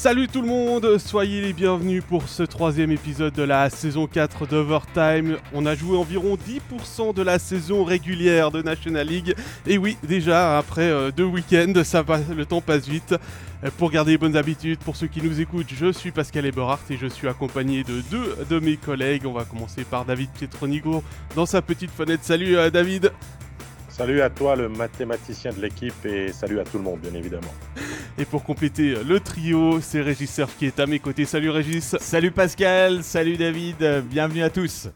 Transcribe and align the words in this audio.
Salut 0.00 0.28
tout 0.28 0.40
le 0.40 0.48
monde, 0.48 0.96
soyez 0.96 1.42
les 1.42 1.52
bienvenus 1.52 2.02
pour 2.02 2.26
ce 2.26 2.42
troisième 2.42 2.90
épisode 2.90 3.34
de 3.34 3.42
la 3.42 3.68
saison 3.68 4.06
4 4.06 4.46
d'Overtime. 4.46 5.36
On 5.52 5.66
a 5.66 5.74
joué 5.74 5.94
environ 5.98 6.38
10% 6.38 7.12
de 7.12 7.20
la 7.20 7.38
saison 7.38 7.84
régulière 7.84 8.50
de 8.50 8.62
National 8.62 9.06
League. 9.06 9.34
Et 9.66 9.76
oui, 9.76 9.98
déjà, 10.02 10.56
après 10.56 10.88
euh, 10.88 11.10
deux 11.10 11.26
week-ends, 11.26 11.74
le 11.74 12.44
temps 12.44 12.62
passe 12.62 12.88
vite. 12.88 13.14
Euh, 13.62 13.68
Pour 13.76 13.90
garder 13.90 14.12
les 14.12 14.18
bonnes 14.18 14.38
habitudes, 14.38 14.78
pour 14.78 14.96
ceux 14.96 15.06
qui 15.06 15.20
nous 15.20 15.38
écoutent, 15.38 15.68
je 15.68 15.92
suis 15.92 16.12
Pascal 16.12 16.46
Eberhardt 16.46 16.80
et 16.88 16.96
je 16.96 17.06
suis 17.06 17.28
accompagné 17.28 17.84
de 17.84 18.00
deux 18.10 18.38
de 18.48 18.58
mes 18.58 18.78
collègues. 18.78 19.26
On 19.26 19.34
va 19.34 19.44
commencer 19.44 19.84
par 19.84 20.06
David 20.06 20.30
Pietronigo 20.30 21.04
dans 21.36 21.44
sa 21.44 21.60
petite 21.60 21.90
fenêtre. 21.90 22.24
Salut 22.24 22.56
euh, 22.56 22.70
David 22.70 23.12
Salut 23.90 24.22
à 24.22 24.30
toi, 24.30 24.56
le 24.56 24.70
mathématicien 24.70 25.52
de 25.52 25.60
l'équipe, 25.60 26.06
et 26.06 26.32
salut 26.32 26.58
à 26.58 26.64
tout 26.64 26.78
le 26.78 26.84
monde, 26.84 27.00
bien 27.00 27.12
évidemment. 27.12 27.52
Et 28.18 28.24
pour 28.24 28.44
compléter 28.44 28.96
le 29.02 29.20
trio, 29.20 29.80
c'est 29.80 30.00
Régis 30.02 30.34
Surf 30.34 30.56
qui 30.58 30.66
est 30.66 30.78
à 30.78 30.86
mes 30.86 30.98
côtés. 30.98 31.24
Salut 31.24 31.50
Régis 31.50 31.96
Salut 32.00 32.30
Pascal, 32.30 33.02
salut 33.02 33.36
David, 33.36 34.04
bienvenue 34.10 34.42
à 34.42 34.50
tous. 34.50 34.88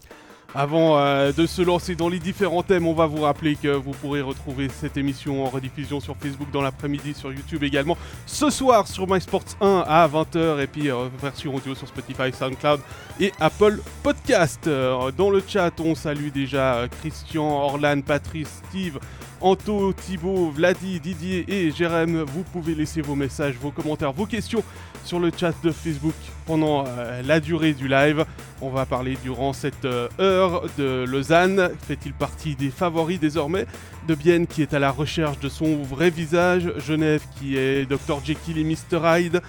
Avant 0.56 0.98
euh, 0.98 1.32
de 1.32 1.46
se 1.46 1.62
lancer 1.62 1.96
dans 1.96 2.08
les 2.08 2.20
différents 2.20 2.62
thèmes, 2.62 2.86
on 2.86 2.94
va 2.94 3.06
vous 3.06 3.22
rappeler 3.22 3.56
que 3.56 3.66
vous 3.66 3.90
pourrez 3.90 4.20
retrouver 4.20 4.68
cette 4.68 4.96
émission 4.96 5.44
en 5.44 5.48
rediffusion 5.48 5.98
sur 5.98 6.16
Facebook 6.16 6.48
dans 6.52 6.62
l'après-midi, 6.62 7.12
sur 7.12 7.32
YouTube 7.32 7.64
également, 7.64 7.96
ce 8.24 8.50
soir 8.50 8.86
sur 8.86 9.08
MySports 9.08 9.56
1 9.60 9.84
à 9.84 10.06
20h, 10.06 10.60
et 10.60 10.68
puis 10.68 10.92
euh, 10.92 11.08
version 11.20 11.56
audio 11.56 11.74
sur 11.74 11.88
Spotify, 11.88 12.32
SoundCloud 12.32 12.78
et 13.18 13.32
Apple 13.40 13.80
Podcast. 14.04 14.68
Euh, 14.68 15.10
dans 15.10 15.30
le 15.30 15.42
chat, 15.44 15.72
on 15.80 15.96
salue 15.96 16.28
déjà 16.28 16.86
Christian, 17.00 17.44
Orlan, 17.44 18.02
Patrice, 18.02 18.62
Steve, 18.68 19.00
Anto, 19.40 19.92
Thibaut, 19.92 20.50
Vladi, 20.50 21.00
Didier 21.00 21.44
et 21.48 21.72
Jérém. 21.72 22.22
Vous 22.22 22.44
pouvez 22.44 22.76
laisser 22.76 23.00
vos 23.00 23.16
messages, 23.16 23.56
vos 23.60 23.72
commentaires, 23.72 24.12
vos 24.12 24.26
questions 24.26 24.62
sur 25.04 25.20
le 25.20 25.30
chat 25.36 25.54
de 25.62 25.70
Facebook 25.70 26.14
pendant 26.46 26.84
euh, 26.86 27.22
la 27.22 27.40
durée 27.40 27.74
du 27.74 27.88
live. 27.88 28.24
On 28.60 28.70
va 28.70 28.86
parler 28.86 29.16
durant 29.22 29.52
cette 29.52 29.84
euh, 29.84 30.08
heure 30.18 30.62
de 30.78 31.04
Lausanne. 31.06 31.70
Fait-il 31.86 32.12
partie 32.12 32.56
des 32.56 32.70
favoris 32.70 33.20
désormais 33.20 33.66
De 34.08 34.14
Bienne 34.14 34.46
qui 34.46 34.62
est 34.62 34.74
à 34.74 34.78
la 34.78 34.90
recherche 34.90 35.38
de 35.38 35.48
son 35.48 35.82
vrai 35.82 36.10
visage? 36.10 36.72
Genève 36.78 37.22
qui 37.38 37.56
est 37.56 37.86
Dr 37.86 38.24
Jekyll 38.24 38.58
et 38.58 38.64
Mr 38.64 39.00
Hyde. 39.04 39.42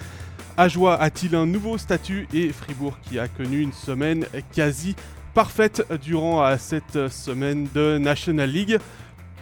Ajoie 0.57 1.01
a-t-il 1.01 1.35
un 1.35 1.45
nouveau 1.45 1.77
statut? 1.77 2.27
Et 2.33 2.49
Fribourg 2.49 2.97
qui 3.01 3.17
a 3.17 3.27
connu 3.27 3.61
une 3.61 3.73
semaine 3.73 4.25
quasi 4.53 4.95
parfaite 5.33 5.85
durant 6.01 6.43
euh, 6.43 6.55
cette 6.59 7.07
semaine 7.07 7.67
de 7.73 7.97
National 7.97 8.49
League. 8.49 8.77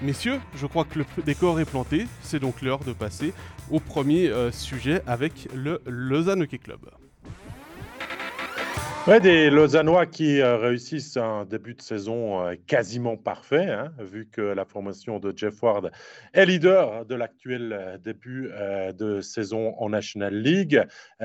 Messieurs, 0.01 0.39
je 0.55 0.67
crois 0.67 0.83
que 0.83 0.99
le 0.99 1.05
décor 1.23 1.59
est 1.59 1.65
planté. 1.65 2.07
C'est 2.21 2.39
donc 2.39 2.61
l'heure 2.61 2.83
de 2.83 2.93
passer 2.93 3.33
au 3.71 3.79
premier 3.79 4.29
euh, 4.29 4.51
sujet 4.51 5.01
avec 5.07 5.47
le 5.53 5.81
Lausanne 5.85 6.43
Hockey 6.43 6.57
Club. 6.57 6.79
Ouais, 9.05 9.19
des 9.19 9.49
Lausannois 9.49 10.05
qui 10.05 10.39
euh, 10.39 10.55
réussissent 10.55 11.17
un 11.17 11.43
début 11.43 11.73
de 11.73 11.81
saison 11.81 12.47
euh, 12.47 12.55
quasiment 12.67 13.17
parfait, 13.17 13.69
hein, 13.69 13.91
vu 13.99 14.29
que 14.31 14.39
la 14.39 14.63
formation 14.63 15.19
de 15.19 15.33
Jeff 15.35 15.61
Ward 15.61 15.91
est 16.31 16.45
leader 16.45 17.05
de 17.05 17.13
l'actuel 17.13 17.73
euh, 17.73 17.97
début 17.97 18.49
de 18.97 19.19
saison 19.19 19.75
en 19.77 19.89
National 19.89 20.33
League. 20.33 20.81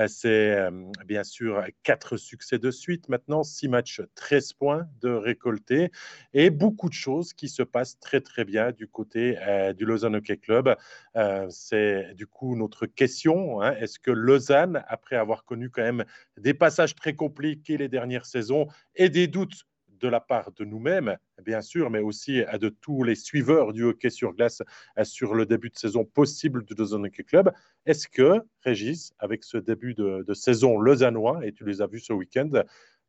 C'est 0.07 0.57
bien 1.05 1.23
sûr 1.23 1.63
quatre 1.83 2.17
succès 2.17 2.59
de 2.59 2.69
suite 2.69 3.07
maintenant, 3.07 3.43
six 3.43 3.69
matchs, 3.69 4.01
13 4.15 4.53
points 4.53 4.87
de 5.01 5.09
récoltés 5.09 5.89
et 6.33 6.49
beaucoup 6.49 6.89
de 6.89 6.93
choses 6.93 7.33
qui 7.33 7.47
se 7.47 7.63
passent 7.63 7.97
très 7.99 8.19
très 8.19 8.43
bien 8.43 8.71
du 8.71 8.87
côté 8.87 9.37
du 9.77 9.85
Lausanne 9.85 10.15
Hockey 10.15 10.37
Club. 10.37 10.75
C'est 11.49 12.13
du 12.15 12.27
coup 12.27 12.55
notre 12.55 12.85
question. 12.85 13.61
hein, 13.61 13.75
Est-ce 13.79 13.99
que 13.99 14.11
Lausanne, 14.11 14.83
après 14.87 15.15
avoir 15.15 15.45
connu 15.45 15.69
quand 15.69 15.83
même 15.83 16.05
des 16.37 16.53
passages 16.53 16.95
très 16.95 17.13
compliqués 17.13 17.68
les 17.77 17.89
dernières 17.89 18.25
saisons 18.25 18.67
et 18.95 19.09
des 19.09 19.27
doutes 19.27 19.65
de 19.99 20.07
la 20.07 20.19
part 20.19 20.51
de 20.53 20.63
nous-mêmes, 20.63 21.17
bien 21.43 21.61
sûr, 21.61 21.89
mais 21.89 21.99
aussi 21.99 22.41
de 22.59 22.69
tous 22.69 23.03
les 23.03 23.15
suiveurs 23.15 23.73
du 23.73 23.83
hockey 23.83 24.09
sur 24.09 24.33
glace 24.33 24.61
euh, 24.97 25.03
sur 25.03 25.35
le 25.35 25.45
début 25.45 25.69
de 25.69 25.77
saison 25.77 26.05
possible 26.05 26.63
du 26.63 26.73
Lausanne 26.73 27.05
Hockey 27.05 27.23
Club. 27.23 27.51
Est-ce 27.85 28.07
que, 28.07 28.41
Régis, 28.61 29.13
avec 29.19 29.43
ce 29.43 29.57
début 29.57 29.93
de, 29.93 30.23
de 30.25 30.33
saison 30.33 30.79
lausannois, 30.79 31.45
et 31.45 31.51
tu 31.51 31.65
les 31.65 31.81
as 31.81 31.87
vus 31.87 31.99
ce 31.99 32.13
week-end, 32.13 32.49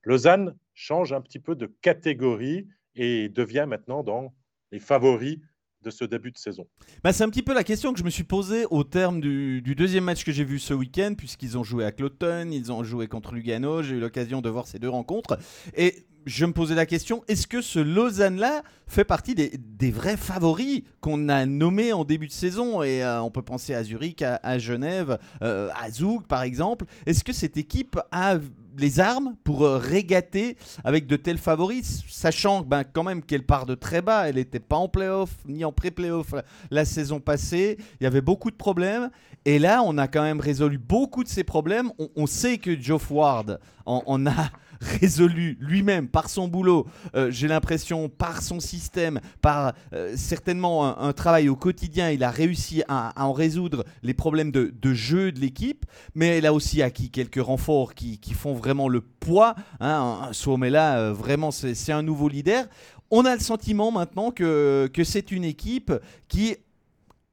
Lausanne 0.04 0.56
change 0.75 1.12
un 1.12 1.20
petit 1.20 1.38
peu 1.38 1.54
de 1.54 1.66
catégorie 1.81 2.66
et 2.94 3.28
devient 3.28 3.66
maintenant 3.69 4.03
dans 4.03 4.34
les 4.72 4.78
favoris 4.78 5.38
de 5.83 5.91
ce 5.91 6.05
début 6.05 6.31
de 6.31 6.39
saison 6.39 6.67
Bah, 7.03 7.13
c'est 7.13 7.25
un 7.25 7.31
petit 7.31 7.43
peu 7.43 7.55
la 7.55 7.65
question 7.65 7.93
que 7.93 7.99
je 7.99 8.05
me 8.05 8.11
suis 8.11 8.25
posée 8.25 8.67
au 8.71 8.85
terme 8.85 9.21
du, 9.21 9.63
deuxième 9.75 10.05
match 10.05 10.25
que 10.25 10.33
j'ai 10.33 10.45
vu 10.45 10.59
ce 10.59 10.75
week-end, 10.75 11.15
puisqu'ils 11.17 11.57
ont 11.57 11.65
joué 11.65 11.85
à 11.85 11.93
Cloton, 11.93 12.51
ils 12.51 12.71
ont 12.73 12.85
joué 12.85 13.09
contre 13.09 13.33
Lugano, 13.33 13.83
j'ai 13.83 13.97
eu 13.97 14.01
l'occasion 14.01 14.41
de 14.41 14.49
voir 14.49 14.67
ces 14.67 14.79
deux 14.79 14.89
rencontres. 14.89 15.39
Et 15.77 16.05
je 16.27 16.45
me 16.45 16.53
posais 16.53 16.75
la 16.75 16.87
question, 16.87 17.25
est-ce 17.29 17.47
que 17.47 17.63
ce 17.63 17.79
Lausanne-là 17.79 18.63
fait 18.87 19.05
partie 19.05 19.35
des, 19.35 19.91
vrais 19.91 20.17
favoris 20.17 20.83
qu'on 21.01 21.29
a 21.29 21.47
nommés 21.47 21.93
en 21.93 22.05
début 22.05 22.27
de 22.27 22.33
saison? 22.33 22.83
Et 22.83 23.03
euh, 23.03 23.23
on 23.23 23.31
peut 23.31 23.43
penser 23.43 23.75
à 23.75 23.83
Zurich, 23.83 24.23
à, 24.23 24.59
Genève, 24.59 25.19
euh, 25.43 25.71
à 25.81 25.91
Zug 25.91 26.27
par 26.27 26.43
exemple. 26.43 26.85
Est-ce 27.07 27.25
que 27.25 27.33
cette 27.33 27.57
équipe 27.57 27.99
a 28.12 28.39
les 28.81 28.99
armes 28.99 29.37
pour 29.45 29.65
euh, 29.65 29.77
régater 29.77 30.57
avec 30.83 31.07
de 31.07 31.17
tels 31.17 31.39
favoris, 31.39 32.03
sachant 32.09 32.63
ben, 32.63 32.83
quand 32.83 33.05
même 33.05 33.23
qu'elle 33.23 33.45
part 33.45 33.67
de 33.67 33.75
très 33.75 34.03
bas, 34.03 34.29
elle 34.29 34.37
n'était 34.37 34.59
pas 34.59 34.77
en 34.77 34.89
playoff 34.89 35.31
ni 35.47 35.65
en 35.65 35.73
pré-playoff 35.73 36.35
la 36.71 36.85
saison 36.85 37.21
passée, 37.21 37.77
il 38.01 38.05
y 38.05 38.07
avait 38.07 38.23
beaucoup 38.23 38.51
de 38.51 38.57
problèmes, 38.57 39.11
et 39.45 39.59
là 39.59 39.83
on 39.85 39.99
a 39.99 40.09
quand 40.09 40.23
même 40.23 40.41
résolu 40.41 40.79
beaucoup 40.79 41.23
de 41.23 41.29
ces 41.29 41.45
problèmes, 41.45 41.93
on, 41.99 42.09
on 42.17 42.27
sait 42.27 42.59
que 42.59 42.81
Geoff 42.81 43.11
Ward 43.11 43.61
en, 43.87 44.03
en 44.07 44.27
a 44.27 44.51
résolu 44.81 45.57
lui-même 45.61 46.09
par 46.09 46.29
son 46.29 46.49
boulot, 46.49 46.87
euh, 47.15 47.31
j'ai 47.31 47.49
l'impression 47.49 48.09
par 48.09 48.43
son 48.43 48.61
système, 48.61 49.21
par 49.43 49.75
euh, 49.93 50.15
certainement 50.17 50.99
un, 50.99 51.13
travail 51.13 51.49
au 51.49 51.57
quotidien, 51.57 52.11
il 52.11 52.25
a 52.25 52.31
réussi 52.31 52.83
à, 52.89 53.13
en 53.23 53.33
résoudre 53.33 53.85
les 54.03 54.15
problèmes 54.15 54.51
de, 54.51 54.73
jeu 54.93 55.33
de 55.33 55.41
l'équipe, 55.41 55.85
mais 56.15 56.39
elle 56.39 56.47
a 56.47 56.55
aussi 56.55 56.83
acquis 56.83 57.11
quelques 57.11 57.43
renforts 57.43 57.95
qui, 57.95 58.19
font 58.35 58.55
vraiment 58.55 58.89
le 58.89 59.01
poids. 59.01 59.55
Hein. 59.81 60.29
Un 60.29 60.33
Suomela, 60.33 60.99
euh, 60.99 61.12
vraiment, 61.12 61.51
c'est 61.51 61.93
un 61.93 62.03
nouveau 62.03 62.29
leader. 62.29 62.67
On 63.11 63.25
a 63.25 63.35
le 63.35 63.41
sentiment 63.41 63.91
maintenant 63.91 64.31
que 64.31 64.89
c'est 65.05 65.33
une 65.33 65.45
équipe 65.45 65.93
qui, 66.29 66.57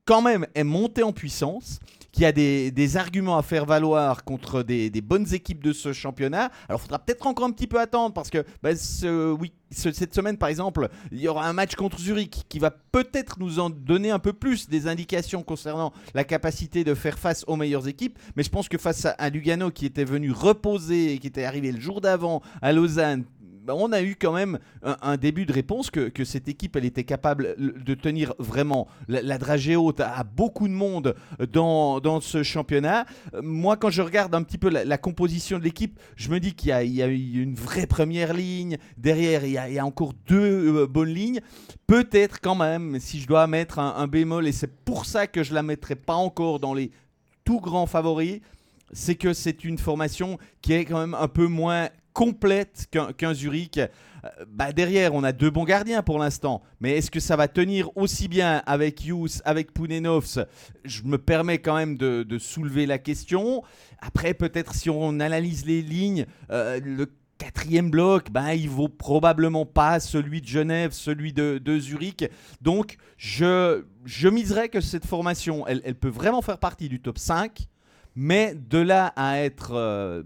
quand 0.08 0.22
même, 0.22 0.48
est 0.56 0.64
montée 0.64 1.04
en 1.04 1.12
puissance, 1.12 1.80
qui 2.14 2.26
a 2.26 2.32
des, 2.32 2.98
arguments 2.98 3.38
à 3.38 3.44
faire 3.44 3.66
valoir 3.66 4.24
contre 4.24 4.64
des, 4.64 4.90
bonnes 5.02 5.32
équipes 5.36 5.62
de 5.64 5.72
ce 5.72 5.94
championnat. 5.94 6.50
Alors, 6.68 6.80
il 6.80 6.84
faudra 6.84 6.98
peut-être 6.98 7.28
encore 7.28 7.46
un 7.46 7.52
petit 7.52 7.68
peu 7.68 7.80
attendre 7.80 8.12
parce 8.14 8.32
que 8.32 8.44
bah, 8.64 8.72
week- 9.40 9.54
ce- 9.72 9.92
cette 9.92 10.16
semaine, 10.16 10.38
par 10.38 10.50
exemple, 10.50 10.90
il 11.12 11.20
y 11.20 11.28
aura 11.28 11.48
un 11.48 11.54
match 11.54 11.76
contre 11.76 12.00
Zurich 12.00 12.46
qui 12.50 12.58
va 12.58 12.72
peut-être 12.72 13.38
nous 13.40 13.60
en 13.60 13.70
donner 13.70 14.10
un 14.10 14.18
peu 14.18 14.34
plus 14.34 14.68
des 14.68 14.88
indications 14.88 15.44
concernant 15.44 15.94
la 16.16 16.24
capacité 16.24 16.84
de 16.84 16.96
faire 16.96 17.20
face 17.20 17.44
aux 17.46 17.56
meilleures 17.56 17.88
équipes. 17.88 18.18
Mais 18.36 18.42
je 18.42 18.50
pense 18.50 18.68
que 18.68 18.80
face 18.80 19.06
à, 19.06 19.12
à 19.12 19.30
Lugano 19.30 19.70
qui 19.70 19.86
était 19.86 20.06
venu 20.06 20.32
reposer 20.32 21.14
et 21.14 21.20
qui 21.20 21.28
était 21.28 21.44
arrivé 21.44 21.72
le 21.72 21.80
jour 21.80 22.02
d'avant 22.02 22.42
à 22.64 22.74
Lausanne, 22.74 23.26
bah, 23.68 23.76
on 23.76 23.92
a 23.92 24.02
eu 24.02 24.16
quand 24.16 24.32
même 24.32 24.60
un, 24.82 25.18
début 25.18 25.46
de 25.46 25.52
réponse 25.52 25.92
que, 25.92 26.24
cette 26.24 26.48
équipe 26.48 26.78
était 26.78 27.04
capable 27.04 27.54
de 27.58 27.94
tenir 27.96 28.34
vraiment 28.40 28.88
la, 29.10 29.38
dragée 29.38 29.76
haute 29.76 30.00
à, 30.00 30.24
beaucoup 30.24 30.70
de 30.70 30.74
monde 30.74 31.16
dans, 31.52 32.22
ce 32.22 32.44
championnat. 32.44 33.06
Euh, 33.34 33.42
Moi, 33.44 33.76
quand 33.76 33.90
je 33.90 34.02
regarde 34.02 34.34
un 34.34 34.44
petit 34.44 34.58
peu 34.58 34.70
la, 34.70 34.98
composition 34.98 35.60
de 35.60 35.66
l'équipe, 35.66 36.00
je 36.16 36.30
me 36.30 36.40
dis 36.40 36.54
qu'il 36.54 36.70
y, 36.70 37.02
a- 37.02 37.08
une 37.08 37.56
vraie 37.56 37.88
première 37.88 38.34
ligne. 38.34 38.78
Derrière, 38.96 39.44
il 39.46 39.52
y 39.52 39.80
a, 39.80 39.86
encore 39.86 40.14
deux 40.28 40.84
euh, 40.84 40.88
bonnes 40.88 41.14
lignes. 41.14 41.42
Peut-être 41.88 42.40
quand 42.40 42.56
même, 42.56 43.02
si 43.02 43.20
je 43.20 43.28
dois 43.28 43.48
mettre 43.48 43.80
un, 43.80 44.08
bémol, 44.08 44.48
et 44.48 44.54
c'est 44.54 44.74
pour 44.86 45.06
ça 45.06 45.28
que 45.28 45.44
je 45.44 45.54
la 45.54 45.62
mettrai 45.62 45.96
pas 45.96 46.16
encore 46.16 46.62
dans 46.62 46.74
les 46.74 46.90
tout 47.44 47.60
grands 47.60 47.86
favoris, 47.86 48.40
c'est 48.94 49.16
que 49.16 49.34
c'est 49.34 49.66
une 49.66 49.78
formation 49.78 50.38
qui 50.62 50.72
est 50.72 50.86
quand 50.86 51.00
même 51.00 51.16
un 51.16 51.28
peu 51.28 51.48
moins 51.48 51.90
complète 52.18 52.88
qu'un 53.16 53.34
Zurich. 53.36 53.78
Euh, 53.78 53.88
bah, 54.48 54.72
derrière, 54.74 55.14
on 55.14 55.24
a 55.24 55.32
deux 55.32 55.52
bons 55.52 55.66
gardiens 55.66 56.02
pour 56.02 56.18
l'instant. 56.18 56.64
Mais 56.80 56.98
est-ce 56.98 57.12
que 57.12 57.20
ça 57.20 57.36
va 57.36 57.48
tenir 57.48 57.96
aussi 57.96 58.28
bien 58.28 58.64
avec 58.66 59.06
Hughes, 59.06 59.40
avec 59.46 59.72
Pounenovs 59.72 60.40
Je 60.84 61.04
me 61.04 61.20
permets 61.20 61.60
quand 61.60 61.76
même 61.76 61.96
de, 61.96 62.24
de 62.24 62.40
soulever 62.40 62.88
la 62.88 62.98
question. 62.98 63.62
Après, 64.00 64.34
peut-être 64.34 64.74
si 64.74 64.90
on 64.90 65.20
analyse 65.20 65.68
les 65.68 65.84
lignes, 65.84 66.26
euh, 66.50 66.80
le 66.84 67.06
quatrième 67.38 67.92
bloc, 67.92 68.32
ben, 68.32 68.54
il 68.54 68.68
vaut 68.68 68.90
probablement 68.90 69.68
pas 69.68 70.00
celui 70.00 70.42
de 70.42 70.48
Genève, 70.48 70.94
celui 70.94 71.34
de, 71.34 71.62
de 71.64 71.78
Zurich. 71.78 72.26
Donc, 72.62 72.98
je, 73.18 73.84
je 74.06 74.28
miserais 74.28 74.70
que 74.70 74.82
cette 74.82 75.06
formation, 75.06 75.68
elle, 75.68 75.84
elle 75.86 75.94
peut 75.94 76.10
vraiment 76.10 76.42
faire 76.42 76.58
partie 76.58 76.90
du 76.90 77.00
top 77.00 77.20
5. 77.20 77.68
Mais 78.16 78.56
de 78.56 78.80
là 78.80 79.14
à 79.16 79.38
être 79.42 79.74
euh, 79.76 80.24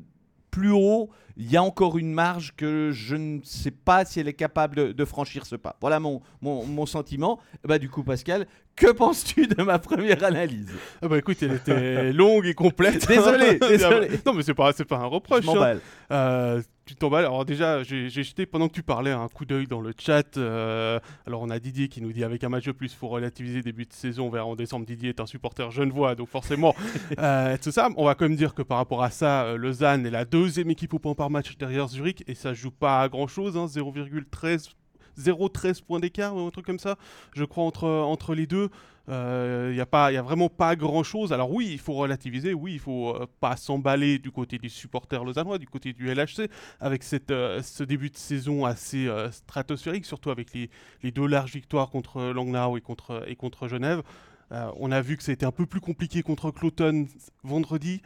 plus 0.52 0.72
haut, 0.72 1.10
il 1.38 1.50
y 1.50 1.58
a 1.58 1.64
encore 1.64 1.98
une 1.98 2.12
marge 2.12 2.54
que 2.56 2.92
je 2.92 3.16
ne 3.16 3.40
sais 3.44 3.72
pas 3.72 4.06
si 4.06 4.20
elle 4.20 4.28
est 4.28 4.34
capable 4.34 4.94
de, 4.94 5.06
franchir 5.06 5.46
ce 5.46 5.56
pas. 5.56 5.78
Voilà 5.82 6.00
mon, 6.00 6.22
mon, 6.42 6.86
sentiment. 6.86 7.40
Bah, 7.64 7.80
du 7.80 7.90
coup, 7.90 8.04
Pascal, 8.04 8.48
que 8.76 8.92
penses-tu 8.92 9.48
de 9.48 9.64
ma 9.64 9.80
première 9.80 10.24
analyse? 10.24 10.72
Ah 11.02 11.08
Bah 11.08 11.18
écoute, 11.18 11.38
elle 11.42 11.54
était 11.54 12.14
longue 12.14 12.46
et 12.46 12.54
complète. 12.54 13.08
désolé, 13.08 13.60
désolé. 13.60 14.10
Non, 14.26 14.34
mais 14.34 14.44
c'est 14.44 14.54
pas, 14.54 14.72
pas 14.74 14.98
un 14.98 15.06
reproche. 15.06 15.48
Hein. 15.48 15.80
Euh, 16.12 16.62
tu 16.92 16.98
t'emballes. 16.98 17.24
Alors 17.24 17.46
déjà, 17.46 17.84
j'ai 17.84 18.10
jeté 18.10 18.46
pendant 18.46 18.68
que 18.68 18.74
tu 18.74 18.84
parlais 18.84 19.12
un 19.12 19.28
coup 19.30 19.46
d'œil 19.46 19.66
dans 19.66 19.80
le 19.80 19.94
chat. 19.98 20.38
Euh, 20.38 21.00
alors 21.26 21.42
on 21.42 21.50
a 21.50 21.58
Didier 21.58 21.88
qui 21.88 22.02
nous 22.02 22.12
dit 22.12 22.24
avec 22.24 22.44
un 22.44 22.50
match 22.50 22.66
de 22.66 22.74
plus, 22.74 22.94
faut 22.94 23.08
relativiser 23.08 23.62
début 23.62 23.86
de 23.86 23.94
saison 23.94 24.30
vers 24.30 24.46
en 24.46 24.56
décembre. 24.56 24.86
Didier 24.86 25.10
est 25.10 25.22
un 25.22 25.26
supporter 25.26 25.72
genevois, 25.72 26.16
donc 26.16 26.28
forcément 26.28 26.76
euh, 27.20 27.56
tout 27.62 27.72
ça. 27.72 27.90
On 27.96 28.06
va 28.06 28.16
quand 28.16 28.26
même 28.26 28.36
dire 28.36 28.54
que 28.54 28.62
par 28.62 28.78
rapport 28.78 29.04
à 29.04 29.10
ça, 29.10 29.44
euh, 29.44 29.58
Lausanne 29.58 30.06
est 30.06 30.12
la 30.12 30.26
deuxième 30.26 30.70
équipe 30.70 30.94
au 30.94 31.00
point 31.00 31.16
par 31.16 31.30
match 31.30 31.58
derrière 31.58 31.88
Zurich 31.88 32.26
et 32.28 32.36
ça 32.36 32.54
joue 32.54 32.72
pas 32.72 33.02
à 33.02 33.08
grand 33.08 33.28
chose, 33.28 33.56
hein, 33.56 33.68
0,13 33.68 34.72
0,13 35.18 35.84
points 35.84 36.00
d'écart 36.00 36.36
ou 36.36 36.40
un 36.40 36.52
truc 36.52 36.66
comme 36.66 36.80
ça, 36.80 36.98
je 37.34 37.44
crois, 37.44 37.64
entre, 37.64 37.88
entre 37.88 38.36
les 38.36 38.48
deux. 38.48 38.70
Il 39.08 39.14
euh, 39.14 39.74
n'y 39.74 39.80
a, 39.80 39.86
pas, 39.88 40.12
y 40.12 40.18
a 40.18 40.22
vraiment 40.22 40.50
pas 40.50 40.76
grand-chose. 40.76 41.34
Alors 41.34 41.52
oui, 41.52 41.70
il 41.72 41.80
faut 41.80 41.94
relativiser, 41.94 42.54
oui, 42.54 42.74
il 42.74 42.80
faut 42.80 43.16
euh, 43.16 43.26
pas 43.40 43.56
s'emballer 43.56 44.20
du 44.20 44.32
côté 44.32 44.60
des 44.60 44.70
supporters 44.70 45.24
lausannois, 45.24 45.58
du 45.58 45.68
côté 45.68 45.92
du 45.92 46.14
LHC, 46.14 46.50
avec 46.80 47.02
cette, 47.02 47.32
euh, 47.32 47.62
ce 47.64 47.84
début 47.84 48.12
de 48.12 48.18
saison 48.18 48.64
assez 48.64 49.10
stratosphérique, 49.32 50.06
surtout 50.06 50.30
avec 50.30 50.54
les, 50.54 50.70
les, 51.02 51.12
deux 51.12 51.26
larges 51.26 51.54
victoires 51.54 51.90
contre 51.90 52.22
Langnau 52.32 52.78
et 52.78 52.82
contre, 52.82 53.24
et 53.28 53.36
contre 53.36 53.68
Genève. 53.68 54.04
on 54.52 54.92
a 54.92 55.02
vu 55.02 55.18
que 55.18 55.24
c'était 55.24 55.46
un 55.46 55.52
peu 55.52 55.66
plus 55.66 55.82
compliqué 55.82 56.22
contre 56.22 56.52
Cloton 56.52 57.08
vendredi, 57.44 58.02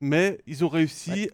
mais 0.00 0.40
ils 0.46 0.64
ont 0.64 0.68
réussi 0.68 1.28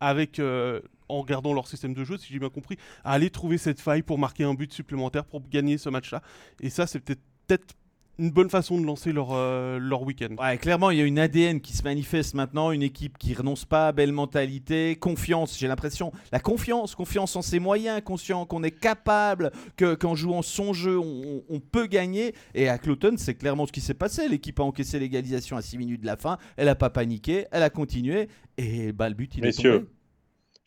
avec 0.00 0.40
en 0.40 1.20
regardant 1.20 1.52
leur 1.52 1.68
système 1.68 1.92
de 1.92 2.04
jeu, 2.04 2.16
si 2.16 2.32
j'ai 2.32 2.38
bien 2.38 2.48
compris, 2.48 2.76
à 3.04 3.12
aller 3.12 3.30
trouver 3.30 3.58
cette 3.58 3.80
faille 3.80 4.02
pour 4.02 4.18
marquer 4.18 4.44
un 4.44 4.54
but 4.54 4.72
supplémentaire 4.72 5.24
pour 5.24 5.46
gagner 5.48 5.76
ce 5.76 5.90
match-là. 5.90 6.22
Et 6.60 6.70
ça, 6.70 6.86
c'est 6.86 7.00
peut-être 7.00 7.20
peut-être 7.50 7.74
une 8.20 8.30
bonne 8.30 8.50
façon 8.50 8.80
de 8.80 8.86
lancer 8.86 9.12
leur, 9.12 9.30
euh, 9.32 9.78
leur 9.78 10.02
week-end. 10.02 10.36
Ouais, 10.38 10.58
clairement, 10.58 10.90
il 10.90 10.98
y 10.98 11.00
a 11.00 11.04
une 11.04 11.18
ADN 11.18 11.60
qui 11.60 11.72
se 11.72 11.82
manifeste 11.82 12.34
maintenant, 12.34 12.70
une 12.70 12.82
équipe 12.82 13.18
qui 13.18 13.34
renonce 13.34 13.64
pas, 13.64 13.92
belle 13.92 14.12
mentalité, 14.12 14.96
confiance, 14.96 15.58
j'ai 15.58 15.66
l'impression, 15.66 16.12
la 16.30 16.38
confiance, 16.38 16.94
confiance 16.94 17.34
en 17.34 17.42
ses 17.42 17.58
moyens, 17.58 18.00
conscient 18.04 18.44
qu'on 18.44 18.62
est 18.62 18.78
capable, 18.78 19.50
que, 19.76 19.94
qu'en 19.94 20.14
jouant 20.14 20.42
son 20.42 20.72
jeu, 20.72 20.98
on, 20.98 21.60
peut 21.72 21.86
gagner. 21.86 22.34
Et 22.54 22.68
à 22.68 22.78
Cloton, 22.78 23.14
c'est 23.16 23.34
clairement 23.34 23.66
ce 23.66 23.72
qui 23.72 23.80
s'est 23.80 23.94
passé. 23.94 24.28
L'équipe 24.28 24.58
a 24.60 24.62
encaissé 24.62 24.98
l'égalisation 24.98 25.56
à 25.56 25.62
6 25.62 25.78
minutes 25.78 26.00
de 26.00 26.06
la 26.06 26.16
fin, 26.16 26.38
elle 26.56 26.66
n'a 26.66 26.74
pas 26.74 26.90
paniqué, 26.90 27.46
elle 27.52 27.62
a 27.62 27.70
continué, 27.70 28.28
et 28.58 28.92
bah, 28.92 29.08
le 29.08 29.14
but, 29.14 29.36
il 29.36 29.44
est 29.46 29.52
tombé 29.52 29.86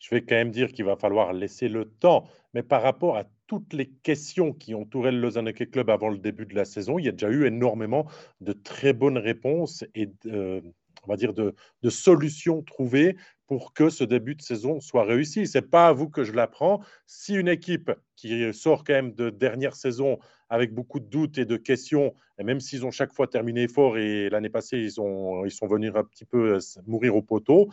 je 0.04 0.10
vais 0.10 0.20
quand 0.20 0.34
même 0.34 0.50
dire 0.50 0.70
qu'il 0.72 0.84
va 0.84 0.96
falloir 0.96 1.32
laisser 1.32 1.66
le 1.68 1.86
temps. 1.86 2.28
Mais 2.52 2.62
par 2.62 2.82
rapport 2.82 3.16
à 3.16 3.24
toutes 3.46 3.72
les 3.72 3.88
questions 4.02 4.52
qui 4.52 4.74
entouraient 4.74 5.12
le 5.12 5.20
Lausanne 5.20 5.48
Hockey 5.48 5.66
Club 5.66 5.90
avant 5.90 6.08
le 6.08 6.18
début 6.18 6.46
de 6.46 6.54
la 6.54 6.64
saison, 6.64 6.98
il 6.98 7.04
y 7.04 7.08
a 7.08 7.12
déjà 7.12 7.30
eu 7.30 7.46
énormément 7.46 8.06
de 8.40 8.52
très 8.52 8.92
bonnes 8.92 9.18
réponses 9.18 9.84
et 9.94 10.10
de, 10.24 10.62
on 11.06 11.08
va 11.10 11.16
dire 11.16 11.34
de, 11.34 11.54
solutions 11.88 12.62
trouvées 12.62 13.16
pour 13.46 13.74
que 13.74 13.90
ce 13.90 14.04
début 14.04 14.34
de 14.34 14.42
saison 14.42 14.80
soit 14.80 15.04
réussi. 15.04 15.46
Ce 15.46 15.58
n'est 15.58 15.62
pas 15.62 15.88
à 15.88 15.92
vous 15.92 16.08
que 16.08 16.24
je 16.24 16.32
l'apprends. 16.32 16.82
Si 17.06 17.34
une 17.34 17.48
équipe 17.48 17.90
qui 18.16 18.52
sort 18.54 18.84
quand 18.84 18.94
même 18.94 19.14
de 19.14 19.30
dernière 19.30 19.76
saison 19.76 20.18
avec 20.48 20.72
beaucoup 20.72 21.00
de 21.00 21.06
doutes 21.06 21.38
et 21.38 21.44
de 21.44 21.56
questions, 21.56 22.14
et 22.38 22.44
même 22.44 22.60
s'ils 22.60 22.86
ont 22.86 22.90
chaque 22.90 23.12
fois 23.12 23.26
terminé 23.26 23.68
fort 23.68 23.98
et 23.98 24.30
l'année 24.30 24.48
passée, 24.48 24.78
ils, 24.78 24.86
ils 24.86 25.50
sont 25.50 25.66
venus 25.66 25.92
un 25.94 26.04
petit 26.04 26.24
peu 26.24 26.58
mourir 26.86 27.16
au 27.16 27.22
poteau, 27.22 27.68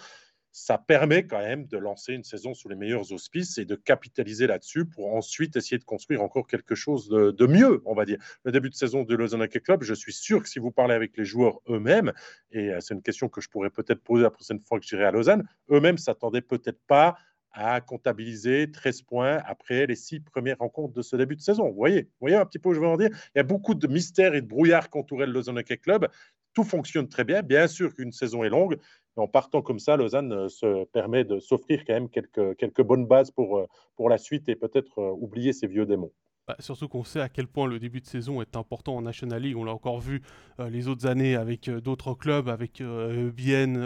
ça 0.52 0.78
permet 0.78 1.26
quand 1.26 1.40
même 1.40 1.66
de 1.68 1.78
lancer 1.78 2.14
une 2.14 2.24
saison 2.24 2.54
sous 2.54 2.68
les 2.68 2.76
meilleurs 2.76 3.12
auspices 3.12 3.58
et 3.58 3.66
de 3.66 3.76
capitaliser 3.76 4.48
là-dessus 4.48 4.86
pour 4.86 5.16
ensuite 5.16 5.56
essayer 5.56 5.78
de 5.78 5.84
construire 5.84 6.22
encore 6.22 6.48
quelque 6.48 6.76
chose 6.76 7.10
de, 7.10 7.48
mieux, 7.48 7.82
on 7.86 7.94
va 7.94 8.06
dire. 8.06 8.18
Le 8.44 8.52
début 8.52 8.70
de 8.70 8.76
saison 8.76 9.04
de 9.04 9.16
Lausanne 9.16 9.42
Hockey 9.42 9.62
Club, 9.62 9.84
je 9.84 9.94
suis 9.94 10.14
sûr 10.14 10.44
que 10.44 10.50
si 10.50 10.60
vous 10.60 10.72
parlez 10.72 10.94
avec 10.94 11.18
les 11.18 11.26
joueurs 11.26 11.60
eux-mêmes, 11.70 12.12
et 12.52 12.70
euh, 12.70 12.80
c'est 12.82 12.94
une 12.94 13.02
question 13.02 13.30
que 13.30 13.42
je 13.42 13.50
pourrais 13.50 13.70
peut-être 13.70 14.02
poser 14.04 14.24
la 14.24 14.32
prochaine 14.32 14.60
fois 14.60 14.80
que 14.80 14.86
j'irai 14.86 15.06
à 15.06 15.12
Lausanne, 15.12 15.48
eux-mêmes 15.70 15.98
s'attendaient 15.98 16.42
peut-être 16.42 16.80
pas 16.88 17.16
à 17.54 17.82
comptabiliser 17.82 18.72
13 18.72 19.02
points 19.04 19.42
après 19.46 19.86
les 19.86 19.96
six 19.96 20.20
premières 20.20 20.58
rencontres 20.60 20.94
de 20.94 21.02
ce 21.02 21.16
début 21.16 21.36
de 21.36 21.42
saison. 21.42 21.68
Vous 21.68 21.76
voyez, 21.76 22.10
voyez 22.20 22.36
un 22.36 22.46
petit 22.46 22.60
peu 22.60 22.70
où 22.70 22.74
je 22.74 22.80
veux 22.80 22.88
en 22.88 22.98
dire 22.98 23.10
Il 23.36 23.40
y 23.40 23.42
a 23.42 23.44
beaucoup 23.44 23.76
de 23.76 23.88
mystères 23.88 24.34
et 24.36 24.42
de 24.42 24.48
brouillard 24.48 24.90
qu'entourait 24.90 25.26
le 25.26 25.34
Lausanne 25.34 25.58
Hockey 25.58 25.78
Club. 25.78 26.08
Tout 26.54 26.64
fonctionne 26.64 27.08
très 27.08 27.24
bien. 27.24 27.42
Bien 27.42 27.68
sûr 27.68 27.94
qu'une 27.96 28.12
saison 28.12 28.44
est 28.44 28.50
longue, 28.50 28.78
en 29.18 29.28
partant 29.28 29.62
comme 29.62 29.80
ça, 29.80 29.98
Lausanne 29.98 30.32
euh, 30.32 30.50
se 30.50 30.86
permet 30.86 31.24
de 31.24 31.40
s'offrir 31.40 31.84
quand 31.86 31.94
même 31.94 32.10
quelques, 32.10 32.82
bonnes 32.82 33.06
bases 33.06 33.32
pour, 33.32 33.58
euh, 33.58 33.68
pour 33.96 34.10
la 34.10 34.18
suite 34.18 34.48
et 34.48 34.56
peut-être 34.56 35.00
euh, 35.00 35.12
oublier 35.12 35.54
ces 35.54 35.68
vieux 35.68 35.86
démons. 35.86 36.12
Bah, 36.48 36.56
surtout 36.60 36.88
qu'on 36.88 37.04
sait 37.04 37.20
à 37.20 37.30
quel 37.30 37.48
point 37.48 37.68
le 37.68 37.78
début 37.78 38.00
de 38.00 38.06
saison 38.06 38.42
est 38.42 38.56
important 38.56 38.96
en 38.96 39.02
National 39.02 39.42
League. 39.42 39.58
On 39.58 39.64
l'a 39.64 39.74
encore 39.74 40.00
vu 40.00 40.24
les 40.58 40.88
autres 40.88 41.06
années 41.06 41.36
avec 41.36 41.70
d'autres 41.70 42.16
clubs, 42.16 42.50
avec 42.50 42.82
Bienne, 42.82 43.80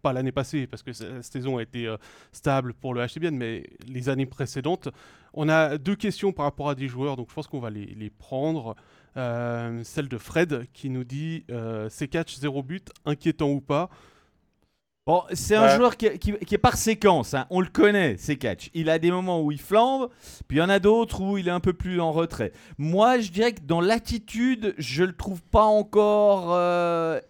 pas 0.00 0.14
l'année 0.14 0.32
passée 0.32 0.66
parce 0.66 0.82
que 0.82 0.94
cette 0.94 1.22
saison 1.22 1.58
a 1.58 1.62
été 1.62 1.94
stable 2.32 2.72
pour 2.72 2.94
le 2.94 3.04
HC 3.04 3.20
Bienne, 3.20 3.36
mais 3.36 3.64
les 3.86 4.08
années 4.08 4.24
précédentes. 4.24 4.88
On 5.34 5.50
a 5.50 5.76
deux 5.76 5.96
questions 5.96 6.32
par 6.32 6.46
rapport 6.46 6.70
à 6.70 6.74
des 6.74 6.88
joueurs, 6.88 7.16
donc 7.16 7.28
je 7.28 7.34
pense 7.34 7.46
qu'on 7.46 7.60
va 7.60 7.68
les 7.68 8.10
prendre. 8.10 8.74
Celle 9.84 10.08
de 10.08 10.18
Fred 10.18 10.66
qui 10.72 10.90
nous 10.90 11.04
dit 11.04 11.44
c'est 11.88 12.08
catch 12.08 12.36
0 12.36 12.62
but, 12.62 12.88
inquiétant 13.04 13.50
ou 13.50 13.60
pas 13.60 13.90
Bon, 15.08 15.22
c'est 15.32 15.56
un 15.56 15.74
joueur 15.74 15.96
qui, 15.96 16.04
est 16.04 16.58
par 16.58 16.76
séquence, 16.76 17.32
hein. 17.32 17.46
on 17.48 17.62
le 17.62 17.68
connaît, 17.68 18.16
c'est 18.18 18.36
catch. 18.36 18.68
Il 18.74 18.90
a 18.90 18.98
des 18.98 19.10
moments 19.10 19.40
où 19.40 19.50
il 19.50 19.58
flambe, 19.58 20.10
puis 20.48 20.58
il 20.58 20.60
y 20.60 20.62
en 20.62 20.68
a 20.68 20.80
d'autres 20.80 21.22
où 21.22 21.38
il 21.38 21.48
est 21.48 21.50
un 21.50 21.60
peu 21.60 21.72
plus 21.72 21.98
en 21.98 22.12
retrait. 22.12 22.52
Moi, 22.76 23.18
je 23.18 23.30
dirais 23.30 23.54
que 23.54 23.62
dans 23.62 23.80
l'attitude, 23.80 24.74
je 24.76 25.04
le 25.04 25.16
trouve 25.16 25.40
pas 25.40 25.62
encore 25.62 26.48
euh, 26.50 27.20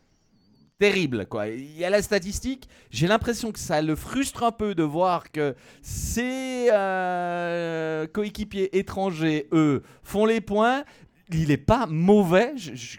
terrible. 0.81 1.27
Quoi. 1.27 1.51
Il 1.51 1.79
y 1.79 1.85
a 1.85 1.91
la 1.91 2.03
statistique, 2.03 2.69
j'ai 2.91 3.07
l'impression 3.07 3.53
que 3.53 3.61
ça 3.61 3.81
le 3.81 3.95
frustre 3.95 4.43
un 4.43 4.51
peu 4.51 4.75
de 4.75 4.83
voir 4.83 5.31
que 5.31 5.55
ses 5.81 6.71
euh, 6.73 8.09
coéquipiers 8.09 8.77
étrangers, 8.77 9.47
eux, 9.53 9.85
font 10.03 10.27
les 10.27 10.41
points. 10.41 10.83
Il 11.31 11.49
n'est 11.49 11.57
pas 11.57 11.87
mauvais, 11.87 12.55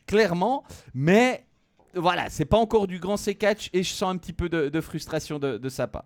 clairement, 0.05 0.63
mais 0.93 1.45
voilà, 1.93 2.29
c'est 2.29 2.45
pas 2.45 2.57
encore 2.57 2.87
du 2.87 2.99
grand 2.99 3.17
C-catch 3.17 3.69
et 3.73 3.83
je 3.83 3.91
sens 3.91 4.13
un 4.13 4.17
petit 4.17 4.33
peu 4.33 4.49
de, 4.49 4.81
frustration 4.81 5.39
de, 5.39 5.69
sa 5.69 5.87
part. 5.87 6.05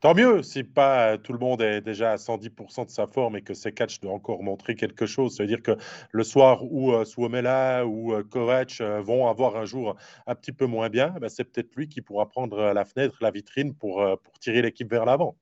Tant 0.00 0.14
mieux 0.14 0.42
si 0.42 0.64
pas 0.64 1.18
tout 1.18 1.34
le 1.34 1.38
monde 1.38 1.60
est 1.60 1.82
déjà 1.82 2.12
à 2.12 2.16
110% 2.16 2.86
de 2.86 2.90
sa 2.90 3.06
forme 3.06 3.36
et 3.36 3.42
que 3.42 3.52
C-catch 3.52 4.00
doit 4.00 4.14
encore 4.14 4.42
montrer 4.42 4.74
quelque 4.74 5.04
chose. 5.04 5.36
Ça 5.36 5.42
veut 5.42 5.46
dire 5.46 5.62
que 5.62 5.76
le 6.10 6.24
soir 6.24 6.64
où 6.64 6.92
euh, 6.92 7.04
Suomela 7.04 7.86
ou 7.86 8.14
euh, 8.14 8.22
Kovac 8.22 8.80
euh, 8.80 9.02
vont 9.02 9.28
avoir 9.28 9.56
un 9.56 9.66
jour 9.66 9.96
un 10.26 10.34
petit 10.34 10.52
peu 10.52 10.64
moins 10.64 10.88
bien, 10.88 11.14
ben, 11.20 11.28
c'est 11.28 11.44
peut-être 11.44 11.74
lui 11.76 11.86
qui 11.86 12.00
pourra 12.00 12.30
prendre 12.30 12.72
la 12.72 12.84
fenêtre, 12.86 13.18
la 13.20 13.30
vitrine 13.30 13.74
pour, 13.74 14.02
pour 14.22 14.38
tirer 14.38 14.62
l'équipe 14.62 14.90
vers 14.90 15.04
l'avant. 15.04 15.36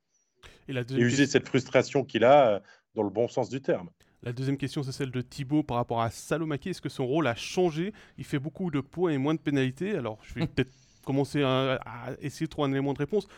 Et, 0.66 0.72
et 0.72 0.96
user 0.96 1.26
cette 1.26 1.46
frustration 1.46 2.02
qu'il 2.04 2.24
a 2.24 2.60
dans 2.96 3.04
le 3.04 3.10
bon 3.10 3.28
sens 3.28 3.48
du 3.48 3.62
terme. 3.62 3.90
La 4.22 4.32
deuxième 4.32 4.56
question, 4.56 4.82
c'est 4.82 4.92
celle 4.92 5.12
de 5.12 5.20
Thibaut 5.20 5.62
par 5.62 5.76
rapport 5.76 6.02
à 6.02 6.10
Salomaki. 6.10 6.70
Est-ce 6.70 6.80
que 6.80 6.88
son 6.88 7.06
rôle 7.06 7.28
a 7.28 7.36
changé? 7.36 7.92
Il 8.16 8.24
fait 8.24 8.40
beaucoup 8.40 8.70
de 8.70 8.80
points 8.80 9.12
et 9.12 9.18
moins 9.18 9.34
de 9.34 9.38
pénalités. 9.38 9.96
Alors, 9.96 10.18
je 10.22 10.34
vais 10.34 10.46
peut-être 10.46 10.72
commencer 11.04 11.42
à, 11.42 11.78
essayer 12.20 12.46
de 12.46 12.50
trouver 12.50 12.68
un 12.68 12.72
élément 12.72 12.92
de 12.92 12.98
réponse. 12.98 13.28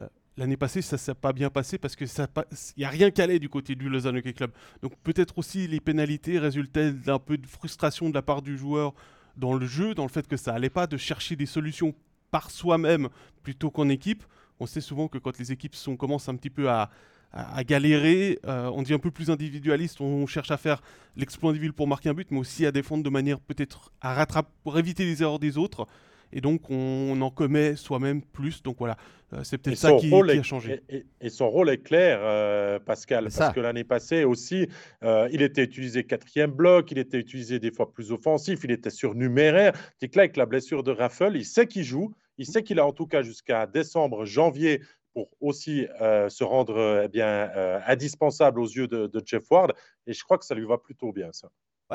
Euh, 0.00 0.06
l'année 0.36 0.58
passée, 0.58 0.82
ça 0.82 0.98
s'est 0.98 1.14
pas 1.14 1.32
bien 1.32 1.48
passé 1.48 1.78
parce 1.78 1.96
que 1.96 2.04
ça 2.04 2.28
n'y 2.76 2.84
a 2.84 2.90
rien 2.90 3.10
qu'à 3.10 3.26
du 3.26 3.48
côté 3.48 3.74
du 3.74 3.88
Lausanne 3.88 4.18
Hockey 4.18 4.34
Club. 4.34 4.52
Donc 4.82 4.92
peut-être 5.02 5.38
aussi 5.38 5.66
les 5.66 5.80
pénalités 5.80 6.38
résultaient 6.38 6.92
d'un 6.92 7.18
peu 7.18 7.38
de 7.38 7.46
frustration 7.46 8.10
de 8.10 8.14
la 8.14 8.22
part 8.22 8.42
du 8.42 8.58
joueur 8.58 8.94
dans 9.36 9.54
le 9.54 9.66
jeu, 9.66 9.94
dans 9.94 10.04
le 10.04 10.10
fait 10.10 10.28
que 10.28 10.36
ça 10.36 10.54
allait 10.54 10.70
pas 10.70 10.86
de 10.86 10.98
chercher 10.98 11.34
des 11.34 11.46
solutions 11.46 11.94
par 12.30 12.50
soi-même 12.50 13.08
plutôt 13.42 13.70
qu'en 13.70 13.88
équipe. 13.88 14.22
On 14.60 14.66
sait 14.66 14.80
souvent 14.82 15.08
que 15.08 15.18
quand 15.18 15.38
les 15.38 15.50
équipes 15.50 15.74
sont, 15.74 15.96
commencent 15.96 16.28
un 16.28 16.36
petit 16.36 16.50
peu 16.50 16.70
à, 16.70 16.90
à, 17.36 17.64
galérer. 17.64 18.38
Euh, 18.46 18.70
on 18.72 18.82
dit 18.82 18.94
un 18.94 18.98
peu 18.98 19.10
plus 19.10 19.30
individualiste. 19.30 20.00
On 20.00 20.26
cherche 20.26 20.50
à 20.50 20.56
faire 20.56 20.82
l'exploit 21.16 21.50
individuel 21.50 21.72
pour 21.72 21.86
marquer 21.86 22.08
un 22.08 22.14
but, 22.14 22.30
mais 22.30 22.38
aussi 22.38 22.66
à 22.66 22.72
défendre 22.72 23.02
de 23.02 23.10
manière 23.10 23.40
peut-être 23.40 23.92
à 24.00 24.14
rattraper 24.14 24.48
pour 24.62 24.78
éviter 24.78 25.04
les 25.04 25.22
erreurs 25.22 25.38
des 25.38 25.58
autres. 25.58 25.86
Et 26.32 26.40
donc, 26.40 26.70
on, 26.70 27.20
en 27.20 27.30
commet 27.30 27.76
soi-même 27.76 28.20
plus. 28.20 28.62
Donc 28.62 28.76
voilà, 28.78 28.96
euh, 29.32 29.44
c'est 29.44 29.58
peut-être 29.58 29.78
ça 29.78 29.92
qui, 29.94 30.12
a 30.12 30.42
changé. 30.42 30.82
Et, 31.20 31.28
son 31.28 31.48
rôle 31.48 31.70
est 31.70 31.78
clair, 31.78 32.18
euh, 32.22 32.78
Pascal, 32.80 33.28
parce 33.32 33.54
que 33.54 33.60
l'année 33.60 33.84
passée 33.84 34.24
aussi, 34.24 34.68
il 35.02 35.42
était 35.42 35.62
utilisé 35.62 36.04
quatrième 36.04 36.50
bloc, 36.50 36.90
il 36.90 36.98
était 36.98 37.18
utilisé 37.18 37.60
des 37.60 37.70
fois 37.70 37.92
plus 37.92 38.12
offensif, 38.12 38.60
il 38.64 38.72
était 38.72 38.90
surnuméraire. 38.90 39.72
C'est 39.98 40.08
que 40.08 40.16
là, 40.16 40.22
avec 40.22 40.36
la 40.36 40.46
blessure 40.46 40.82
de 40.82 40.90
Raffle, 40.90 41.32
il 41.34 41.44
sait 41.44 41.66
qu'il 41.66 41.84
joue. 41.84 42.12
Il 42.38 42.44
sait 42.44 42.62
qu'il 42.62 42.78
a 42.78 42.86
en 42.86 42.92
tout 42.92 43.06
cas 43.06 43.22
jusqu'à 43.22 43.66
décembre, 43.66 44.26
janvier 44.26 44.82
pour 45.16 45.30
aussi 45.40 45.88
euh, 46.02 46.28
se 46.28 46.44
rendre 46.44 46.76
euh, 46.76 47.04
eh 47.04 47.08
bien, 47.08 47.50
euh, 47.56 47.80
indispensable 47.86 48.60
aux 48.60 48.66
yeux 48.66 48.86
de, 48.86 49.10
Jeff 49.24 49.50
Ward. 49.50 49.72
Et 50.06 50.12
je 50.12 50.22
crois 50.22 50.36
que 50.36 50.44
ça 50.44 50.54
lui 50.54 50.66
va 50.66 50.76
plutôt 50.76 51.10
bien, 51.10 51.32
ça. 51.32 51.48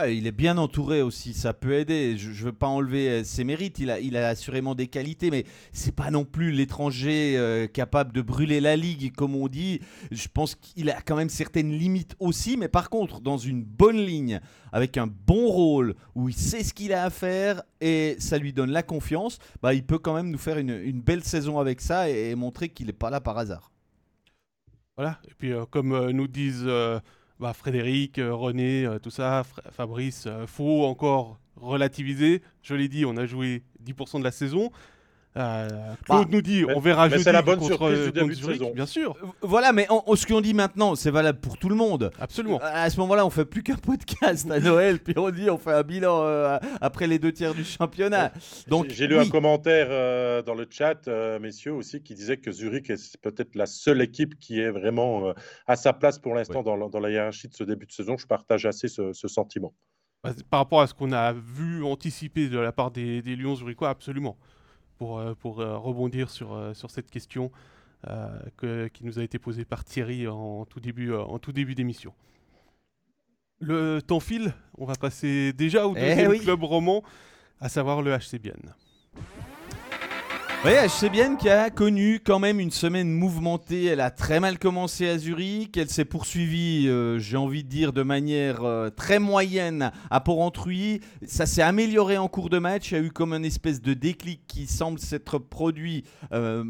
Il 0.07 0.25
est 0.25 0.31
bien 0.31 0.57
entouré 0.57 1.01
aussi, 1.01 1.33
ça 1.33 1.53
peut 1.53 1.73
aider. 1.73 2.17
Je 2.17 2.29
ne 2.29 2.45
veux 2.45 2.53
pas 2.53 2.67
enlever 2.67 3.09
euh, 3.09 3.23
ses 3.25 3.43
mérites, 3.43 3.77
il 3.77 3.91
a, 3.91 3.99
il 3.99 4.15
a 4.15 4.29
assurément 4.29 4.73
des 4.73 4.87
qualités, 4.87 5.29
mais 5.29 5.43
c'est 5.73 5.93
pas 5.93 6.11
non 6.11 6.23
plus 6.23 6.51
l'étranger 6.51 7.35
euh, 7.37 7.67
capable 7.67 8.13
de 8.13 8.21
brûler 8.21 8.61
la 8.61 8.77
ligue, 8.77 9.13
comme 9.13 9.35
on 9.35 9.49
dit. 9.49 9.81
Je 10.09 10.29
pense 10.33 10.55
qu'il 10.55 10.89
a 10.89 11.01
quand 11.01 11.17
même 11.17 11.27
certaines 11.27 11.73
limites 11.73 12.15
aussi, 12.19 12.55
mais 12.55 12.69
par 12.69 12.89
contre, 12.89 13.19
dans 13.19 13.37
une 13.37 13.65
bonne 13.65 13.97
ligne, 13.97 14.39
avec 14.71 14.97
un 14.97 15.07
bon 15.07 15.49
rôle, 15.49 15.95
où 16.15 16.29
il 16.29 16.35
sait 16.35 16.63
ce 16.63 16.73
qu'il 16.73 16.93
a 16.93 17.03
à 17.03 17.09
faire 17.09 17.61
et 17.81 18.15
ça 18.17 18.37
lui 18.37 18.53
donne 18.53 18.71
la 18.71 18.83
confiance, 18.83 19.39
bah, 19.61 19.73
il 19.73 19.85
peut 19.85 19.99
quand 19.99 20.13
même 20.13 20.31
nous 20.31 20.37
faire 20.37 20.57
une, 20.57 20.69
une 20.69 21.01
belle 21.01 21.25
saison 21.25 21.59
avec 21.59 21.81
ça 21.81 22.09
et, 22.09 22.33
montrer 22.35 22.69
qu'il 22.69 22.87
n'est 22.87 22.93
pas 22.93 23.09
là 23.09 23.19
par 23.19 23.37
hasard. 23.37 23.73
Voilà, 24.95 25.19
et 25.27 25.33
puis 25.37 25.51
euh, 25.51 25.65
comme 25.65 26.11
nous 26.11 26.27
disent 26.29 26.65
bah, 27.41 27.53
Frédéric, 27.53 28.19
euh, 28.19 28.35
René, 28.35 28.85
euh, 28.85 28.99
tout 28.99 29.09
ça, 29.09 29.43
Fabrice, 29.71 30.25
euh, 30.27 30.45
faut 30.45 30.85
encore 30.85 31.39
relativiser. 31.55 32.43
Je 32.61 32.75
l'ai 32.75 32.87
dit, 32.87 33.03
on 33.03 33.17
a 33.17 33.25
joué 33.25 33.63
10% 33.83 34.19
de 34.19 34.23
la 34.23 34.31
saison. 34.31 34.69
Euh, 35.37 35.69
Claude 36.03 36.25
bah, 36.25 36.29
nous 36.29 36.41
dit, 36.41 36.65
on 36.65 36.81
verra 36.81 37.07
jeudi 37.07 37.23
c'est 37.23 37.31
la 37.31 37.41
bonne 37.41 37.59
contre, 37.59 37.77
surprise 37.77 38.05
du 38.05 38.11
début 38.11 38.35
de 38.35 38.41
saison. 38.41 38.71
bien 38.75 38.85
sûr. 38.85 39.15
Voilà, 39.41 39.71
mais 39.71 39.87
ce 39.87 40.25
qu'on 40.25 40.41
dit 40.41 40.53
maintenant, 40.53 40.95
c'est 40.95 41.11
valable 41.11 41.39
pour 41.39 41.57
tout 41.57 41.69
le 41.69 41.75
monde. 41.75 42.11
Absolument. 42.19 42.59
À 42.61 42.89
ce 42.89 42.99
moment-là, 42.99 43.25
on 43.25 43.29
fait 43.29 43.45
plus 43.45 43.63
qu'un 43.63 43.75
podcast 43.77 44.49
à 44.51 44.59
Noël, 44.59 44.99
puis 44.99 45.13
on 45.17 45.29
dit, 45.29 45.49
on 45.49 45.57
fait 45.57 45.71
un 45.71 45.83
bilan 45.83 46.23
euh, 46.23 46.57
après 46.81 47.07
les 47.07 47.17
deux 47.17 47.31
tiers 47.31 47.53
du 47.53 47.63
championnat. 47.63 48.33
Donc, 48.67 48.89
j'ai 48.89 49.07
lu 49.07 49.17
un 49.17 49.29
commentaire 49.29 49.87
euh, 49.89 50.41
dans 50.41 50.53
le 50.53 50.67
chat, 50.69 51.07
messieurs 51.39 51.73
aussi, 51.73 52.03
qui 52.03 52.13
disait 52.13 52.37
que 52.37 52.51
Zurich 52.51 52.89
est 52.89 53.17
peut-être 53.21 53.55
la 53.55 53.65
seule 53.65 54.01
équipe 54.01 54.37
qui 54.37 54.59
est 54.59 54.71
vraiment 54.71 55.33
à 55.65 55.77
sa 55.77 55.93
place 55.93 56.19
pour 56.19 56.35
l'instant 56.35 56.61
dans, 56.61 56.89
dans, 56.89 56.99
la 56.99 57.09
hiérarchie 57.09 57.47
de 57.47 57.53
ce 57.53 57.63
début 57.63 57.85
de 57.85 57.91
saison. 57.91 58.17
Je 58.17 58.27
partage 58.27 58.65
assez 58.65 58.89
ce, 58.89 59.13
sentiment. 59.13 59.73
Bah, 60.23 60.31
par 60.49 60.59
rapport 60.59 60.81
à 60.81 60.87
ce 60.87 60.93
qu'on 60.93 61.13
a 61.13 61.31
vu 61.31 61.83
anticiper 61.85 62.49
de 62.49 62.59
la 62.59 62.73
part 62.73 62.91
des, 62.91 63.21
des 63.21 63.35
Lions 63.37 63.55
zurichois, 63.55 63.89
absolument 63.89 64.37
pour, 65.01 65.17
euh, 65.17 65.33
pour 65.33 65.61
euh, 65.61 65.79
rebondir 65.79 66.29
sur, 66.29 66.53
euh, 66.53 66.75
sur 66.75 66.91
cette 66.91 67.09
question 67.09 67.51
que, 68.57 68.87
qui 68.87 69.03
nous 69.03 69.17
a 69.19 69.23
été 69.23 69.37
posée 69.39 69.65
par 69.65 69.83
Thierry 69.83 70.27
en 70.27 70.65
tout 70.65 70.79
début, 70.79 71.13
en 71.13 71.37
tout 71.37 71.51
début 71.51 71.75
d'émission. 71.75 72.13
Le 73.59 73.99
temps 73.99 74.19
file, 74.19 74.53
on 74.77 74.85
va 74.85 74.95
passer 74.95 75.53
déjà 75.53 75.87
au 75.87 75.95
eh 75.95 75.99
deuxième 75.99 76.39
club 76.39 76.63
roman, 76.63 77.03
à 77.59 77.69
savoir 77.69 78.01
le 78.01 78.15
HC 78.15 78.39
Bienne. 78.39 78.73
Oui, 80.63 80.73
HC 80.73 81.37
qui 81.39 81.49
a 81.49 81.71
connu 81.71 82.19
quand 82.23 82.37
même 82.37 82.59
une 82.59 82.69
semaine 82.69 83.09
mouvementée. 83.09 83.85
Elle 83.85 83.99
a 83.99 84.11
très 84.11 84.39
mal 84.39 84.59
commencé 84.59 85.09
à 85.09 85.17
Zurich. 85.17 85.75
Elle 85.75 85.89
s'est 85.89 86.05
poursuivie, 86.05 86.87
euh, 86.87 87.17
j'ai 87.17 87.35
envie 87.35 87.63
de 87.63 87.67
dire, 87.67 87.93
de 87.93 88.03
manière 88.03 88.63
euh, 88.63 88.91
très 88.91 89.17
moyenne 89.17 89.91
à 90.11 90.19
Port-Entruy. 90.19 91.01
Ça 91.25 91.47
s'est 91.47 91.63
amélioré 91.63 92.19
en 92.19 92.27
cours 92.27 92.51
de 92.51 92.59
match. 92.59 92.91
Il 92.91 92.93
y 92.93 92.97
a 92.97 93.03
eu 93.03 93.09
comme 93.09 93.33
un 93.33 93.41
espèce 93.41 93.81
de 93.81 93.95
déclic 93.95 94.41
qui 94.45 94.67
semble 94.67 94.99
s'être 94.99 95.39
produit 95.39 96.03
euh, 96.31 96.63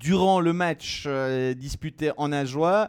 durant 0.00 0.40
le 0.40 0.52
match 0.52 1.06
disputé 1.56 2.10
en 2.16 2.32
Ajoie, 2.32 2.88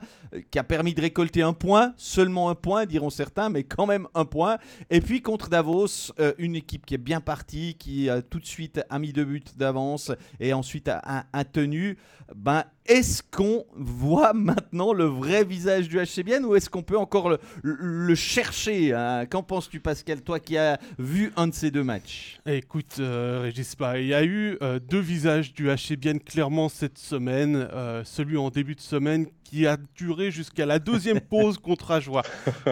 qui 0.51 0.57
a 0.57 0.63
permis 0.63 0.93
de 0.93 1.01
récolter 1.01 1.41
un 1.41 1.53
point, 1.53 1.93
seulement 1.97 2.49
un 2.49 2.55
point, 2.55 2.85
diront 2.85 3.09
certains, 3.09 3.49
mais 3.49 3.63
quand 3.63 3.85
même 3.85 4.07
un 4.15 4.25
point. 4.25 4.57
Et 4.89 5.01
puis 5.01 5.21
contre 5.21 5.49
Davos, 5.49 6.11
une 6.37 6.55
équipe 6.55 6.85
qui 6.85 6.95
est 6.95 6.99
bien 6.99 7.21
partie, 7.21 7.75
qui 7.75 8.09
tout 8.29 8.39
de 8.39 8.45
suite 8.45 8.81
a 8.89 8.99
mis 8.99 9.13
deux 9.13 9.23
buts 9.23 9.43
d'avance 9.55 10.11
ensuite 10.53 10.87
a, 10.87 11.25
a, 11.31 11.43
tenu, 11.45 11.97
ben, 12.35 12.63
est-ce 12.85 13.23
qu'on 13.23 13.65
voit 13.75 14.33
maintenant 14.35 14.93
le 14.93 15.05
vrai 15.05 15.43
visage 15.43 15.87
du 15.89 15.97
HCBN 15.97 16.45
ou 16.45 16.55
est-ce 16.55 16.69
qu'on 16.69 16.83
peut 16.83 16.97
encore 16.97 17.37
le, 17.61 18.15
chercher 18.15 18.93
hein? 18.93 19.25
Qu'en 19.25 19.43
penses-tu 19.43 19.79
Pascal, 19.79 20.21
toi 20.21 20.39
qui 20.39 20.57
as 20.57 20.79
vu 20.97 21.31
un 21.35 21.47
de 21.47 21.53
ces 21.53 21.71
deux 21.71 21.83
matchs? 21.83 22.39
Écoute, 22.45 22.97
euh, 22.99 23.41
Régis, 23.43 23.75
bah, 23.77 23.99
il 23.99 24.07
y 24.07 24.13
a 24.13 24.23
eu 24.23 24.57
euh, 24.61 24.79
deux 24.79 24.99
visages 24.99 25.53
du 25.53 25.67
HCBN 25.67 26.19
clairement 26.19 26.69
cette 26.69 26.97
semaine. 26.97 27.67
Euh, 27.73 28.03
celui 28.03 28.37
en 28.37 28.49
début 28.49 28.75
de 28.75 28.81
semaine 28.81 29.27
qui 29.43 29.65
a 29.65 29.77
duré 29.95 30.31
jusqu'à 30.31 30.65
la 30.65 30.79
deuxième 30.79 31.21
pause 31.21 31.57
contre 31.61 31.91
Ajoie. 31.91 32.23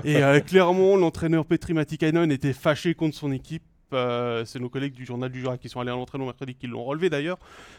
Et 0.03 0.22
clairement, 0.46 0.98
l'entraîneur 0.98 1.46
Petri 1.46 1.74
Matikainen 1.74 2.32
était 2.32 2.53
fâché 2.53 2.94
contre 2.96 3.15
son 3.15 3.32
équipe 3.32 3.63
euh, 3.94 4.46
c'est 4.46 4.60
nos 4.60 4.70
collègues 4.70 4.94
du 4.94 5.06
journal 5.06 5.32
du 5.32 5.42
Jura 5.42 5.58
qui 5.58 5.70
sont 5.70 5.80
allés 5.80 5.92
à 5.92 5.96
l'entraînement 5.96 6.27
mercredi 6.27 6.56
qui 6.56 6.68
l'ont 6.68 6.84
relevé 6.84 7.10
d'ailleurs. 7.10 7.38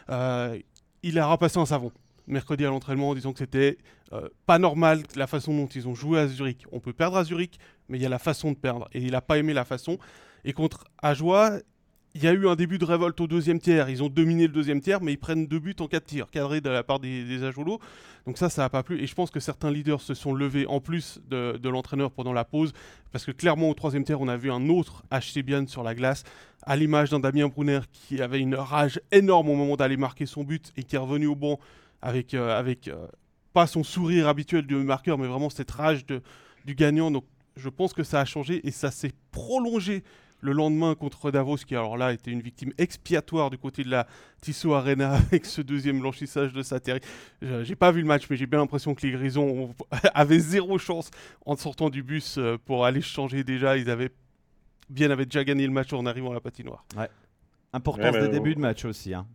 Euh, 0.09 0.57
il 1.03 1.19
a 1.19 1.27
repassé 1.27 1.59
un 1.59 1.65
savon 1.65 1.91
mercredi 2.27 2.65
à 2.65 2.69
l'entraînement 2.69 3.09
en 3.09 3.15
disant 3.15 3.31
que 3.31 3.39
c'était 3.39 3.77
euh, 4.13 4.27
pas 4.45 4.59
normal 4.59 5.03
la 5.15 5.27
façon 5.27 5.55
dont 5.55 5.67
ils 5.67 5.87
ont 5.87 5.95
joué 5.95 6.19
à 6.19 6.27
Zurich. 6.27 6.65
On 6.71 6.79
peut 6.79 6.93
perdre 6.93 7.17
à 7.17 7.23
Zurich, 7.23 7.57
mais 7.89 7.97
il 7.97 8.01
y 8.01 8.05
a 8.05 8.09
la 8.09 8.19
façon 8.19 8.51
de 8.51 8.57
perdre. 8.57 8.87
Et 8.93 8.99
il 8.99 9.11
n'a 9.11 9.21
pas 9.21 9.37
aimé 9.37 9.53
la 9.53 9.65
façon. 9.65 9.97
Et 10.43 10.53
contre 10.53 10.85
Ajoie, 11.01 11.59
il 12.15 12.23
y 12.23 12.27
a 12.27 12.33
eu 12.33 12.47
un 12.47 12.55
début 12.55 12.77
de 12.77 12.85
révolte 12.85 13.19
au 13.21 13.27
deuxième 13.27 13.59
tiers. 13.59 13.89
Ils 13.89 14.01
ont 14.01 14.09
dominé 14.09 14.47
le 14.47 14.53
deuxième 14.53 14.81
tiers, 14.81 15.01
mais 15.01 15.13
ils 15.13 15.17
prennent 15.17 15.45
deux 15.45 15.59
buts 15.59 15.75
en 15.79 15.87
quatre 15.87 16.05
tirs, 16.05 16.29
cadrés 16.31 16.61
de 16.61 16.69
la 16.69 16.83
part 16.83 16.99
des, 16.99 17.23
des 17.23 17.39
Donc 18.25 18.37
ça, 18.37 18.49
ça 18.49 18.63
n'a 18.63 18.69
pas 18.69 18.81
plu. 18.81 18.99
Et 19.01 19.07
je 19.07 19.13
pense 19.13 19.29
que 19.29 19.39
certains 19.39 19.69
leaders 19.69 20.01
se 20.01 20.13
sont 20.13 20.33
levés 20.33 20.65
en 20.65 20.79
plus 20.79 21.19
de, 21.29 21.69
l'entraîneur 21.69 22.11
pendant 22.11 22.33
la 22.33 22.43
pause, 22.43 22.73
parce 23.11 23.25
que 23.25 23.31
clairement 23.31 23.69
au 23.69 23.73
troisième 23.73 24.03
tiers, 24.03 24.19
on 24.19 24.27
a 24.27 24.37
vu 24.37 24.51
un 24.51 24.69
autre 24.69 25.03
HC 25.11 25.67
sur 25.67 25.83
la 25.83 25.93
glace, 25.93 26.23
à 26.63 26.75
l'image 26.75 27.11
d'un 27.11 27.19
Damien 27.19 27.47
Brunner 27.47 27.81
qui 27.91 28.21
avait 28.21 28.39
une 28.39 28.55
rage 28.55 28.99
énorme 29.11 29.49
au 29.49 29.55
moment 29.55 29.75
d'aller 29.75 29.97
marquer 29.97 30.25
son 30.25 30.43
but 30.43 30.73
et 30.75 30.83
qui 30.83 30.95
est 30.95 30.99
revenu 30.99 31.27
au 31.27 31.35
banc 31.35 31.59
avec, 32.01 32.33
euh, 32.33 32.57
avec 32.57 32.87
euh, 32.87 33.07
pas 33.53 33.67
son 33.67 33.83
sourire 33.83 34.27
habituel 34.27 34.65
du 34.65 34.75
marqueur, 34.75 35.17
mais 35.17 35.27
vraiment 35.27 35.49
cette 35.49 35.71
rage 35.71 36.05
du 36.05 36.75
gagnant. 36.75 37.11
Donc 37.11 37.25
je 37.55 37.69
pense 37.69 37.93
que 37.93 38.03
ça 38.03 38.19
a 38.21 38.25
changé 38.25 38.65
et 38.67 38.71
ça 38.71 38.91
s'est 38.91 39.13
prolongé 39.31 40.03
le 40.39 40.51
lendemain 40.51 40.95
contre 40.95 41.31
Davos, 41.31 41.57
qui 41.57 41.75
alors 41.75 41.97
là 41.97 42.13
était 42.13 42.31
une 42.31 42.41
victime 42.41 42.71
expiatoire 42.77 43.49
du 43.49 43.57
côté 43.57 43.83
de 43.83 43.89
la 43.89 44.07
Tissot 44.41 44.73
Arena 44.73 45.13
avec 45.31 45.45
ce 45.45 45.61
deuxième 45.61 45.99
blanchissage 45.99 46.53
de 46.53 46.61
Sateri. 46.61 46.99
J'ai 47.41 47.75
pas 47.75 47.91
vu 47.91 48.01
le 48.01 48.07
match, 48.07 48.27
mais 48.29 48.35
j'ai 48.35 48.45
bien 48.45 48.59
l'impression 48.59 48.93
que 48.95 49.05
les 49.05 49.11
Grisons 49.11 49.73
avaient 50.13 50.39
zéro 50.39 50.77
chance 50.77 51.09
en 51.45 51.55
sortant 51.55 51.89
du 51.89 52.03
bus 52.03 52.37
euh, 52.37 52.57
pour 52.63 52.85
aller 52.85 53.01
changer 53.01 53.43
déjà. 53.43 53.77
Ils 53.77 53.89
avaient 53.89 54.11
bien 54.89 55.11
avaient 55.11 55.25
déjà 55.25 55.43
gagné 55.43 55.65
le 55.65 55.73
match 55.73 55.91
en 55.93 56.05
arrivant 56.05 56.31
à 56.31 56.35
la 56.35 56.39
patinoire. 56.39 56.85
Ouais. 56.95 57.09
Importance 57.73 58.15
des 58.15 58.29
débuts 58.29 58.55
de 58.55 58.59
match 58.59 58.85
aussi. 58.85 59.13
Hein. 59.13 59.27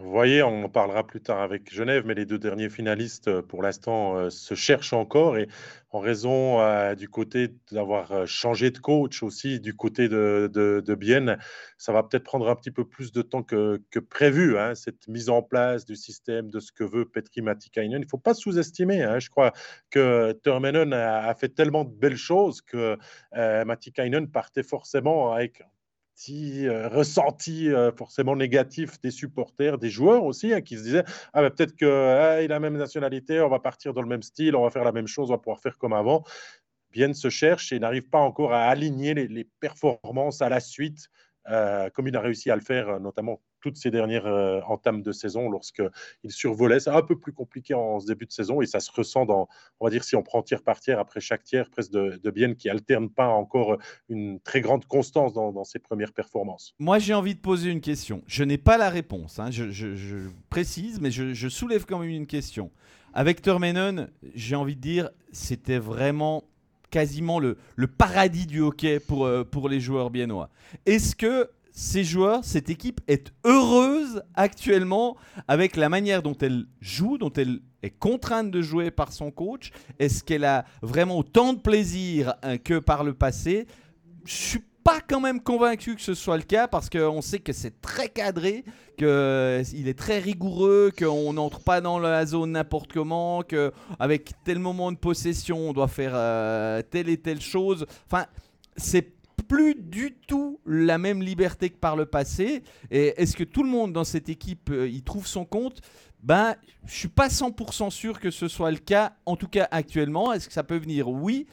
Vous 0.00 0.10
voyez, 0.10 0.42
on 0.42 0.64
en 0.64 0.68
parlera 0.70 1.06
plus 1.06 1.20
tard 1.20 1.42
avec 1.42 1.70
Genève, 1.70 2.04
mais 2.06 2.14
les 2.14 2.24
deux 2.24 2.38
derniers 2.38 2.70
finalistes, 2.70 3.28
euh, 3.28 3.42
pour 3.42 3.62
l'instant, 3.62 4.16
euh, 4.16 4.30
se 4.30 4.54
cherchent 4.54 4.94
encore. 4.94 5.36
Et 5.36 5.46
en 5.90 5.98
raison 5.98 6.58
euh, 6.58 6.94
du 6.94 7.06
côté 7.10 7.48
d'avoir 7.70 8.26
changé 8.26 8.70
de 8.70 8.78
coach 8.78 9.22
aussi, 9.22 9.60
du 9.60 9.74
côté 9.74 10.08
de, 10.08 10.50
de, 10.50 10.94
Bienne, 10.94 11.36
ça 11.76 11.92
va 11.92 12.02
peut-être 12.02 12.24
prendre 12.24 12.48
un 12.48 12.56
petit 12.56 12.70
peu 12.70 12.86
plus 12.86 13.12
de 13.12 13.20
temps 13.20 13.42
que, 13.42 13.78
prévu, 14.08 14.56
hein, 14.56 14.74
cette 14.74 15.06
mise 15.06 15.28
en 15.28 15.42
place 15.42 15.84
du 15.84 15.96
système, 15.96 16.50
de 16.50 16.60
ce 16.60 16.72
que 16.72 16.84
veut 16.84 17.04
Petri 17.04 17.42
Matikainen. 17.42 18.00
Il 18.00 18.04
ne 18.04 18.08
faut 18.08 18.16
pas 18.16 18.32
sous-estimer. 18.32 19.02
Hein. 19.02 19.18
Je 19.18 19.28
crois 19.28 19.52
que 19.90 20.32
Termenen 20.42 20.94
a, 20.94 21.34
fait 21.34 21.50
tellement 21.50 21.84
de 21.84 21.92
belles 21.92 22.16
choses 22.16 22.62
que 22.62 22.96
Matikainen 23.34 24.28
partait 24.28 24.62
forcément 24.62 25.32
avec 25.32 25.62
euh, 26.28 26.88
ressenti 26.88 27.68
euh, 27.68 27.92
forcément 27.92 28.36
négatif 28.36 29.00
des 29.00 29.10
supporters, 29.10 29.78
des 29.78 29.90
joueurs 29.90 30.24
aussi, 30.24 30.52
hein, 30.52 30.60
qui 30.60 30.76
se 30.76 30.82
disaient 30.82 31.04
ah, 31.32 31.42
ben, 31.42 31.50
peut-être 31.50 31.74
qu'il 31.74 31.88
ah, 31.88 32.32
a 32.32 32.46
la 32.46 32.60
même 32.60 32.76
nationalité, 32.76 33.40
on 33.40 33.48
va 33.48 33.58
partir 33.58 33.94
dans 33.94 34.02
le 34.02 34.08
même 34.08 34.22
style, 34.22 34.54
on 34.56 34.62
va 34.62 34.70
faire 34.70 34.84
la 34.84 34.92
même 34.92 35.06
chose, 35.06 35.30
on 35.30 35.34
va 35.34 35.38
pouvoir 35.38 35.60
faire 35.60 35.78
comme 35.78 35.92
avant. 35.92 36.24
Bien 36.92 37.12
se 37.14 37.30
cherche 37.30 37.72
et 37.72 37.78
n'arrive 37.78 38.08
pas 38.08 38.18
encore 38.18 38.52
à 38.52 38.64
aligner 38.64 39.14
les, 39.14 39.48
performances 39.60 40.42
à 40.42 40.48
la 40.48 40.60
suite, 40.60 41.08
euh, 41.48 41.88
comme 41.90 42.08
il 42.08 42.16
a 42.16 42.20
réussi 42.20 42.50
à 42.50 42.56
le 42.56 42.62
faire, 42.62 43.00
notamment 43.00 43.40
toutes 43.60 43.76
ces 43.76 43.90
dernières 43.90 44.26
euh, 44.26 44.60
entames 44.66 45.02
de 45.02 45.12
saison 45.12 45.50
lorsqu'il 45.50 45.90
survolait. 46.28 46.80
C'est 46.80 46.90
un 46.90 47.02
peu 47.02 47.18
plus 47.18 47.32
compliqué 47.32 47.74
en 47.74 48.00
ce 48.00 48.06
début 48.06 48.26
de 48.26 48.32
saison 48.32 48.60
et 48.60 48.66
ça 48.66 48.80
se 48.80 48.90
ressent 48.92 49.26
dans, 49.26 49.48
on 49.80 49.86
va 49.86 49.90
dire, 49.90 50.04
si 50.04 50.16
on 50.16 50.22
prend 50.22 50.42
tiers 50.42 50.62
par 50.62 50.80
tiers 50.80 50.98
après 50.98 51.20
chaque 51.20 51.44
tiers, 51.44 51.70
presque 51.70 51.92
de, 51.92 52.20
de 52.22 52.30
qui 52.54 52.68
alterne 52.68 53.10
pas 53.10 53.28
encore 53.28 53.78
une 54.08 54.40
très 54.40 54.60
grande 54.60 54.86
constance 54.86 55.32
dans, 55.34 55.64
ses 55.64 55.78
premières 55.78 56.12
performances. 56.12 56.74
Moi, 56.78 56.98
j'ai 56.98 57.12
envie 57.12 57.34
de 57.34 57.40
poser 57.40 57.70
une 57.70 57.80
question. 57.80 58.22
Je 58.26 58.44
n'ai 58.44 58.56
pas 58.58 58.78
la 58.78 58.88
réponse, 58.88 59.38
hein. 59.38 59.50
je, 59.50 60.28
précise, 60.48 61.00
mais 61.00 61.10
je, 61.10 61.48
soulève 61.48 61.84
quand 61.84 61.98
même 61.98 62.08
une 62.08 62.26
question. 62.26 62.70
Avec 63.12 63.42
Termenen, 63.42 64.08
j'ai 64.34 64.56
envie 64.56 64.76
de 64.76 64.80
dire, 64.80 65.10
c'était 65.32 65.78
vraiment 65.78 66.44
quasiment 66.90 67.38
le, 67.38 67.56
le, 67.76 67.86
paradis 67.86 68.46
du 68.46 68.60
hockey 68.60 69.00
pour, 69.00 69.24
euh, 69.24 69.44
pour 69.44 69.68
les 69.68 69.80
joueurs 69.80 70.10
biennois. 70.10 70.48
Est-ce 70.86 71.14
que 71.14 71.50
ces 71.72 72.04
joueurs, 72.04 72.44
cette 72.44 72.70
équipe 72.70 73.00
est 73.08 73.32
heureuse 73.44 74.22
actuellement 74.34 75.16
avec 75.48 75.76
la 75.76 75.88
manière 75.88 76.22
dont 76.22 76.36
elle 76.40 76.66
joue, 76.80 77.18
dont 77.18 77.32
elle 77.32 77.60
est 77.82 77.90
contrainte 77.90 78.50
de 78.50 78.62
jouer 78.62 78.90
par 78.90 79.12
son 79.12 79.30
coach 79.30 79.70
Est-ce 79.98 80.22
qu'elle 80.22 80.44
a 80.44 80.64
vraiment 80.82 81.18
autant 81.18 81.52
de 81.52 81.60
plaisir 81.60 82.34
euh, 82.44 82.58
que 82.58 82.78
par 82.78 83.04
le 83.04 83.14
passé? 83.14 83.66
Je 84.24 84.34
suis 84.34 84.64
pas 84.84 85.00
quand 85.06 85.20
même 85.20 85.40
convaincu 85.40 85.94
que 85.94 86.02
ce 86.02 86.14
soit 86.14 86.36
le 86.36 86.42
cas 86.42 86.66
parce 86.66 86.88
qu'on 86.88 87.22
sait 87.22 87.38
que 87.38 87.52
c'est 87.52 87.80
très 87.80 88.08
cadré, 88.08 88.64
qu'il 88.96 89.06
euh, 89.06 89.62
est 89.62 89.98
très 89.98 90.18
rigoureux, 90.18 90.90
qu'on 90.96 91.32
n'entre 91.34 91.60
pas 91.60 91.80
dans 91.80 91.98
la 91.98 92.24
zone 92.26 92.52
n'importe 92.52 92.92
comment, 92.92 93.42
qu'avec 93.42 94.32
tel 94.44 94.58
moment 94.58 94.90
de 94.92 94.96
possession 94.96 95.58
on 95.70 95.72
doit 95.72 95.88
faire 95.88 96.12
euh, 96.14 96.82
telle 96.82 97.08
et 97.08 97.18
telle 97.18 97.40
chose. 97.40 97.86
Enfin, 98.06 98.26
c'est 98.76 99.19
plus 99.50 99.74
du 99.74 100.14
tout 100.28 100.60
la 100.64 100.96
même 100.96 101.20
liberté 101.20 101.70
que 101.70 101.76
par 101.76 101.96
le 101.96 102.06
passé. 102.06 102.62
Et 102.92 103.20
est-ce 103.20 103.34
que 103.34 103.42
tout 103.42 103.64
le 103.64 103.68
monde 103.68 103.92
dans 103.92 104.04
cette 104.04 104.28
équipe 104.28 104.70
euh, 104.70 104.88
y 104.88 105.02
trouve 105.02 105.26
son 105.26 105.44
compte? 105.44 105.80
Ben, 106.22 106.54
je 106.86 106.94
suis 106.94 107.08
pas 107.08 107.26
100% 107.26 107.90
sûr 107.90 108.20
que 108.20 108.30
ce 108.30 108.46
soit 108.46 108.70
le 108.70 108.76
cas, 108.78 109.14
en 109.26 109.34
tout 109.34 109.48
cas 109.48 109.66
actuellement. 109.72 110.32
Est-ce 110.32 110.46
que 110.46 110.54
ça 110.54 110.62
peut 110.62 110.76
venir? 110.76 111.08
Oui. 111.08 111.48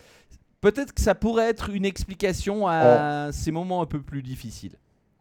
Peut-être 0.61 0.93
que 0.93 1.01
ça 1.01 1.15
pourrait 1.15 1.49
être 1.49 1.71
une 1.71 1.85
explication 1.85 2.67
à 2.67 3.31
ces 3.31 3.51
moments 3.51 3.81
un 3.81 3.87
peu 3.87 4.01
plus 4.01 4.21
difficiles. 4.21 4.77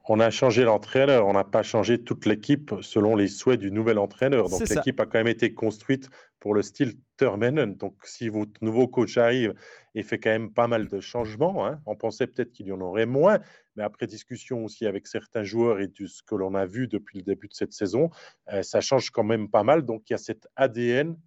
On 0.08 0.20
a 0.20 0.30
changé 0.30 0.62
l'entraîneur, 0.62 1.26
on 1.26 1.32
n'a 1.32 1.42
pas 1.42 1.64
changé 1.64 2.02
toute 2.02 2.26
l'équipe 2.26 2.72
selon 2.80 3.16
les 3.16 3.26
souhaits 3.26 3.58
du 3.58 3.72
nouvel 3.72 3.98
entraîneur. 3.98 4.48
Donc 4.48 4.68
l'équipe 4.68 5.00
a 5.00 5.04
quand 5.04 5.18
même 5.18 5.26
été 5.26 5.52
construite 5.52 6.08
pour 6.38 6.54
le 6.54 6.62
style 6.62 6.94
Termenen. 7.16 7.74
Donc 7.74 7.96
si 8.04 8.28
votre 8.28 8.52
nouveau 8.62 8.86
coach 8.86 9.16
arrive 9.16 9.54
et 9.96 10.04
fait 10.04 10.20
quand 10.20 10.30
même 10.30 10.52
pas 10.52 10.68
mal 10.68 10.86
de 10.86 11.00
changements, 11.00 11.66
hein, 11.66 11.80
on 11.86 11.96
pensait 11.96 12.28
peut-être 12.28 12.52
qu'il 12.52 12.66
y 12.66 12.72
en 12.72 12.80
aurait 12.80 13.06
moins, 13.06 13.40
mais 13.74 13.82
après 13.82 14.06
discussion 14.06 14.64
aussi 14.64 14.86
avec 14.86 15.08
certains 15.08 15.42
joueurs 15.42 15.80
et 15.80 15.88
de 15.88 16.06
ce 16.06 16.22
que 16.22 16.36
l'on 16.36 16.54
a 16.54 16.66
vu 16.66 16.86
depuis 16.86 17.18
le 17.18 17.24
début 17.24 17.48
de 17.48 17.54
cette 17.54 17.72
saison, 17.72 18.10
euh, 18.52 18.62
ça 18.62 18.80
change 18.80 19.10
quand 19.10 19.24
même 19.24 19.50
pas 19.50 19.64
mal. 19.64 19.84
Donc 19.84 20.08
il 20.08 20.12
y 20.12 20.14
a 20.14 20.18
cet 20.18 20.46
ADN 20.54 21.18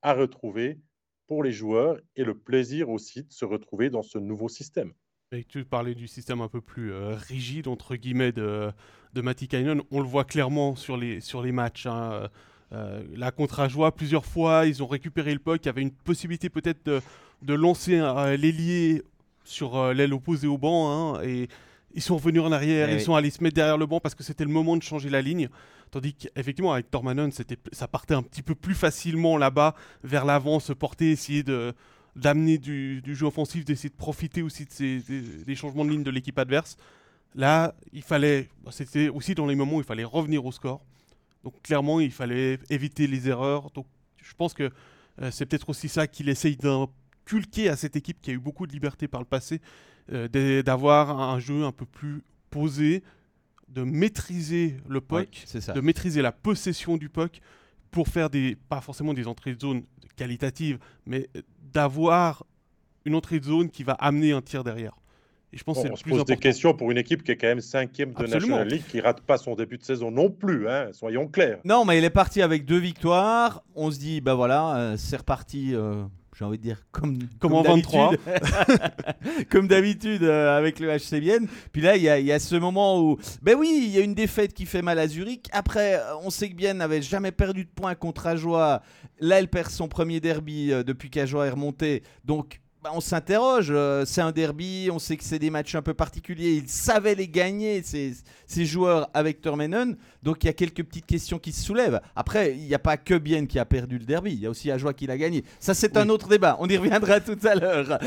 à 0.00 0.14
retrouver 0.14 0.80
pour 1.26 1.42
les 1.42 1.52
joueurs 1.52 2.00
et 2.16 2.24
le 2.24 2.38
plaisir 2.38 2.88
aussi 2.88 3.24
de 3.24 3.32
se 3.32 3.44
retrouver 3.44 3.90
dans 3.90 4.02
ce 4.02 4.18
nouveau 4.18 4.48
système. 4.48 4.94
Et 5.34 5.44
tu 5.44 5.64
parlais 5.64 5.94
du 5.94 6.08
système 6.08 6.42
un 6.42 6.48
peu 6.48 6.60
plus 6.60 6.92
euh, 6.92 7.16
rigide, 7.16 7.66
entre 7.66 7.96
guillemets, 7.96 8.32
de, 8.32 8.70
de 9.14 9.20
Matty 9.22 9.48
On 9.90 10.00
le 10.00 10.06
voit 10.06 10.24
clairement 10.24 10.76
sur 10.76 10.98
les, 10.98 11.20
sur 11.20 11.40
les 11.40 11.52
matchs. 11.52 11.86
Hein. 11.86 12.28
Euh, 12.72 13.02
la 13.16 13.30
contre 13.30 13.66
joie 13.70 13.94
plusieurs 13.94 14.26
fois, 14.26 14.66
ils 14.66 14.82
ont 14.82 14.86
récupéré 14.86 15.32
le 15.32 15.38
puck. 15.38 15.64
Il 15.64 15.66
y 15.66 15.68
avait 15.70 15.80
une 15.80 15.90
possibilité 15.90 16.50
peut-être 16.50 16.84
de, 16.84 17.00
de, 17.40 17.54
lancer 17.54 17.98
euh, 17.98 18.36
l'ailier 18.36 19.02
sur 19.42 19.94
l'aile 19.94 20.12
opposée 20.12 20.48
au 20.48 20.58
banc. 20.58 21.14
Hein, 21.14 21.22
et 21.24 21.48
ils 21.94 22.02
sont 22.02 22.16
revenus 22.16 22.42
en 22.42 22.52
arrière, 22.52 22.90
ils 22.90 23.00
sont 23.00 23.14
allés 23.14 23.30
se 23.30 23.42
mettre 23.42 23.54
derrière 23.54 23.78
le 23.78 23.86
banc 23.86 24.00
parce 24.00 24.14
que 24.14 24.22
c'était 24.22 24.44
le 24.44 24.50
moment 24.50 24.76
de 24.76 24.82
changer 24.82 25.08
la 25.08 25.22
ligne. 25.22 25.48
Tandis 25.90 26.14
qu'effectivement, 26.14 26.74
avec 26.74 26.90
Tormanon, 26.90 27.30
ça 27.72 27.88
partait 27.88 28.14
un 28.14 28.22
petit 28.22 28.42
peu 28.42 28.54
plus 28.54 28.74
facilement 28.74 29.38
là-bas, 29.38 29.74
vers 30.04 30.26
l'avant, 30.26 30.60
se 30.60 30.72
porter, 30.72 31.10
essayer 31.10 31.42
de, 31.42 31.74
d'amener 32.16 32.58
du, 32.58 33.02
jeu 33.06 33.26
offensif, 33.26 33.64
d'essayer 33.64 33.88
de 33.88 33.94
profiter 33.94 34.42
aussi 34.42 34.64
de 34.64 34.70
ces, 34.70 35.00
des, 35.00 35.54
changements 35.54 35.84
de 35.84 35.90
ligne 35.90 36.02
de 36.02 36.10
l'équipe 36.10 36.38
adverse. 36.38 36.76
Là, 37.34 37.74
il 37.92 38.02
fallait, 38.02 38.48
bah, 38.62 38.70
c'était 38.72 39.08
aussi 39.08 39.34
dans 39.34 39.46
les 39.46 39.54
moments 39.54 39.76
où 39.76 39.80
il 39.80 39.86
fallait 39.86 40.04
revenir 40.04 40.44
au 40.44 40.52
score. 40.52 40.84
Donc 41.44 41.60
clairement, 41.62 42.00
il 42.00 42.12
fallait 42.12 42.58
éviter 42.70 43.06
les 43.06 43.28
erreurs. 43.28 43.70
Donc 43.70 43.86
je 44.18 44.34
pense 44.34 44.52
que 44.52 44.70
euh, 45.20 45.30
c'est 45.30 45.46
peut-être 45.46 45.68
aussi 45.70 45.88
ça 45.88 46.06
qu'il 46.06 46.28
essaye 46.28 46.56
d'inculquer 46.56 47.68
à 47.68 47.76
cette 47.76 47.96
équipe 47.96 48.20
qui 48.20 48.30
a 48.30 48.34
eu 48.34 48.38
beaucoup 48.38 48.66
de 48.66 48.72
liberté 48.72 49.08
par 49.08 49.20
le 49.20 49.26
passé, 49.26 49.60
euh, 50.12 50.62
d'avoir 50.62 51.18
un 51.18 51.38
jeu 51.38 51.64
un 51.64 51.72
peu 51.72 51.86
plus 51.86 52.22
posé, 52.50 53.02
de 53.68 53.82
maîtriser 53.82 54.76
le 54.86 55.00
puck, 55.00 55.46
de 55.74 55.80
maîtriser 55.80 56.20
la 56.20 56.32
possession 56.32 56.98
du 56.98 57.08
puck 57.08 57.40
pour 57.90 58.08
faire 58.08 58.28
des, 58.28 58.56
pas 58.68 58.80
forcément 58.80 59.14
des 59.14 59.26
entrées 59.26 59.54
de 59.54 59.60
zone 59.60 59.84
qualitatives, 60.16 60.78
mais 61.06 61.28
d'avoir 61.72 62.44
une 63.04 63.14
entrée 63.14 63.40
de 63.40 63.44
zone 63.44 63.70
qui 63.70 63.82
va 63.82 63.92
amener 63.94 64.32
un 64.32 64.42
tir 64.42 64.64
derrière. 64.64 64.96
Et 65.52 65.58
je 65.58 65.64
pense 65.64 65.78
on 65.78 65.96
se 65.96 66.04
pose 66.04 66.24
des 66.24 66.38
questions 66.38 66.72
pour 66.72 66.90
une 66.90 66.96
équipe 66.96 67.22
qui 67.22 67.32
est 67.32 67.36
quand 67.36 67.48
même 67.48 67.60
cinquième 67.60 68.14
de 68.14 68.26
National 68.26 68.66
League, 68.66 68.84
qui 68.88 69.00
rate 69.00 69.20
pas 69.20 69.36
son 69.36 69.54
début 69.54 69.76
de 69.76 69.84
saison 69.84 70.10
non 70.10 70.30
plus, 70.30 70.66
hein, 70.66 70.88
soyons 70.92 71.28
clairs. 71.28 71.58
Non, 71.64 71.84
mais 71.84 71.98
il 71.98 72.04
est 72.04 72.10
parti 72.10 72.40
avec 72.40 72.64
deux 72.64 72.78
victoires. 72.78 73.62
On 73.74 73.90
se 73.90 73.98
dit, 73.98 74.22
bah 74.22 74.34
voilà, 74.34 74.76
euh, 74.76 74.96
c'est 74.96 75.18
reparti. 75.18 75.74
Euh, 75.74 76.04
j'ai 76.36 76.44
envie 76.44 76.58
de 76.58 76.62
dire 76.62 76.82
comme, 76.92 77.18
comme, 77.38 77.52
en 77.52 77.62
23 77.62 78.14
comme 79.50 79.68
d'habitude 79.68 80.22
euh, 80.22 80.56
avec 80.56 80.80
le 80.80 80.88
HC 80.88 81.20
Vienne 81.20 81.46
puis 81.72 81.82
là 81.82 81.96
il 81.96 82.02
y, 82.02 82.24
y, 82.24 82.32
a 82.32 82.38
ce 82.38 82.56
moment 82.56 83.00
où 83.00 83.18
ben 83.42 83.56
oui 83.58 83.82
il 83.84 83.90
y 83.90 83.98
a 83.98 84.00
une 84.00 84.14
défaite 84.14 84.54
qui 84.54 84.64
fait 84.64 84.82
mal 84.82 84.98
à 84.98 85.06
Zurich. 85.06 85.48
Après 85.52 86.00
on 86.22 86.30
sait 86.30 86.48
que 86.48 86.54
Bienne 86.54 86.78
n'avait 86.78 87.02
jamais 87.02 87.32
perdu 87.32 87.64
de 87.64 87.70
points 87.70 87.94
contre 87.94 88.26
Ajoie. 88.26 88.82
Là 89.20 89.38
elle 89.38 89.48
perd 89.48 89.70
son 89.70 89.88
premier 89.88 90.20
derby 90.20 90.72
euh, 90.72 90.82
depuis 90.82 91.10
qu'Ajoie 91.10 91.46
est 91.46 91.50
remonté. 91.50 92.02
Donc 92.24 92.61
bah, 92.82 92.90
on 92.94 93.00
s'interroge. 93.00 93.68
Euh, 93.70 94.04
c'est 94.04 94.22
un 94.22 94.32
derby, 94.32 94.88
on 94.90 94.98
sait 94.98 95.16
que 95.16 95.22
c'est 95.22 95.38
des 95.38 95.50
matchs 95.50 95.76
un 95.76 95.82
peu 95.82 95.94
particuliers. 95.94 96.54
Ils 96.54 96.68
savaient 96.68 97.14
les 97.14 97.28
gagner, 97.28 97.80
ces, 97.84 98.14
ces 98.48 98.66
joueurs, 98.66 99.08
avec 99.14 99.40
Termenen. 99.40 99.96
Donc 100.24 100.42
il 100.42 100.46
y 100.48 100.50
a 100.50 100.52
quelques 100.52 100.82
petites 100.82 101.06
questions 101.06 101.38
qui 101.38 101.52
se 101.52 101.64
soulèvent. 101.64 102.00
Après, 102.16 102.54
il 102.56 102.66
n'y 102.66 102.74
a 102.74 102.80
pas 102.80 102.96
que 102.96 103.14
Bien 103.14 103.46
qui 103.46 103.60
a 103.60 103.64
perdu 103.64 103.98
le 103.98 104.04
derby. 104.04 104.32
Il 104.32 104.40
y 104.40 104.46
a 104.46 104.50
aussi 104.50 104.68
Ajoie 104.70 104.94
qui 104.94 105.06
l'a 105.06 105.16
gagné. 105.16 105.44
Ça, 105.60 105.74
c'est 105.74 105.96
un 105.96 106.08
autre 106.08 106.28
débat. 106.28 106.56
On 106.58 106.68
y 106.68 106.76
reviendra 106.76 107.20
tout 107.20 107.38
à 107.44 107.54
l'heure. 107.54 108.00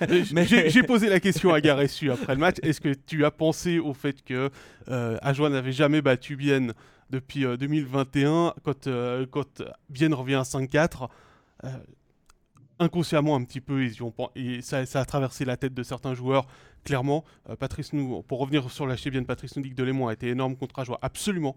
J'ai 0.66 0.82
posé 0.82 1.08
la 1.08 1.20
question 1.20 1.54
à 1.54 1.60
Garessu 1.60 2.10
après 2.10 2.34
le 2.34 2.40
match. 2.40 2.56
Est-ce 2.62 2.80
que 2.80 2.94
tu 2.94 3.24
as 3.24 3.30
pensé 3.30 3.78
au 3.78 3.94
fait 3.94 4.24
que 4.24 4.50
euh, 4.88 5.18
Ajoie 5.22 5.50
n'avait 5.50 5.72
jamais 5.72 6.02
battu 6.02 6.34
Bien 6.34 6.68
depuis 7.10 7.44
2021 7.44 8.28
euh, 8.28 8.52
quand, 8.64 8.88
quand 9.30 9.62
Bien 9.88 10.12
revient 10.12 10.34
à 10.34 10.42
5-4 10.42 11.08
inconsciemment 12.78 13.36
un 13.36 13.44
petit 13.44 13.60
peu, 13.60 13.84
ils 13.84 14.02
ont, 14.02 14.12
et 14.34 14.60
ça, 14.60 14.78
a 14.78 15.04
traversé 15.04 15.44
la 15.44 15.56
tête 15.56 15.74
de 15.74 15.82
certains 15.82 16.14
joueurs, 16.14 16.46
clairement. 16.84 17.24
Euh, 17.48 17.56
Patrice 17.56 17.92
nous, 17.92 18.22
pour 18.22 18.38
revenir 18.38 18.70
sur 18.70 18.86
la 18.86 18.96
bien 18.96 19.22
Patrice 19.24 19.56
nous 19.56 19.62
dit 19.62 19.70
que 19.70 19.74
Delémont 19.74 20.08
a 20.08 20.12
été 20.12 20.28
énorme 20.28 20.56
contre 20.56 20.78
Ajoie, 20.78 20.98
absolument. 21.02 21.56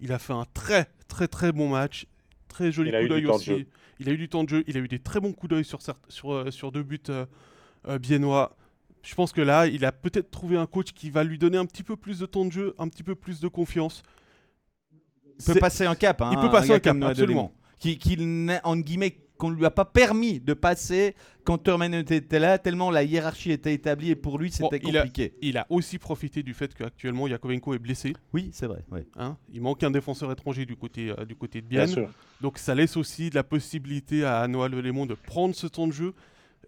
Il 0.00 0.12
a 0.12 0.18
fait 0.18 0.32
un 0.32 0.46
très 0.54 0.88
très 1.08 1.26
très 1.26 1.52
bon 1.52 1.68
match, 1.68 2.06
très 2.48 2.70
joli 2.70 2.90
coup 2.90 3.08
d'œil 3.08 3.26
aussi. 3.26 3.66
Il 4.00 4.08
a 4.08 4.12
eu 4.12 4.18
du 4.18 4.28
temps 4.28 4.44
de 4.44 4.48
jeu, 4.48 4.64
il 4.66 4.76
a 4.76 4.80
eu 4.80 4.88
des 4.88 5.00
très 5.00 5.20
bons 5.20 5.32
coups 5.32 5.50
d'œil 5.50 5.64
sur, 5.64 5.80
sur, 6.08 6.32
euh, 6.32 6.50
sur 6.50 6.70
deux 6.70 6.84
buts 6.84 7.00
euh, 7.08 7.98
biennois. 7.98 8.56
Je 9.02 9.14
pense 9.14 9.32
que 9.32 9.40
là, 9.40 9.66
il 9.66 9.84
a 9.84 9.92
peut-être 9.92 10.30
trouvé 10.30 10.56
un 10.56 10.66
coach 10.66 10.92
qui 10.92 11.10
va 11.10 11.24
lui 11.24 11.38
donner 11.38 11.56
un 11.56 11.66
petit 11.66 11.82
peu 11.82 11.96
plus 11.96 12.18
de 12.18 12.26
temps 12.26 12.44
de 12.44 12.52
jeu, 12.52 12.74
un 12.78 12.88
petit 12.88 13.02
peu 13.02 13.14
plus 13.14 13.40
de 13.40 13.48
confiance. 13.48 14.02
Il 15.38 15.44
peut 15.44 15.60
passer 15.60 15.86
un 15.86 15.94
cap. 15.94 16.20
Hein, 16.20 16.30
il 16.32 16.40
peut 16.40 16.50
passer 16.50 16.72
un, 16.72 16.80
cap, 16.80 17.00
absolument. 17.02 17.52
Qui, 17.78 17.96
qui 17.96 18.18
en 18.64 18.76
guillemets, 18.76 19.16
qu'on 19.38 19.50
ne 19.50 19.56
lui 19.56 19.64
a 19.64 19.70
pas 19.70 19.84
permis 19.84 20.40
de 20.40 20.52
passer 20.52 21.14
quand 21.44 21.58
Thurman 21.58 21.94
était 21.94 22.38
là, 22.38 22.58
tellement 22.58 22.90
la 22.90 23.04
hiérarchie 23.04 23.52
était 23.52 23.72
établie 23.72 24.10
et 24.10 24.16
pour 24.16 24.38
lui 24.38 24.50
c'était 24.50 24.80
compliqué. 24.80 25.32
Il 25.40 25.56
a, 25.56 25.66
aussi 25.70 25.98
profité 25.98 26.42
du 26.42 26.52
fait 26.52 26.74
qu'actuellement 26.74 27.26
Yakovenko 27.26 27.72
est 27.72 27.78
blessé. 27.78 28.12
Oui, 28.34 28.50
c'est 28.52 28.66
vrai. 28.66 28.84
Hein, 29.16 29.38
il 29.52 29.62
manque 29.62 29.82
un 29.82 29.90
défenseur 29.90 30.30
étranger 30.30 30.66
du 30.66 30.76
côté, 30.76 31.10
euh, 31.10 31.24
du 31.24 31.36
côté 31.36 31.62
de 31.62 31.66
Bienne. 31.66 32.08
Donc 32.42 32.58
ça 32.58 32.74
laisse 32.74 32.96
aussi 32.96 33.30
de 33.30 33.34
la 33.34 33.44
possibilité 33.44 34.24
à 34.24 34.46
Noël 34.48 34.72
Lemon 34.72 35.06
de 35.06 35.14
prendre 35.14 35.54
ce 35.54 35.66
temps 35.66 35.86
de 35.86 35.92
jeu. 35.92 36.14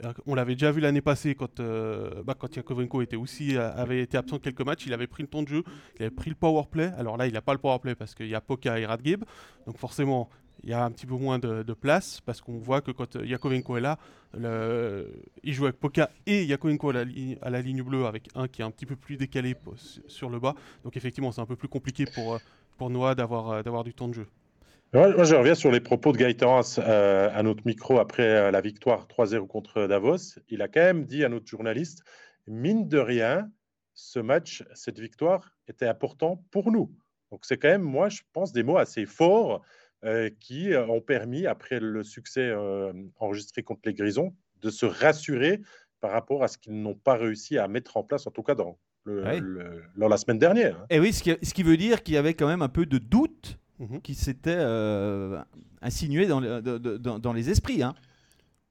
Euh, 0.04 0.12
on 0.26 0.34
l'avait 0.34 0.54
déjà 0.54 0.72
vu 0.72 0.80
l'année 0.80 1.02
passée 1.02 1.34
quand, 1.34 1.60
euh, 1.60 2.22
bah, 2.24 2.34
quand 2.38 2.56
Yakovenko 2.56 3.02
était 3.02 3.16
aussi, 3.16 3.58
avait 3.58 4.00
été 4.00 4.16
absent 4.16 4.38
quelques 4.38 4.62
matchs. 4.62 4.86
Il 4.86 4.94
avait 4.94 5.06
pris 5.06 5.22
le 5.22 5.28
temps 5.28 5.42
de 5.42 5.48
jeu, 5.48 5.64
il 5.98 6.02
avait 6.02 6.14
pris 6.14 6.30
le 6.30 6.36
power 6.36 6.62
play. 6.70 6.90
Alors 6.96 7.18
là, 7.18 7.26
il 7.26 7.34
n'a 7.34 7.42
pas 7.42 7.52
le 7.52 7.58
power 7.58 7.80
play 7.80 7.94
parce 7.94 8.14
qu'il 8.14 8.28
y 8.28 8.34
a 8.34 8.40
Poka 8.40 8.78
et 8.78 8.86
Radgib. 8.86 9.24
Donc 9.66 9.76
forcément, 9.76 10.30
il 10.62 10.70
y 10.70 10.72
a 10.72 10.84
un 10.84 10.90
petit 10.90 11.06
peu 11.06 11.14
moins 11.14 11.38
de, 11.38 11.72
place 11.72 12.20
parce 12.20 12.40
qu'on 12.40 12.58
voit 12.58 12.80
que 12.80 12.90
quand 12.90 13.14
Yakovenko 13.14 13.76
est 13.76 13.80
là, 13.80 13.98
il 14.34 15.52
joue 15.52 15.64
avec 15.64 15.78
Poka 15.78 16.10
et 16.26 16.44
Yakovenko 16.44 16.90
à 16.90 17.04
la, 17.50 17.60
ligne 17.62 17.82
bleue 17.82 18.06
avec 18.06 18.28
un 18.34 18.48
qui 18.48 18.62
est 18.62 18.64
un 18.64 18.70
petit 18.70 18.86
peu 18.86 18.96
plus 18.96 19.16
décalé 19.16 19.56
sur 20.06 20.28
le 20.28 20.38
bas. 20.38 20.54
Donc 20.84 20.96
effectivement, 20.96 21.32
c'est 21.32 21.40
un 21.40 21.46
peu 21.46 21.56
plus 21.56 21.68
compliqué 21.68 22.04
pour, 22.14 22.38
pour 22.76 22.90
Noah 22.90 23.14
d'avoir, 23.14 23.62
d'avoir 23.62 23.84
du 23.84 23.94
temps 23.94 24.08
de 24.08 24.14
jeu. 24.14 24.26
Moi, 24.92 25.22
je 25.22 25.36
reviens 25.36 25.54
sur 25.54 25.70
les 25.70 25.78
propos 25.78 26.10
de 26.10 26.16
Gaëtan 26.16 26.62
euh, 26.78 27.30
à 27.32 27.44
notre 27.44 27.64
micro 27.64 28.00
après 28.00 28.24
euh, 28.24 28.50
la 28.50 28.60
victoire 28.60 29.06
3-0 29.06 29.46
contre 29.46 29.86
Davos. 29.86 30.40
Il 30.48 30.62
a 30.62 30.68
quand 30.68 30.80
même 30.80 31.04
dit 31.04 31.24
à 31.24 31.28
notre 31.28 31.46
journaliste, 31.46 32.02
mine 32.48 32.88
de 32.88 32.98
rien, 32.98 33.48
ce 33.94 34.18
match, 34.18 34.64
cette 34.74 34.98
victoire 34.98 35.52
était 35.68 35.86
important 35.86 36.42
pour 36.50 36.72
nous. 36.72 36.90
Donc 37.30 37.44
c'est 37.44 37.56
quand 37.56 37.68
même, 37.68 37.82
moi, 37.82 38.08
je 38.08 38.22
pense, 38.32 38.52
des 38.52 38.64
mots 38.64 38.78
assez 38.78 39.06
forts 39.06 39.52
euh, 39.52 39.58
qui 40.40 40.72
euh, 40.72 40.86
ont 40.86 41.00
permis, 41.00 41.46
après 41.46 41.80
le 41.80 42.02
succès 42.02 42.48
euh, 42.48 42.92
enregistré 43.18 43.62
contre 43.62 43.82
les 43.84 43.94
Grisons, 43.94 44.34
de 44.62 44.70
se 44.70 44.86
rassurer 44.86 45.60
par 46.00 46.12
rapport 46.12 46.42
à 46.42 46.48
ce 46.48 46.58
qu'ils 46.58 46.80
n'ont 46.80 46.94
pas 46.94 47.16
réussi 47.16 47.58
à 47.58 47.68
mettre 47.68 47.96
en 47.96 48.02
place, 48.02 48.26
en 48.26 48.30
tout 48.30 48.42
cas 48.42 48.54
dans, 48.54 48.78
le, 49.04 49.82
la 49.96 50.16
semaine 50.16 50.38
dernière. 50.38 50.78
Hein. 50.80 50.86
Et 50.90 51.00
oui, 51.00 51.12
ce 51.12 51.22
qui, 51.22 51.34
ce 51.42 51.52
qui 51.52 51.62
veut 51.62 51.76
dire 51.76 52.02
qu'il 52.02 52.14
y 52.14 52.16
avait 52.16 52.34
quand 52.34 52.46
même 52.46 52.62
un 52.62 52.68
peu 52.68 52.86
de 52.86 52.98
doute 52.98 53.58
mhm. 53.78 54.00
qui 54.00 54.14
s'était 54.14 54.64
insinué 55.82 56.26
dans, 56.26 56.40
dans, 56.40 57.18
dans, 57.18 57.32
les 57.32 57.50
esprits. 57.50 57.82
Hein. 57.82 57.94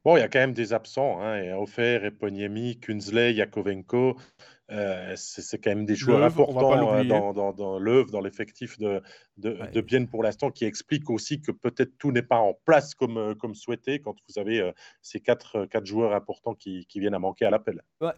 Bon, 0.03 0.17
il 0.17 0.21
y 0.21 0.23
a 0.23 0.27
quand 0.27 0.39
même 0.39 0.53
des 0.53 0.73
absents. 0.73 1.21
Hein. 1.21 1.43
Eponiemi, 1.77 2.79
Kunzley, 2.79 3.33
Yakovenko. 3.33 4.17
Euh, 4.71 5.13
c'est 5.15 5.57
quand 5.57 5.71
même 5.71 5.85
des 5.85 5.95
joueurs 5.95 6.23
importants 6.23 6.93
euh, 6.93 7.03
dans, 7.03 7.33
dans, 7.33 7.53
dans 7.53 7.79
l'œuvre, 7.79 8.11
dans 8.11 8.21
l'effectif 8.21 8.77
de, 8.77 9.01
de, 9.37 9.57
de, 9.73 9.81
Bienne 9.81 10.07
pour 10.07 10.21
l'instant, 10.21 10.51
qui 10.51 10.65
explique 10.65 11.09
aussi 11.09 11.41
que 11.41 11.51
peut-être 11.51 11.97
tout 11.97 12.11
n'est 12.11 12.21
pas 12.21 12.37
en 12.37 12.53
place 12.65 12.93
comme, 12.93 13.17
euh, 13.17 13.33
comme 13.33 13.55
souhaité 13.55 13.99
quand 13.99 14.15
vous 14.27 14.39
avez 14.39 14.71
ces 15.01 15.19
quatre, 15.19 15.65
quatre 15.65 15.85
joueurs 15.85 16.13
importants 16.13 16.53
qui, 16.53 16.85
qui 16.85 16.99
viennent 16.99 17.15
à 17.15 17.19
manquer 17.19 17.45
à 17.45 17.49
l'appel. 17.49 17.81
Ouais, 18.01 18.11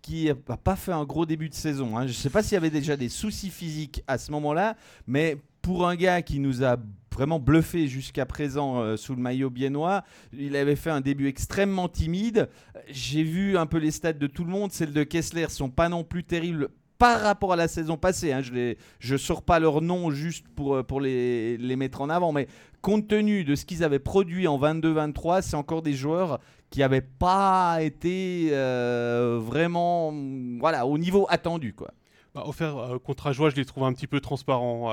qui 0.00 0.26
n'a 0.26 0.56
pas 0.56 0.76
fait 0.76 0.92
un 0.92 1.04
gros 1.04 1.26
début 1.26 1.48
de 1.48 1.54
saison. 1.54 1.96
Hein. 1.96 2.02
Je 2.02 2.08
ne 2.08 2.14
sais 2.14 2.30
pas 2.30 2.42
s'il 2.42 2.54
y 2.54 2.56
avait 2.56 2.70
déjà 2.70 2.96
des 2.96 3.08
soucis 3.08 3.50
physiques 3.50 4.02
à 4.06 4.16
ce 4.16 4.30
moment-là, 4.32 4.76
mais 5.06 5.36
pour 5.60 5.88
un 5.88 5.96
gars 5.96 6.22
qui 6.22 6.38
nous 6.38 6.62
a 6.62 6.76
vraiment 7.14 7.38
bluffé 7.38 7.86
jusqu'à 7.86 8.26
présent 8.26 8.80
euh, 8.80 8.96
sous 8.96 9.14
le 9.14 9.22
maillot 9.22 9.50
biennois. 9.50 10.04
Il 10.32 10.56
avait 10.56 10.76
fait 10.76 10.90
un 10.90 11.00
début 11.00 11.28
extrêmement 11.28 11.88
timide. 11.88 12.48
J'ai 12.88 13.22
vu 13.22 13.56
un 13.56 13.66
peu 13.66 13.78
les 13.78 13.90
stats 13.90 14.12
de 14.12 14.26
tout 14.26 14.44
le 14.44 14.50
monde. 14.50 14.72
Celles 14.72 14.92
de 14.92 15.04
Kessler 15.04 15.46
sont 15.48 15.70
pas 15.70 15.88
non 15.88 16.04
plus 16.04 16.24
terribles 16.24 16.68
par 16.98 17.20
rapport 17.20 17.52
à 17.52 17.56
la 17.56 17.68
saison 17.68 17.96
passée. 17.96 18.32
Hein. 18.32 18.42
Je 18.42 19.12
ne 19.12 19.18
sors 19.18 19.42
pas 19.42 19.58
leur 19.58 19.80
nom 19.80 20.10
juste 20.10 20.46
pour, 20.48 20.76
euh, 20.76 20.84
les, 21.00 21.56
les 21.56 21.76
mettre 21.76 22.00
en 22.00 22.08
avant, 22.08 22.32
mais 22.32 22.46
compte 22.82 23.08
tenu 23.08 23.44
de 23.44 23.54
ce 23.54 23.64
qu'ils 23.64 23.84
avaient 23.84 23.98
produit 23.98 24.46
en 24.46 24.58
22-23, 24.58 25.42
c'est 25.42 25.56
encore 25.56 25.82
des 25.82 25.94
joueurs 25.94 26.40
qui 26.70 26.80
n'avaient 26.80 27.00
pas 27.00 27.78
été 27.82 28.48
euh, 28.52 29.38
vraiment 29.40 30.14
voilà, 30.58 30.86
au 30.86 30.98
niveau 30.98 31.26
attendu. 31.28 31.74
Quoi. 31.74 31.90
Bah, 32.34 32.44
offert 32.46 32.76
euh, 32.78 32.98
contre 32.98 33.26
Ajoie, 33.28 33.50
je 33.50 33.56
l'ai 33.56 33.64
trouvé 33.64 33.86
un 33.86 33.92
petit 33.92 34.06
peu 34.06 34.20
transparent. 34.20 34.90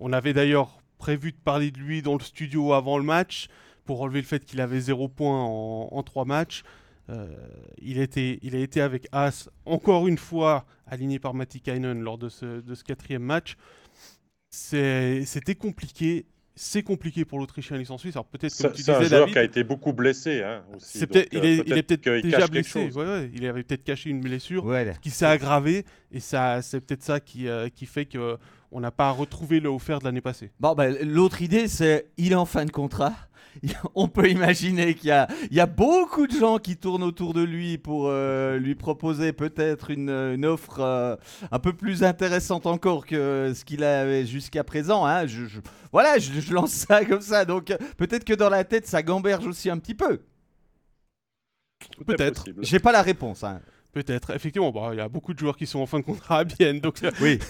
on 0.00 0.12
avait 0.12 0.32
d'ailleurs 0.32 0.81
prévu 1.02 1.32
de 1.32 1.36
parler 1.36 1.72
de 1.72 1.80
lui 1.80 2.00
dans 2.00 2.14
le 2.14 2.22
studio 2.22 2.74
avant 2.74 2.96
le 2.96 3.02
match 3.02 3.48
pour 3.84 3.98
relever 3.98 4.20
le 4.20 4.26
fait 4.26 4.44
qu'il 4.44 4.60
avait 4.60 4.80
zéro 4.80 5.08
point 5.08 5.42
en, 5.42 5.88
en 5.90 6.02
trois 6.04 6.24
matchs. 6.24 6.62
Euh, 7.10 7.26
il, 7.78 7.98
était, 7.98 8.38
il 8.42 8.54
a 8.54 8.60
été 8.60 8.80
avec 8.80 9.08
As, 9.10 9.50
encore 9.64 10.06
une 10.06 10.16
fois, 10.18 10.64
aligné 10.86 11.18
par 11.18 11.34
Matti 11.34 11.60
Kainen 11.60 12.00
lors 12.00 12.18
de 12.18 12.28
ce, 12.28 12.60
de 12.60 12.74
ce 12.76 12.84
quatrième 12.84 13.24
match. 13.24 13.56
C'était 14.50 15.56
compliqué. 15.58 16.26
C'est 16.54 16.84
compliqué 16.84 17.24
pour 17.24 17.38
l'Autrichien 17.40 17.78
licence 17.78 18.02
suisse. 18.02 18.14
Alors 18.14 18.26
peut-être 18.26 18.52
que 18.52 18.76
C'est 18.80 18.92
un 18.92 19.02
joueur 19.02 19.26
qui 19.26 19.38
a 19.38 19.42
été 19.42 19.64
beaucoup 19.64 19.92
blessé. 19.92 20.42
Hein, 20.42 20.62
il, 20.94 21.44
est, 21.44 21.62
il 21.66 21.78
est 21.78 21.82
peut-être 21.82 22.22
déjà 22.22 22.46
blessé. 22.46 22.90
il 23.34 23.46
avait 23.46 23.64
peut-être 23.64 23.82
caché 23.82 24.10
une 24.10 24.20
blessure 24.20 24.64
qui 25.00 25.10
s'est 25.10 25.26
aggravée. 25.26 25.84
Et 26.12 26.20
c'est 26.20 26.80
peut-être 26.86 27.02
ça 27.02 27.18
qui, 27.18 27.48
euh, 27.48 27.68
qui 27.70 27.86
fait 27.86 28.04
que 28.04 28.38
on 28.72 28.80
n'a 28.80 28.90
pas 28.90 29.10
retrouvé 29.10 29.60
le 29.60 29.68
offert 29.68 29.98
de 29.98 30.04
l'année 30.04 30.20
passée. 30.20 30.50
Bon, 30.58 30.74
ben, 30.74 30.96
L'autre 31.02 31.42
idée, 31.42 31.68
c'est 31.68 32.10
il 32.16 32.32
est 32.32 32.36
en 32.36 32.46
fin 32.46 32.64
de 32.64 32.70
contrat. 32.70 33.12
on 33.94 34.08
peut 34.08 34.30
imaginer 34.30 34.94
qu'il 34.94 35.08
y, 35.50 35.60
a, 35.60 35.66
beaucoup 35.66 36.26
de 36.26 36.32
gens 36.32 36.58
qui 36.58 36.76
tournent 36.76 37.02
autour 37.02 37.34
de 37.34 37.42
lui 37.42 37.76
pour 37.78 38.06
euh, 38.06 38.56
lui 38.58 38.74
proposer 38.74 39.32
peut-être 39.32 39.90
une, 39.90 40.46
offre 40.46 40.80
euh, 40.80 41.16
un 41.50 41.58
peu 41.58 41.72
plus 41.72 42.02
intéressante 42.02 42.66
encore 42.66 43.04
que 43.04 43.52
ce 43.54 43.64
qu'il 43.64 43.84
avait 43.84 44.26
jusqu'à 44.26 44.64
présent. 44.64 45.04
Hein. 45.04 45.26
Je, 45.26 45.44
voilà, 45.92 46.18
je, 46.18 46.52
lance 46.52 46.72
ça 46.72 47.04
comme 47.04 47.20
ça. 47.20 47.44
Donc 47.44 47.76
peut-être 47.96 48.24
que 48.24 48.34
dans 48.34 48.48
la 48.48 48.64
tête, 48.64 48.86
ça 48.86 49.02
gamberge 49.02 49.46
aussi 49.46 49.70
un 49.70 49.78
petit 49.78 49.94
peu. 49.94 50.20
Peut-être. 52.06 52.44
J'ai 52.60 52.78
pas 52.78 52.92
la 52.92 53.02
réponse. 53.02 53.44
Hein. 53.44 53.60
Peut-être, 53.92 54.30
effectivement, 54.30 54.72
il 54.90 54.96
y 54.96 55.00
a 55.00 55.08
beaucoup 55.08 55.34
de 55.34 55.38
joueurs 55.38 55.56
qui 55.56 55.66
sont 55.66 55.80
en 55.80 55.86
fin 55.86 56.00
de 56.00 56.04
contrat 56.04 56.38
à 56.38 56.44
Bienne, 56.44 56.80
donc 56.80 57.00
oui. 57.20 57.38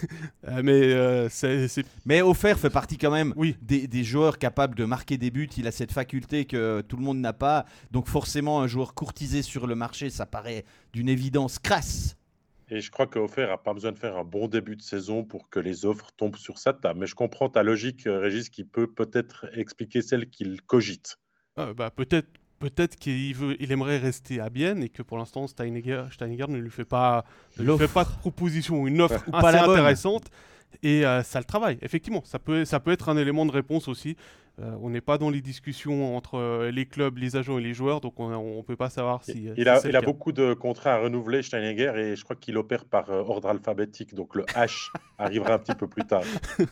Euh, 0.49 0.61
mais 0.65 0.93
euh, 0.93 1.29
c'est, 1.29 1.69
Mais 2.05 2.21
Offert 2.21 2.59
fait 2.59 2.69
partie 2.69 2.99
quand 2.99 3.13
même 3.13 3.33
oui. 3.37 3.57
des, 3.63 4.05
joueurs 4.05 4.39
capables 4.39 4.75
de 4.75 4.85
marquer 4.85 5.17
des 5.17 5.31
buts. 5.31 5.49
Il 5.57 5.69
a 5.69 5.71
cette 5.71 5.93
faculté 5.93 6.47
que 6.47 6.81
tout 6.81 6.97
le 6.97 7.05
monde 7.05 7.19
n'a 7.19 7.33
pas, 7.33 7.65
donc 7.93 8.09
forcément 8.09 8.61
un 8.61 8.67
joueur 8.67 8.95
courtisé 8.95 9.43
sur 9.43 9.69
le 9.69 9.77
marché, 9.77 10.11
ça 10.11 10.27
paraît 10.27 10.65
d'une 10.93 11.09
évidence 11.09 11.61
crasse. 11.61 12.17
Et 12.69 12.81
je 12.81 12.91
crois 12.91 13.07
qu'Offert 13.07 13.49
n'a 13.49 13.59
pas 13.59 13.73
besoin 13.73 13.93
de 13.93 13.99
faire 13.99 14.17
un 14.17 14.25
bon 14.25 14.49
début 14.49 14.75
de 14.75 14.83
saison 14.83 15.23
pour 15.25 15.49
que 15.49 15.61
les 15.61 15.85
offres 15.85 16.11
tombent 16.17 16.37
sur 16.37 16.59
sa 16.59 16.73
table. 16.73 17.01
Mais 17.01 17.07
je 17.07 17.15
comprends 17.15 17.49
ta 17.49 17.63
logique, 17.63 18.07
euh, 18.07 18.19
Régis, 18.19 18.49
qui 18.49 18.65
peut 18.65 18.87
peut-être 18.87 19.47
expliquer 19.55 20.03
celle 20.03 20.29
qu'il 20.29 20.61
cogite. 20.63 21.19
Ah, 21.57 21.73
bah, 21.73 21.91
peut-être 21.91 22.29
peut-être 22.63 22.97
qu'il 22.97 23.35
veut, 23.35 23.57
il 23.61 23.73
aimerait 23.73 23.99
rester 23.99 24.41
à 24.41 24.49
Bienne 24.49 24.83
et 24.83 24.89
que 24.89 25.03
pour 25.03 25.19
l'instant 25.19 25.47
Steinegger, 25.49 26.05
ne 26.21 26.59
lui 26.59 26.71
fait 26.71 26.85
pas, 26.85 27.25
ne 27.59 27.77
fait 27.77 27.89
pas 27.89 28.05
de 28.05 28.11
proposition, 28.11 28.87
une 28.87 29.01
offre 29.01 29.25
assez 29.33 29.59
pas 29.59 29.71
intéressante. 29.71 30.31
Et 30.83 31.05
euh, 31.05 31.23
ça 31.23 31.39
le 31.39 31.45
travaille, 31.45 31.79
effectivement. 31.83 32.23
Ça 32.25 32.39
peut, 32.39 32.65
ça 32.65 32.81
peut 32.81 32.93
être 32.93 33.09
un 33.09 33.17
élément 33.17 33.45
de 33.45 33.51
réponse 33.51 33.89
aussi. 33.89 34.17
Euh, 34.61 34.75
on 34.81 34.91
n'est 34.91 35.01
pas 35.01 35.19
dans 35.19 35.29
les 35.29 35.41
discussions 35.41 36.17
entre 36.17 36.39
euh, 36.39 36.71
les 36.71 36.87
clubs, 36.87 37.19
les 37.19 37.37
agents 37.37 37.59
et 37.59 37.63
les 37.63 37.75
joueurs, 37.75 38.01
donc 38.01 38.21
on 38.21 38.57
ne 38.57 38.63
peut 38.63 38.77
pas 38.77 38.91
savoir 38.91 39.25
si. 39.25 39.49
Il, 39.57 39.69
a, 39.69 39.81
il 39.87 39.97
a 39.97 40.01
beaucoup 40.01 40.33
de 40.33 40.55
contrats 40.55 40.95
à 40.95 40.99
renouveler, 40.99 41.43
Steinegger, 41.43 41.93
et 41.97 42.17
je 42.17 42.25
crois 42.25 42.37
qu'il 42.37 42.57
opère 42.57 42.85
par 42.85 43.11
ordre 43.11 43.49
alphabétique, 43.49 44.15
donc 44.15 44.35
le 44.35 44.45
H 44.45 44.91
arrivera 45.19 45.55
un 45.55 45.59
petit 45.59 45.75
peu 45.75 45.89
plus 45.89 46.05
tard. 46.05 46.23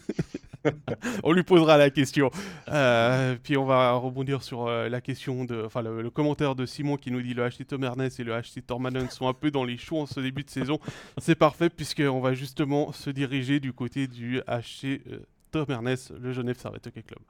on 1.24 1.32
lui 1.32 1.42
posera 1.42 1.76
la 1.76 1.90
question. 1.90 2.30
Euh, 2.68 3.36
puis 3.42 3.56
on 3.56 3.64
va 3.64 3.92
rebondir 3.92 4.42
sur 4.42 4.66
euh, 4.66 4.88
la 4.88 5.00
question 5.00 5.44
de, 5.44 5.62
enfin 5.64 5.82
le, 5.82 6.10
commentaire 6.10 6.54
de 6.54 6.66
Simon 6.66 6.96
qui 6.96 7.10
nous 7.10 7.22
dit 7.22 7.34
le 7.34 7.48
HC 7.48 7.66
Tom 7.66 7.84
et 7.84 8.24
le 8.24 8.40
HC 8.40 8.66
Tormanen 8.66 9.08
sont 9.10 9.28
un 9.28 9.32
peu 9.32 9.50
dans 9.50 9.64
les 9.64 9.76
choux 9.76 9.96
en 9.96 10.06
ce 10.06 10.20
début 10.20 10.44
de 10.44 10.50
saison. 10.50 10.78
C'est 11.18 11.34
parfait 11.34 11.70
puisqu'on 11.70 12.20
va 12.20 12.34
justement 12.34 12.92
se 12.92 13.10
diriger 13.10 13.60
du 13.60 13.72
côté 13.72 14.06
du 14.06 14.40
HC 14.40 14.84
euh, 14.84 15.26
Tom 15.50 15.66
le 16.20 16.32
Genève 16.32 16.58
Servette 16.58 16.86
Hockey 16.86 17.02
Club. 17.02 17.20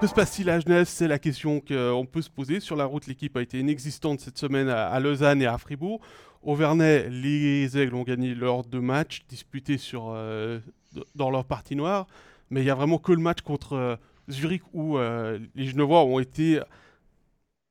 Que 0.00 0.06
se 0.06 0.12
passe-t-il 0.12 0.50
à 0.50 0.60
Genève? 0.60 0.86
C'est 0.86 1.08
la 1.08 1.18
question 1.18 1.60
qu'on 1.60 2.06
peut 2.10 2.20
se 2.20 2.28
poser. 2.28 2.60
Sur 2.60 2.76
la 2.76 2.84
route, 2.84 3.06
l'équipe 3.06 3.34
a 3.36 3.40
été 3.40 3.60
inexistante 3.60 4.20
cette 4.20 4.36
semaine 4.36 4.68
à 4.68 4.98
Lausanne 5.00 5.40
et 5.40 5.46
à 5.46 5.56
Fribourg. 5.56 6.02
Au 6.46 6.54
Vernet, 6.54 7.08
les 7.10 7.76
Aigles 7.76 7.96
ont 7.96 8.04
gagné 8.04 8.32
leurs 8.32 8.62
deux 8.62 8.80
matchs 8.80 9.24
disputés 9.28 9.78
sur, 9.78 10.12
euh, 10.14 10.60
dans 11.14 11.30
leur 11.30 11.44
partie 11.44 11.76
noire, 11.76 12.06
mais 12.50 12.60
il 12.60 12.64
n'y 12.64 12.70
a 12.70 12.74
vraiment 12.74 12.98
que 12.98 13.12
le 13.12 13.20
match 13.20 13.40
contre 13.40 13.74
euh, 13.74 13.96
Zurich 14.30 14.62
où 14.72 14.98
euh, 14.98 15.38
les 15.54 15.66
Genevois 15.66 16.04
ont 16.04 16.18
été, 16.18 16.60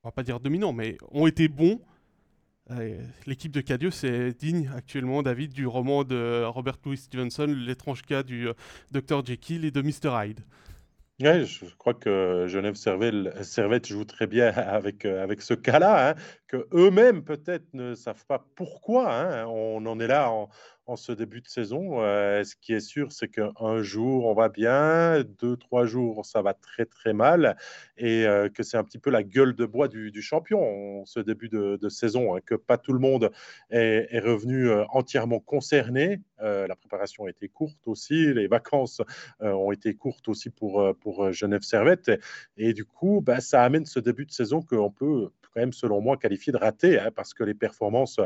on 0.04 0.08
va 0.08 0.12
pas 0.12 0.24
dire 0.24 0.40
dominants, 0.40 0.74
mais 0.74 0.98
ont 1.12 1.28
été 1.28 1.48
bons. 1.48 1.80
L'équipe 3.28 3.52
de 3.52 3.62
Cadieux, 3.62 3.92
c'est 3.92 4.34
digne 4.34 4.72
actuellement, 4.76 5.22
David, 5.22 5.54
du 5.54 5.68
roman 5.68 6.04
de 6.04 6.44
Robert 6.46 6.78
Louis 6.84 6.98
Stevenson, 6.98 7.46
L'étrange 7.46 8.02
cas 8.02 8.24
du 8.24 8.48
Dr 8.92 9.24
Jekyll 9.24 9.66
et 9.66 9.72
de 9.72 9.82
Mr 9.84 10.10
Hyde. 10.12 10.40
Ouais, 11.22 11.46
je 11.46 11.66
crois 11.78 11.94
que 11.94 12.46
Genève 12.48 12.74
Servette 12.74 13.88
joue 13.88 14.04
très 14.04 14.26
bien 14.26 14.48
avec, 14.52 15.06
avec 15.06 15.44
ce 15.44 15.54
cas-là, 15.54 16.10
hein, 16.10 16.16
que 16.48 16.68
eux-mêmes 16.74 17.24
peut-être 17.24 17.74
ne 17.74 17.96
savent 17.96 18.26
pas 18.26 18.46
pourquoi. 18.56 19.12
Hein, 19.12 19.46
on 19.48 19.86
en 19.86 20.00
est 20.00 20.08
là 20.08 20.32
en, 20.32 20.50
ce 20.96 21.12
début 21.12 21.42
de 21.42 21.48
saison. 21.48 22.04
Euh, 22.04 22.44
ce 22.44 22.56
qui 22.56 22.74
est 22.74 22.80
sûr, 22.80 23.12
c'est 23.12 23.28
qu'un 23.28 23.82
jour, 23.82 24.28
on 24.28 24.36
va 24.36 24.50
bien, 24.50 25.24
deux, 25.42 25.58
trois 25.58 25.86
jours, 25.86 26.24
ça 26.26 26.44
va 26.44 26.54
très, 26.54 26.86
très 26.86 27.12
mal, 27.14 27.58
et 27.98 28.28
euh, 28.28 28.50
que 28.50 28.62
c'est 28.62 28.78
un 28.78 28.84
petit 28.84 29.00
peu 29.00 29.10
la 29.10 29.24
gueule 29.24 29.56
de 29.56 29.66
bois 29.66 29.88
du, 29.88 30.22
champion 30.22 31.02
en 31.02 31.06
ce 31.06 31.20
début 31.20 31.50
de, 31.50 31.90
saison, 31.90 32.36
hein, 32.36 32.40
que 32.46 32.54
pas 32.54 32.78
tout 32.78 32.94
le 32.94 33.00
monde 33.00 33.32
est, 33.72 34.20
revenu 34.20 34.70
euh, 34.70 34.86
entièrement 34.90 35.40
concerné. 35.40 36.22
la 36.40 36.76
préparation 36.76 37.26
a 37.26 37.30
été 37.32 37.48
courte 37.50 37.88
aussi, 37.88 38.32
les 38.34 38.48
vacances 38.48 39.02
ont 39.40 39.72
été 39.72 39.96
courtes 39.96 40.28
aussi 40.28 40.52
pour, 40.52 40.96
pour 41.02 41.32
Genève 41.32 41.64
Servette, 41.64 42.12
et, 42.58 42.74
du 42.74 42.86
coup, 42.86 43.22
bah, 43.26 43.42
ça 43.42 43.64
amène 43.64 43.86
ce 43.88 44.00
début 44.00 44.26
de 44.26 44.32
saison 44.32 44.62
qu'on 44.62 44.92
peut 44.92 45.32
même, 45.56 45.74
selon 45.74 46.02
moi, 46.02 46.18
qualifié 46.18 46.52
de 46.52 46.58
raté, 46.58 47.00
hein, 47.00 47.12
parce 47.16 47.34
que 47.34 47.44
les 47.44 47.54
performances 47.54 48.20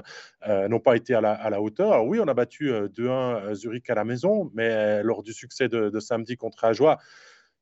euh, 0.47 0.67
n'ont 0.67 0.79
pas 0.79 0.95
été 0.95 1.13
à 1.13 1.21
la, 1.21 1.61
hauteur. 1.61 2.05
oui, 2.05 2.19
on 2.19 2.27
a 2.27 2.33
battu 2.33 2.71
2-1 2.71 2.71
euh, 2.71 3.49
euh, 3.49 3.53
Zurich 3.55 3.89
à 3.89 3.95
la 3.95 4.05
maison, 4.05 4.51
mais 4.53 5.03
lors 5.03 5.23
du 5.23 5.33
succès 5.33 5.67
de, 5.69 5.99
samedi 5.99 6.37
contre 6.37 6.65
Ajoie, 6.65 6.97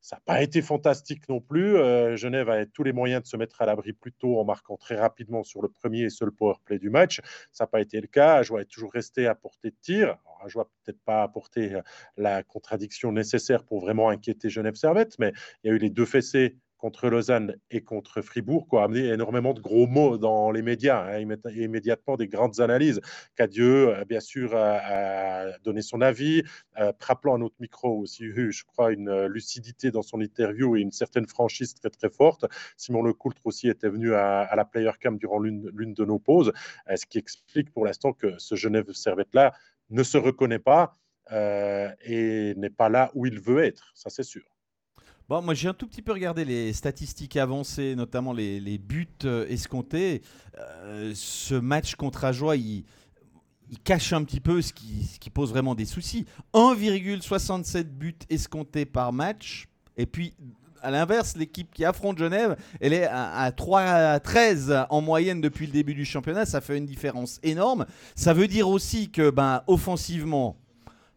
ça 0.00 0.16
n'a 0.16 0.22
pas 0.24 0.42
été 0.42 0.62
fantastique 0.62 1.28
non 1.28 1.40
plus. 1.40 1.76
Genève 2.16 2.48
a 2.50 2.64
tous 2.66 2.84
les 2.84 2.92
moyens 2.92 3.22
de 3.24 3.26
se 3.26 3.36
mettre 3.36 3.60
à 3.60 3.66
l'abri 3.66 3.92
plus 3.92 4.12
tôt 4.12 4.38
en 4.38 4.44
marquant 4.44 4.76
très 4.76 4.94
rapidement 4.94 5.42
sur 5.42 5.60
le 5.60 5.68
premier 5.68 6.02
et 6.02 6.10
seul 6.10 6.30
power 6.30 6.54
play 6.64 6.78
du 6.78 6.88
match. 6.88 7.20
Ça 7.50 7.64
n'a 7.64 7.68
pas 7.68 7.80
été 7.80 8.00
le 8.00 8.06
cas. 8.06 8.36
Ajoie 8.36 8.62
est 8.62 8.70
toujours 8.70 8.92
resté 8.92 9.26
à 9.26 9.34
portée 9.34 9.70
de 9.70 9.76
tir. 9.82 10.16
Ajoie 10.44 10.70
peut-être 10.84 11.00
pas 11.00 11.24
apporté 11.24 11.80
la 12.16 12.44
contradiction 12.44 13.10
nécessaire 13.10 13.64
pour 13.64 13.80
vraiment 13.80 14.08
inquiéter 14.08 14.48
Genève 14.48 14.76
Servette, 14.76 15.18
mais 15.18 15.32
il 15.64 15.68
y 15.68 15.70
a 15.72 15.74
eu 15.74 15.78
les 15.78 15.90
deux 15.90 16.06
fessées 16.06 16.56
contre 16.78 17.08
Lausanne 17.08 17.56
et 17.70 17.82
contre 17.82 18.22
Fribourg, 18.22 18.66
quoi, 18.68 18.84
amené 18.84 19.08
énormément 19.08 19.52
de 19.52 19.60
gros 19.60 19.86
mots 19.86 20.16
dans 20.16 20.50
les 20.50 20.62
médias, 20.62 21.04
hein, 21.04 21.36
immédiatement 21.50 22.16
des 22.16 22.28
grandes 22.28 22.60
analyses. 22.60 23.00
Cadieux, 23.36 23.88
euh, 23.88 24.04
bien 24.04 24.20
sûr, 24.20 24.54
a, 24.54 25.58
donné 25.64 25.82
son 25.82 26.00
avis, 26.00 26.42
euh, 26.78 26.92
rappelant 27.00 27.34
à 27.34 27.38
notre 27.38 27.56
micro 27.60 27.98
aussi 27.98 28.24
eu, 28.24 28.52
je 28.52 28.64
crois, 28.64 28.92
une 28.92 29.26
lucidité 29.26 29.90
dans 29.90 30.02
son 30.02 30.20
interview 30.20 30.76
et 30.76 30.80
une 30.80 30.92
certaine 30.92 31.26
franchise 31.26 31.74
très 31.74 31.90
très 31.90 32.10
forte. 32.10 32.46
Simon 32.76 33.02
Lecoultre 33.02 33.46
aussi 33.46 33.68
était 33.68 33.88
venu 33.88 34.14
à, 34.14 34.54
la 34.54 34.64
Player 34.64 34.92
Camp 35.02 35.18
durant 35.18 35.40
l'une 35.40 35.94
de 35.94 36.04
nos 36.04 36.18
pauses, 36.18 36.52
euh, 36.88 36.96
ce 36.96 37.06
qui 37.06 37.18
explique 37.18 37.72
pour 37.72 37.84
l'instant 37.84 38.12
que 38.12 38.38
ce 38.38 38.54
Genève 38.54 38.90
Servette-là 38.92 39.52
ne 39.90 40.02
se 40.02 40.16
reconnaît 40.18 40.58
pas 40.58 40.94
et 41.30 42.54
n'est 42.56 42.70
pas 42.70 42.88
là 42.88 43.10
où 43.14 43.26
il 43.26 43.38
veut 43.38 43.62
être, 43.62 43.92
ça 43.94 44.08
c'est 44.08 44.22
sûr. 44.22 44.57
Bon, 45.28 45.42
moi 45.42 45.52
j'ai 45.52 45.68
un 45.68 45.74
tout 45.74 45.86
petit 45.86 46.00
peu 46.00 46.12
regardé 46.12 46.46
les 46.46 46.72
statistiques 46.72 47.36
avancées, 47.36 47.94
notamment 47.94 48.32
les, 48.32 48.78
buts 48.78 49.06
euh, 49.26 49.46
escomptés. 49.48 50.22
Euh, 50.58 51.12
ce 51.14 51.54
match 51.54 51.96
contre 51.96 52.24
Ajoie, 52.24 52.56
il, 52.56 52.84
cache 53.84 54.14
un 54.14 54.24
petit 54.24 54.40
peu 54.40 54.62
ce 54.62 54.72
qui, 54.72 55.28
pose 55.28 55.50
vraiment 55.50 55.74
des 55.74 55.84
soucis. 55.84 56.24
1,67 56.54 57.84
buts 57.84 58.16
escomptés 58.30 58.86
par 58.86 59.12
match. 59.12 59.68
Et 59.98 60.06
puis, 60.06 60.32
à 60.80 60.90
l'inverse, 60.90 61.36
l'équipe 61.36 61.74
qui 61.74 61.84
affronte 61.84 62.16
Genève, 62.16 62.56
elle 62.80 62.94
est 62.94 63.06
à, 63.06 63.52
3 63.52 63.80
à 63.82 64.20
13 64.20 64.86
en 64.88 65.02
moyenne 65.02 65.42
depuis 65.42 65.66
le 65.66 65.72
début 65.72 65.94
du 65.94 66.06
championnat. 66.06 66.46
Ça 66.46 66.62
fait 66.62 66.78
une 66.78 66.86
différence 66.86 67.38
énorme. 67.42 67.84
Ça 68.14 68.32
veut 68.32 68.48
dire 68.48 68.66
aussi 68.66 69.10
que, 69.10 69.28
ben, 69.28 69.62
offensivement, 69.66 70.56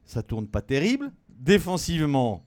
ça 0.03 0.21
tourne 0.21 0.47
pas 0.47 0.61
terrible 0.61 1.13
Défensivement, 1.29 2.43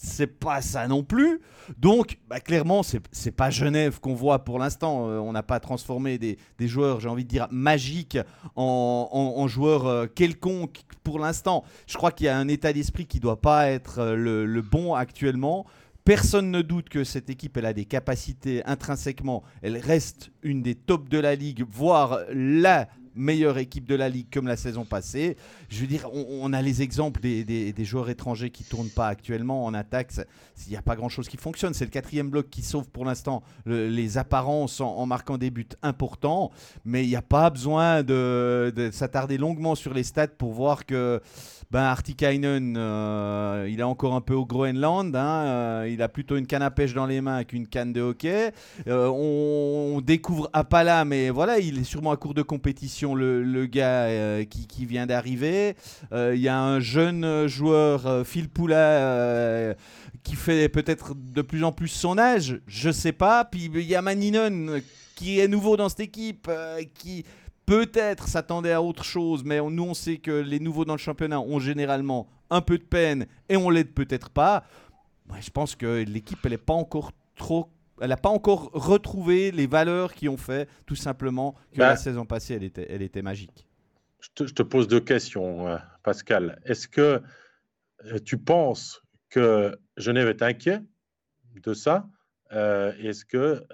c'est 0.00 0.28
pas 0.28 0.62
ça 0.62 0.86
non 0.86 1.02
plus. 1.02 1.40
Donc, 1.76 2.18
bah, 2.28 2.38
clairement, 2.40 2.82
c'est 2.82 3.30
pas 3.32 3.50
Genève 3.50 3.98
qu'on 4.00 4.14
voit 4.14 4.44
pour 4.44 4.58
l'instant. 4.58 5.08
Euh, 5.08 5.18
on 5.18 5.32
n'a 5.32 5.42
pas 5.42 5.58
transformé 5.58 6.18
des, 6.18 6.38
joueurs, 6.60 7.00
j'ai 7.00 7.08
envie 7.08 7.24
de 7.24 7.28
dire, 7.28 7.48
magiques 7.50 8.18
en, 8.54 9.46
joueurs 9.48 9.86
euh, 9.86 10.06
quelconques 10.06 10.82
pour 11.02 11.18
l'instant. 11.18 11.64
Je 11.86 11.96
crois 11.96 12.12
qu'il 12.12 12.26
y 12.26 12.28
a 12.28 12.38
un 12.38 12.48
état 12.48 12.72
d'esprit 12.72 13.06
qui 13.06 13.18
doit 13.18 13.40
pas 13.40 13.70
être 13.70 13.98
euh, 13.98 14.46
le, 14.46 14.62
bon 14.62 14.94
actuellement. 14.94 15.66
Personne 16.04 16.50
ne 16.50 16.62
doute 16.62 16.88
que 16.88 17.04
cette 17.04 17.28
équipe 17.28 17.56
elle 17.56 17.66
a 17.66 17.72
des 17.72 17.84
capacités 17.84 18.64
intrinsèquement. 18.64 19.42
Elle 19.62 19.76
reste 19.76 20.30
une 20.42 20.62
des 20.62 20.74
tops 20.76 21.10
de 21.10 21.18
la 21.18 21.34
ligue, 21.34 21.64
voire 21.68 22.20
la 22.32 22.88
meilleure 23.18 23.58
équipe 23.58 23.86
de 23.86 23.94
la 23.94 24.08
Ligue 24.08 24.28
comme 24.32 24.46
la 24.46 24.56
saison 24.56 24.84
passée. 24.84 25.36
Je 25.68 25.80
veux 25.80 25.86
dire, 25.86 26.08
on, 26.12 26.52
a 26.52 26.62
les 26.62 26.82
exemples 26.82 27.20
des, 27.20 27.84
joueurs 27.84 28.08
étrangers 28.08 28.50
qui 28.50 28.62
ne 28.64 28.68
tournent 28.68 28.90
pas 28.90 29.08
actuellement 29.08 29.64
en 29.64 29.74
attaque. 29.74 30.12
Il 30.66 30.70
n'y 30.70 30.76
a 30.76 30.82
pas 30.82 30.96
grand-chose 30.96 31.28
qui 31.28 31.36
fonctionne. 31.36 31.74
C'est 31.74 31.84
le 31.84 31.90
quatrième 31.90 32.30
bloc 32.30 32.48
qui 32.50 32.62
sauve 32.62 32.88
pour 32.88 33.04
l'instant 33.04 33.42
les 33.66 34.18
apparences 34.18 34.80
en, 34.80 35.04
marquant 35.06 35.38
des 35.38 35.50
buts 35.50 35.68
importants. 35.82 36.50
Mais 36.84 37.04
il 37.04 37.08
n'y 37.08 37.16
a 37.16 37.22
pas 37.22 37.50
besoin 37.50 38.02
de, 38.02 38.72
de 38.74 38.90
s'attarder 38.90 39.36
longuement 39.36 39.74
sur 39.74 39.92
les 39.92 40.04
stats 40.04 40.28
pour 40.28 40.52
voir 40.52 40.86
que 40.86 41.20
ben 41.70 41.82
Artikainen, 41.82 42.76
euh, 42.78 43.68
il 43.70 43.80
est 43.80 43.84
encore 43.84 44.14
un 44.14 44.22
peu 44.22 44.32
au 44.32 44.46
Groenland. 44.46 45.14
Hein, 45.14 45.44
euh, 45.44 45.90
il 45.90 46.00
a 46.00 46.08
plutôt 46.08 46.36
une 46.36 46.46
canne 46.46 46.62
à 46.62 46.70
pêche 46.70 46.94
dans 46.94 47.04
les 47.04 47.20
mains 47.20 47.44
qu'une 47.44 47.66
canne 47.66 47.92
de 47.92 48.00
hockey. 48.00 48.52
Euh, 48.86 49.08
on, 49.08 50.00
découvre 50.00 50.48
Apala, 50.54 51.04
mais 51.04 51.28
voilà, 51.28 51.58
il 51.58 51.78
est 51.78 51.84
sûrement 51.84 52.12
à 52.12 52.16
court 52.16 52.32
de 52.32 52.40
compétition, 52.40 53.07
le, 53.14 53.66
gars 53.66 54.44
qui, 54.44 54.86
vient 54.86 55.06
d'arriver. 55.06 55.74
Il 56.12 56.40
y 56.40 56.48
a 56.48 56.60
un 56.60 56.80
jeune 56.80 57.46
joueur, 57.46 58.26
Phil 58.26 58.48
Poula, 58.48 59.74
qui 60.22 60.36
fait 60.36 60.68
peut-être 60.68 61.14
de 61.14 61.42
plus 61.42 61.64
en 61.64 61.72
plus 61.72 61.88
son 61.88 62.18
âge. 62.18 62.60
Je 62.66 62.90
sais 62.90 63.12
pas. 63.12 63.44
Puis 63.44 63.70
il 63.72 63.82
y 63.82 63.94
a 63.94 64.02
Maninen 64.02 64.80
qui 65.14 65.40
est 65.40 65.48
nouveau 65.48 65.76
dans 65.76 65.88
cette 65.88 66.00
équipe, 66.00 66.50
qui 66.94 67.24
peut-être 67.68 68.28
s'attendait 68.28 68.72
à 68.72 68.80
autre 68.80 69.04
chose, 69.04 69.44
mais 69.44 69.60
nous 69.60 69.82
on 69.82 69.92
sait 69.92 70.16
que 70.16 70.30
les 70.30 70.58
nouveaux 70.58 70.86
dans 70.86 70.94
le 70.94 70.98
championnat 70.98 71.38
ont 71.38 71.58
généralement 71.58 72.26
un 72.48 72.62
peu 72.62 72.78
de 72.78 72.82
peine 72.82 73.26
et 73.50 73.58
on 73.58 73.68
l'aide 73.68 73.92
peut-être 73.92 74.30
pas. 74.30 74.64
je 75.38 75.50
pense 75.50 75.76
que 75.76 76.02
l'équipe 76.02 76.38
elle 76.44 76.52
n'est 76.52 76.56
pas 76.56 76.72
encore 76.72 77.12
trop 77.36 77.68
elle 78.00 78.10
n'a 78.10 78.16
pas 78.16 78.28
encore 78.28 78.70
retrouvé 78.72 79.50
les 79.50 79.66
valeurs 79.66 80.14
qui 80.14 80.28
ont 80.28 80.36
fait 80.36 80.68
tout 80.86 80.96
simplement 80.96 81.54
que 81.72 81.80
la 81.80 81.90
bah. 81.90 81.96
saison 81.96 82.26
passée, 82.26 82.54
elle 82.54 82.64
était, 82.64 82.86
elle 82.90 83.02
était 83.02 83.22
magique. 83.22 83.66
Je 84.20 84.44
te, 84.44 84.62
pose 84.62 84.88
deux 84.88 85.00
questions, 85.00 85.68
euh, 85.68 85.78
Pascal. 86.02 86.60
Est-ce 86.64 86.88
que 86.88 87.22
euh, 88.04 88.18
tu 88.24 88.36
penses 88.36 89.02
que 89.30 89.78
Genève 89.96 90.28
est 90.28 90.42
inquiet 90.42 90.80
de 91.62 91.72
ça 91.72 92.08
euh, 92.52 92.92
Est-ce 92.98 93.24
que 93.24 93.64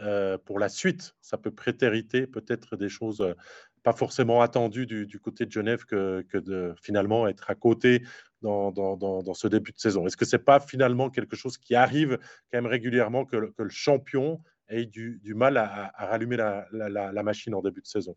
pour 0.45 0.59
la 0.59 0.69
suite, 0.69 1.15
ça 1.21 1.39
peut 1.39 1.51
prétériter 1.51 2.27
peut-être 2.27 2.77
des 2.77 2.89
choses 2.89 3.35
pas 3.83 3.93
forcément 3.93 4.41
attendu 4.41 4.87
du, 4.87 5.21
côté 5.21 5.45
de 5.47 5.53
Genève 5.53 5.85
que, 5.85 6.25
de 6.33 6.75
finalement 6.81 7.29
être 7.29 7.51
à 7.51 7.55
côté 7.55 8.03
dans, 8.45 9.35
ce 9.35 9.49
début 9.49 9.73
de 9.73 9.79
saison. 9.79 10.07
Est-ce 10.07 10.17
que 10.17 10.25
ce 10.25 10.37
n'est 10.37 10.43
pas 10.43 10.61
finalement 10.61 11.11
quelque 11.11 11.37
chose 11.37 11.59
qui 11.59 11.75
arrive 11.75 12.19
quand 12.53 12.59
même 12.59 12.67
régulièrement 12.67 13.25
que, 13.25 13.37
le 13.37 13.69
champion 13.71 14.41
ait 14.69 14.87
du, 14.87 15.21
mal 15.35 15.57
à, 15.57 15.93
rallumer 15.97 16.37
la, 16.37 17.23
machine 17.23 17.55
en 17.55 17.63
début 17.63 17.81
de 17.81 17.87
saison? 17.87 18.15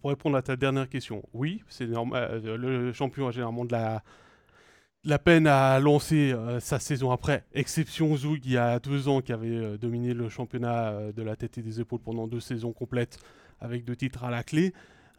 Pour 0.00 0.10
répondre 0.10 0.36
à 0.36 0.42
ta 0.42 0.56
dernière 0.56 0.88
question, 0.88 1.22
oui, 1.32 1.62
c'est 1.68 1.86
normal. 1.86 2.42
Euh, 2.44 2.56
le 2.56 2.92
champion 2.92 3.28
a 3.28 3.30
généralement 3.30 3.64
de 3.64 3.72
la, 3.72 5.18
peine 5.18 5.46
à 5.46 5.80
lancer 5.80 6.32
euh, 6.32 6.60
sa 6.60 6.78
saison 6.78 7.10
après, 7.10 7.44
exception 7.54 8.14
Zoug 8.14 8.40
il 8.44 8.52
y 8.52 8.58
a 8.58 8.78
deux 8.80 9.08
ans 9.08 9.22
qui 9.22 9.32
avait 9.32 9.48
euh, 9.48 9.78
dominé 9.78 10.12
le 10.12 10.28
championnat 10.28 11.12
de 11.12 11.22
la 11.22 11.36
tête 11.36 11.56
et 11.56 11.62
des 11.62 11.80
épaules 11.80 12.00
pendant 12.00 12.26
deux 12.26 12.40
saisons 12.40 12.74
complètes 12.74 13.18
avec 13.60 13.84
deux 13.84 13.96
titres 13.96 14.24
à 14.24 14.30
la 14.30 14.42
clé. 14.42 14.74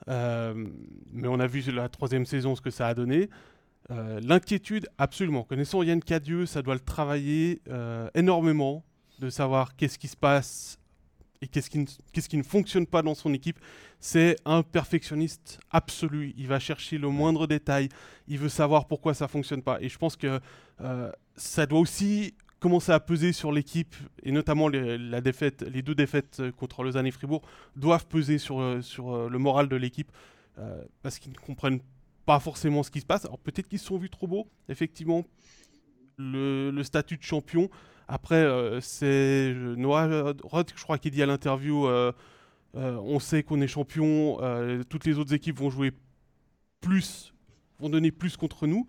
Mais 0.08 1.28
on 1.28 1.40
a 1.40 1.48
vu 1.48 1.62
la 1.72 1.90
troisième 1.90 2.26
saison 2.26 2.56
ce 2.56 2.62
que 2.62 2.70
ça 2.70 2.88
a 2.88 2.94
donné. 2.94 3.30
Euh, 3.92 4.20
l'inquiétude, 4.24 4.88
absolument. 4.98 5.44
Connaissant 5.44 5.84
Yann 5.84 6.02
Cadieux, 6.02 6.46
ça 6.46 6.62
doit 6.62 6.76
le 6.76 6.80
travailler 6.80 7.62
euh, 7.70 8.10
énormément 8.14 8.84
de 9.20 9.30
savoir 9.30 9.76
qu'est-ce 9.76 9.98
qui 9.98 10.08
se 10.08 10.18
passe 10.18 10.78
et 11.42 11.48
qu'est-ce 11.48 11.70
qui, 11.70 12.38
ne 12.38 12.44
fonctionne 12.44 12.86
pas 12.86 13.02
dans 13.02 13.16
son 13.16 13.34
équipe. 13.34 13.60
C'est 14.00 14.36
un 14.46 14.62
perfectionniste 14.62 15.60
absolu. 15.72 16.34
Il 16.38 16.48
va 16.48 16.60
chercher 16.60 16.98
le 16.98 17.08
moindre 17.08 17.48
détail. 17.48 17.90
Il 18.28 18.40
veut 18.40 18.50
savoir 18.50 18.88
pourquoi 18.88 19.14
ça 19.14 19.30
fonctionne 19.30 19.62
pas. 19.62 19.78
Et 19.82 19.88
je 19.88 19.98
pense 19.98 20.18
que 20.18 20.42
ça 21.38 21.66
doit 21.66 21.80
aussi 21.80 22.34
commencer 22.60 22.92
à 22.92 23.00
peser 23.00 23.34
sur 23.34 23.52
l'équipe, 23.52 23.96
et 24.24 24.32
notamment 24.32 24.68
les, 24.68 24.98
la 24.98 25.22
défaite, 25.22 25.62
les 25.62 25.82
deux 25.82 25.96
défaites 25.96 26.40
euh, 26.40 26.52
contre 26.52 26.84
Lausanne 26.84 27.08
et 27.08 27.12
Fribourg, 27.12 27.42
doivent 27.76 28.06
peser 28.08 28.38
sur, 28.38 28.60
euh, 28.60 28.82
euh, 29.00 29.30
le 29.30 29.38
moral 29.40 29.68
de 29.68 29.76
l'équipe, 29.76 30.12
parce 31.02 31.20
qu'ils 31.20 31.32
ne 31.32 31.38
comprennent 31.38 31.80
pas 32.30 32.40
forcément 32.40 32.84
ce 32.84 32.92
qui 32.92 33.00
se 33.00 33.08
passe. 33.08 33.26
Alors 33.26 33.40
peut-être 33.40 33.68
qu'ils 33.68 33.80
se 33.80 33.88
sont 33.88 33.98
vus 33.98 34.12
trop 34.12 34.28
beaux, 34.28 34.48
effectivement, 34.68 35.26
le, 36.18 36.84
statut 36.84 37.18
de 37.18 37.24
champion. 37.24 37.72
Après, 38.08 38.48
c'est 38.82 39.52
Noah 39.56 40.36
Roth, 40.44 40.74
je 40.76 40.84
crois, 40.84 41.00
qui 41.00 41.10
dit 41.10 41.24
à 41.24 41.26
l'interview, 41.26 41.88
on 42.76 43.20
sait 43.20 43.42
qu'on 43.42 43.62
est 43.62 43.68
champion, 43.68 44.38
toutes 44.90 45.06
les 45.06 45.18
autres 45.18 45.34
équipes 45.34 45.58
vont 45.58 45.72
jouer 45.72 45.92
plus, 46.82 47.34
vont 47.80 47.90
donner 47.90 48.12
plus 48.12 48.38
contre 48.38 48.68
nous. 48.68 48.86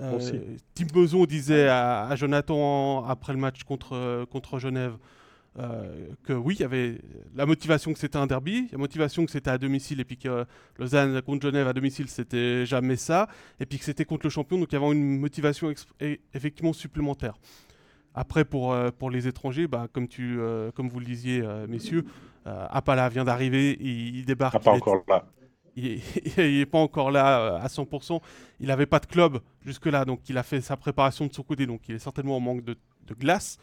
Euh, 0.00 0.56
Tim 0.74 0.86
Boson 0.86 1.26
disait 1.26 1.68
à, 1.68 2.16
Jonathan 2.16 3.04
après 3.04 3.34
le 3.34 3.38
match 3.38 3.62
contre, 3.64 4.24
contre 4.30 4.58
Genève 4.58 4.96
euh, 5.58 6.08
que 6.24 6.32
oui, 6.32 6.56
il 6.58 6.62
y 6.62 6.64
avait 6.64 6.98
la 7.34 7.46
motivation 7.46 7.92
que 7.92 7.98
c'était 7.98 8.16
un 8.16 8.26
derby, 8.26 8.68
la 8.72 8.78
motivation 8.78 9.24
que 9.24 9.30
c'était 9.30 9.50
à 9.50 9.58
domicile, 9.58 10.00
et 10.00 10.04
puis 10.04 10.16
que 10.16 10.44
Lausanne 10.78 11.22
contre 11.22 11.46
Genève 11.46 11.68
à 11.68 11.72
domicile, 11.72 12.08
c'était 12.08 12.66
jamais 12.66 12.96
ça, 12.96 13.28
et 13.60 13.66
puis 13.66 13.78
que 13.78 13.84
c'était 13.84 14.04
contre 14.04 14.26
le 14.26 14.30
champion, 14.30 14.58
donc 14.58 14.72
il 14.72 14.74
y 14.74 14.82
avait 14.82 14.92
une 14.92 15.18
motivation 15.18 15.72
effectivement 16.34 16.72
supplémentaire. 16.72 17.34
Après, 18.14 18.44
pour, 18.44 18.72
euh, 18.72 18.90
pour 18.90 19.10
les 19.10 19.26
étrangers, 19.26 19.66
bah, 19.66 19.88
comme, 19.92 20.08
tu, 20.08 20.38
comme 20.74 20.88
vous 20.88 21.00
le 21.00 21.06
disiez, 21.06 21.42
messieurs, 21.68 22.04
Apala 22.44 23.08
vient 23.08 23.24
d'arriver, 23.24 23.76
il, 23.80 24.16
il, 24.16 24.24
débarque. 24.24 24.62
pas 24.62 24.72
encore 24.72 25.02
là 25.08 25.24
il 25.76 26.00
n'est 26.36 26.66
pas 26.70 26.78
encore 26.78 27.10
là 27.10 27.40
euh, 27.40 27.58
à 27.58 27.66
100%. 27.66 28.20
Il 28.60 28.68
n'avait 28.68 28.86
pas 28.86 28.98
de 28.98 29.06
club 29.06 29.40
jusque-là, 29.64 30.04
donc 30.04 30.20
il 30.28 30.38
a 30.38 30.42
fait 30.42 30.60
sa 30.60 30.76
préparation 30.76 31.26
de 31.26 31.32
son 31.32 31.42
côté, 31.42 31.66
donc 31.66 31.88
il 31.88 31.96
est 31.96 31.98
certainement 31.98 32.36
en 32.36 32.40
manque 32.40 32.64
de, 32.64 32.76
glace. 33.18 33.58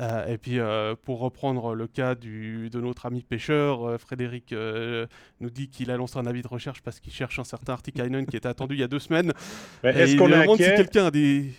Euh, 0.00 0.26
et 0.26 0.38
puis, 0.38 0.58
euh, 0.58 0.94
pour 1.00 1.20
reprendre 1.20 1.74
le 1.74 1.86
cas 1.86 2.14
du, 2.14 2.68
de 2.70 2.80
notre 2.80 3.06
ami 3.06 3.22
pêcheur, 3.22 4.00
Frédéric 4.00 4.54
nous 5.40 5.50
dit 5.50 5.68
qu'il 5.68 5.90
a 5.90 5.96
lancé 5.96 6.18
un 6.18 6.26
avis 6.26 6.42
de 6.42 6.48
recherche 6.48 6.82
parce 6.82 7.00
qu'il 7.00 7.12
cherche 7.12 7.38
un 7.38 7.44
certain 7.44 7.74
Artikainen 7.74 8.26
qui 8.26 8.36
était 8.36 8.48
attendu 8.48 8.74
il 8.74 8.80
y 8.80 8.84
a 8.84 8.88
deux 8.88 8.98
semaines. 8.98 9.32
Est-ce 9.82 10.16
qu'on 10.16 10.28
est 10.30 10.56
si 10.56 10.76
quelqu'un 10.76 11.06
a 11.06 11.10
des 11.10 11.52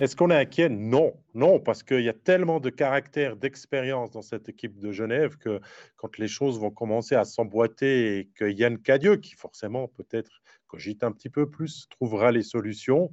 est-ce 0.00 0.16
qu'on 0.16 0.30
est 0.30 0.36
inquiet? 0.36 0.68
Non, 0.68 1.14
non, 1.34 1.58
parce 1.60 1.82
qu'il 1.82 2.02
y 2.02 2.08
a 2.08 2.12
tellement 2.12 2.60
de 2.60 2.70
caractère, 2.70 3.36
d'expérience 3.36 4.10
dans 4.10 4.22
cette 4.22 4.48
équipe 4.48 4.78
de 4.78 4.92
Genève 4.92 5.36
que 5.36 5.60
quand 5.96 6.18
les 6.18 6.28
choses 6.28 6.58
vont 6.58 6.70
commencer 6.70 7.14
à 7.14 7.24
s'emboîter 7.24 8.18
et 8.18 8.28
que 8.34 8.44
Yann 8.44 8.78
Cadieux, 8.78 9.16
qui 9.16 9.34
forcément 9.34 9.88
peut-être 9.88 10.42
cogite 10.66 11.04
un 11.04 11.12
petit 11.12 11.28
peu 11.28 11.48
plus, 11.48 11.88
trouvera 11.90 12.32
les 12.32 12.42
solutions, 12.42 13.12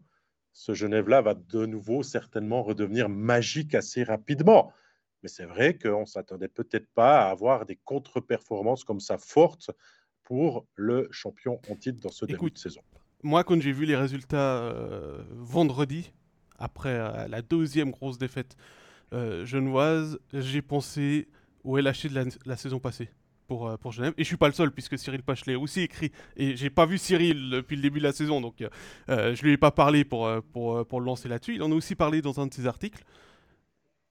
ce 0.53 0.73
Genève-là 0.73 1.21
va 1.21 1.33
de 1.33 1.65
nouveau 1.65 2.03
certainement 2.03 2.63
redevenir 2.63 3.09
magique 3.09 3.75
assez 3.75 4.03
rapidement. 4.03 4.73
Mais 5.23 5.29
c'est 5.29 5.45
vrai 5.45 5.77
qu'on 5.77 6.01
ne 6.01 6.05
s'attendait 6.05 6.47
peut-être 6.47 6.87
pas 6.93 7.27
à 7.27 7.29
avoir 7.29 7.65
des 7.65 7.75
contre-performances 7.75 8.83
comme 8.83 8.99
ça 8.99 9.17
fortes 9.17 9.71
pour 10.23 10.65
le 10.75 11.07
champion 11.11 11.59
en 11.69 11.75
titre 11.75 11.99
dans 12.01 12.09
ce 12.09 12.25
début 12.25 12.51
de 12.51 12.57
saison. 12.57 12.81
Moi, 13.23 13.43
quand 13.43 13.61
j'ai 13.61 13.71
vu 13.71 13.85
les 13.85 13.95
résultats 13.95 14.57
euh, 14.57 15.23
vendredi, 15.31 16.11
après 16.57 16.89
euh, 16.89 17.27
la 17.27 17.41
deuxième 17.41 17.91
grosse 17.91 18.17
défaite 18.17 18.55
euh, 19.13 19.45
genevoise, 19.45 20.19
j'ai 20.33 20.61
pensé 20.61 21.27
au 21.63 21.77
LHC 21.77 22.07
de 22.09 22.29
la, 22.45 22.57
saison 22.57 22.79
passée 22.79 23.09
pour, 23.51 23.67
euh, 23.67 23.75
pour 23.75 23.91
Genève. 23.91 24.13
Et 24.17 24.23
je 24.23 24.27
suis 24.29 24.37
pas 24.37 24.47
le 24.47 24.53
seul, 24.53 24.71
puisque 24.71 24.97
Cyril 24.97 25.23
Pachelet 25.23 25.55
a 25.55 25.59
aussi 25.59 25.81
écrit. 25.81 26.13
Et 26.37 26.55
j'ai 26.55 26.69
pas 26.69 26.85
vu 26.85 26.97
Cyril 26.97 27.49
depuis 27.49 27.75
le 27.75 27.81
début 27.81 27.99
de 27.99 28.05
la 28.05 28.13
saison, 28.13 28.39
donc 28.39 28.63
je 29.09 29.41
lui 29.43 29.51
ai 29.51 29.57
pas 29.57 29.71
parlé 29.71 30.05
pour, 30.05 30.29
pour, 30.53 30.85
pour 30.85 31.01
le 31.01 31.05
lancer 31.05 31.27
là-dessus. 31.27 31.55
Il 31.55 31.63
en 31.63 31.69
a 31.69 31.75
aussi 31.75 31.95
parlé 31.95 32.21
dans 32.21 32.39
un 32.39 32.47
de 32.47 32.53
ses 32.53 32.65
articles. 32.65 33.03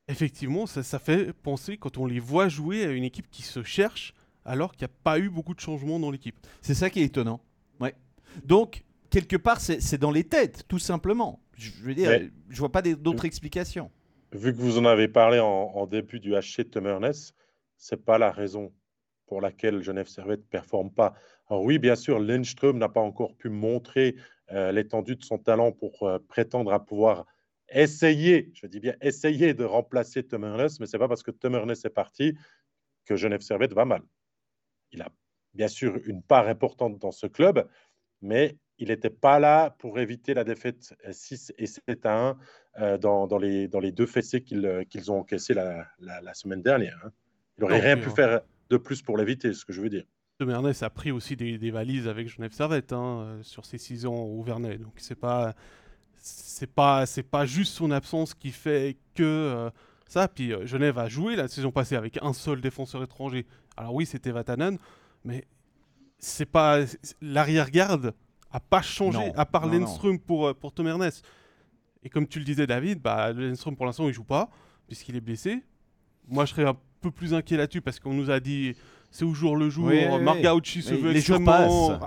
Effectivement, 0.09 0.67
ça, 0.67 0.83
ça 0.83 0.99
fait 0.99 1.33
penser, 1.33 1.79
quand 1.79 1.97
on 1.97 2.05
les 2.05 2.21
voit 2.21 2.49
jouer, 2.49 2.85
à 2.85 2.91
une 2.91 3.05
équipe 3.05 3.31
qui 3.31 3.41
se 3.41 3.63
cherche, 3.63 4.13
alors 4.45 4.73
qu'il 4.73 4.87
n'y 4.87 4.93
a 4.93 4.97
pas 5.05 5.19
eu 5.19 5.31
beaucoup 5.31 5.55
de 5.55 5.61
changements 5.61 5.99
dans 5.99 6.11
l'équipe. 6.11 6.37
C'est 6.61 6.75
ça 6.75 6.91
qui 6.91 7.01
est 7.01 7.05
étonnant. 7.05 7.41
Ouais. 7.81 7.95
Donc, 8.45 8.85
quelque 9.09 9.37
part, 9.37 9.61
c'est 9.61 9.99
dans 9.99 10.11
les 10.11 10.25
têtes, 10.25 10.65
tout 10.69 10.79
simplement. 10.79 11.41
Je 11.55 11.71
veux 11.83 11.95
dire, 11.95 12.29
je 12.51 12.59
vois 12.59 12.73
pas 12.73 12.83
d'autres 12.83 13.25
explications. 13.25 13.91
Vu 14.33 14.53
que 14.53 14.59
vous 14.59 14.77
en 14.77 14.85
avez 14.85 15.09
parlé 15.09 15.39
en, 15.41 15.87
début 15.87 16.21
du 16.21 16.33
HC 16.33 16.69
de 16.69 17.13
ce 17.13 17.33
c'est 17.77 18.05
pas 18.05 18.19
la 18.19 18.31
raison 18.31 18.71
pour 19.31 19.41
laquelle 19.41 19.81
Genève 19.81 20.09
Servette 20.09 20.41
ne 20.41 20.47
performe 20.47 20.91
pas. 20.91 21.15
Alors 21.49 21.63
oui, 21.63 21.79
bien 21.79 21.95
sûr, 21.95 22.19
Lindström 22.19 22.79
n'a 22.79 22.89
pas 22.89 23.01
encore 23.01 23.37
pu 23.37 23.49
montrer 23.49 24.17
l'étendue 24.51 25.15
de 25.15 25.23
son 25.23 25.39
talent 25.39 25.71
pour 25.71 26.11
prétendre 26.27 26.73
à 26.73 26.85
pouvoir 26.85 27.27
essayer, 27.69 28.51
je 28.55 28.67
dis 28.67 28.81
bien 28.81 28.97
essayer 29.01 29.55
de 29.55 29.63
remplacer 29.63 30.25
Tom 30.25 30.43
Ernest, 30.43 30.81
mais 30.81 30.87
ce 30.87 30.97
n'est 30.97 30.99
pas 30.99 31.07
parce 31.07 31.23
que 31.23 31.31
Tom 31.31 31.55
Ernest 31.55 31.85
est 31.85 31.91
parti 31.91 32.37
que 33.05 33.15
Genève 33.15 33.41
Servette 33.41 33.73
va 33.73 33.85
mal. 33.85 34.03
Il 34.91 35.01
a 35.01 35.09
bien 35.55 35.69
sûr 35.69 35.97
une 36.07 36.25
part 36.25 36.49
importante 36.49 36.99
dans 36.99 37.13
ce 37.13 37.29
club, 37.29 37.69
mais 38.23 38.57
il 38.79 38.89
n'était 38.89 39.11
pas 39.11 39.39
là 39.39 39.71
pour 39.79 40.01
éviter 40.01 40.35
la 40.35 40.43
défaite 40.43 40.93
6 41.09 41.53
et 41.57 41.67
7 41.67 42.05
à 42.05 42.37
1 42.79 42.99
dans, 42.99 43.29
dans, 43.29 43.39
les, 43.39 43.69
dans 43.69 43.79
les 43.79 43.93
deux 43.93 44.07
fessées 44.07 44.43
qu'ils 44.43 45.13
ont 45.13 45.21
encaissées 45.21 45.55
la, 45.55 45.87
la, 46.01 46.35
semaine 46.35 46.63
dernière. 46.63 47.01
Hein. 47.05 47.13
Il 47.57 47.61
n'aurait 47.61 47.81
rien 47.81 47.97
pu 47.97 48.11
faire 48.11 48.41
de 48.71 48.77
plus 48.77 49.03
pour 49.03 49.17
l'éviter, 49.17 49.53
ce 49.53 49.65
que 49.65 49.73
je 49.73 49.81
veux 49.81 49.91
dire. 49.91 50.05
De 50.39 50.49
Ernest 50.49 50.83
a 50.83 50.89
pris 50.89 51.11
aussi 51.11 51.37
des, 51.37 51.59
des 51.59 51.71
valises 51.71 52.09
avec 52.09 52.29
Genève 52.29 52.53
Servette 52.53 52.93
hein, 52.95 53.39
sur 53.43 53.67
ses 53.67 53.77
6 53.77 54.07
ans 54.07 54.15
au 54.15 54.43
Vernet. 54.43 54.79
Donc 54.79 54.95
c'est 54.97 55.15
pas 55.15 55.55
c'est 56.23 56.71
pas 56.71 57.07
c'est 57.07 57.23
pas 57.23 57.47
juste 57.47 57.75
son 57.75 57.91
absence 57.91 58.35
qui 58.35 58.51
fait 58.51 58.97
que 59.15 59.23
euh, 59.23 59.71
ça. 60.09 60.29
Puis 60.29 60.53
euh, 60.53 60.67
Genève 60.67 60.99
a 60.99 61.09
joué 61.09 61.37
la 61.37 61.49
saison 61.49 61.71
passée 61.73 61.97
avec 61.97 62.19
un 62.23 62.33
seul 62.33 62.61
défenseur 62.61 63.03
étranger. 63.03 63.47
Alors 63.77 63.95
oui, 63.95 64.07
c'était 64.07 64.31
Vatanen, 64.31 64.79
mais 65.25 65.45
c'est 66.19 66.47
pas 66.47 66.81
l'arrière-garde 67.21 68.15
a 68.53 68.61
pas 68.61 68.83
changé 68.83 69.33
à 69.37 69.47
part 69.47 69.67
Lenström 69.67 70.19
pour 70.19 70.49
euh, 70.49 70.55
pour 70.55 70.73
Tom 70.73 70.87
Ernest. 70.87 71.25
Et 72.03 72.09
comme 72.09 72.27
tu 72.27 72.39
le 72.39 72.45
disais 72.45 72.67
David, 72.67 73.01
bah 73.01 73.33
Lenström 73.33 73.77
pour 73.77 73.87
l'instant 73.87 74.09
il 74.09 74.15
joue 74.15 74.25
pas 74.25 74.51
puisqu'il 74.87 75.17
est 75.17 75.21
blessé. 75.21 75.63
Moi 76.31 76.47
je 76.47 76.53
serais 76.53 76.65
un 76.65 76.77
peu 77.01 77.11
plus 77.11 77.35
inquiet 77.35 77.57
là-dessus 77.57 77.83
parce 77.83 78.01
qu'on 78.01 78.15
nous 78.15 78.31
a 78.31 78.41
dit 78.41 78.75
c'est 79.11 79.25
au 79.25 79.35
jour 79.35 79.57
le 79.57 79.69
jour. 79.69 79.87
Oui, 79.87 80.07
se 80.83 80.95
veut 80.95 81.15
extrêmement 81.15 81.99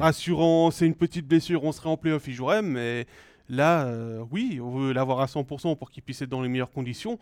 rassurant. 0.00 0.70
C'est 0.70 0.86
une 0.86 0.94
petite 0.94 1.26
blessure, 1.26 1.62
on 1.62 1.72
serait 1.72 1.90
en 1.90 1.96
playoff, 1.96 2.26
il 2.26 2.34
jouerait, 2.34 2.62
mais 2.62 3.06
Là, 3.48 3.86
euh, 3.86 4.24
oui, 4.32 4.60
on 4.60 4.70
veut 4.70 4.92
l'avoir 4.92 5.20
à 5.20 5.26
100% 5.26 5.76
pour 5.76 5.90
qu'il 5.90 6.02
puisse 6.02 6.20
être 6.22 6.28
dans 6.28 6.42
les 6.42 6.48
meilleures 6.48 6.70
conditions, 6.70 7.18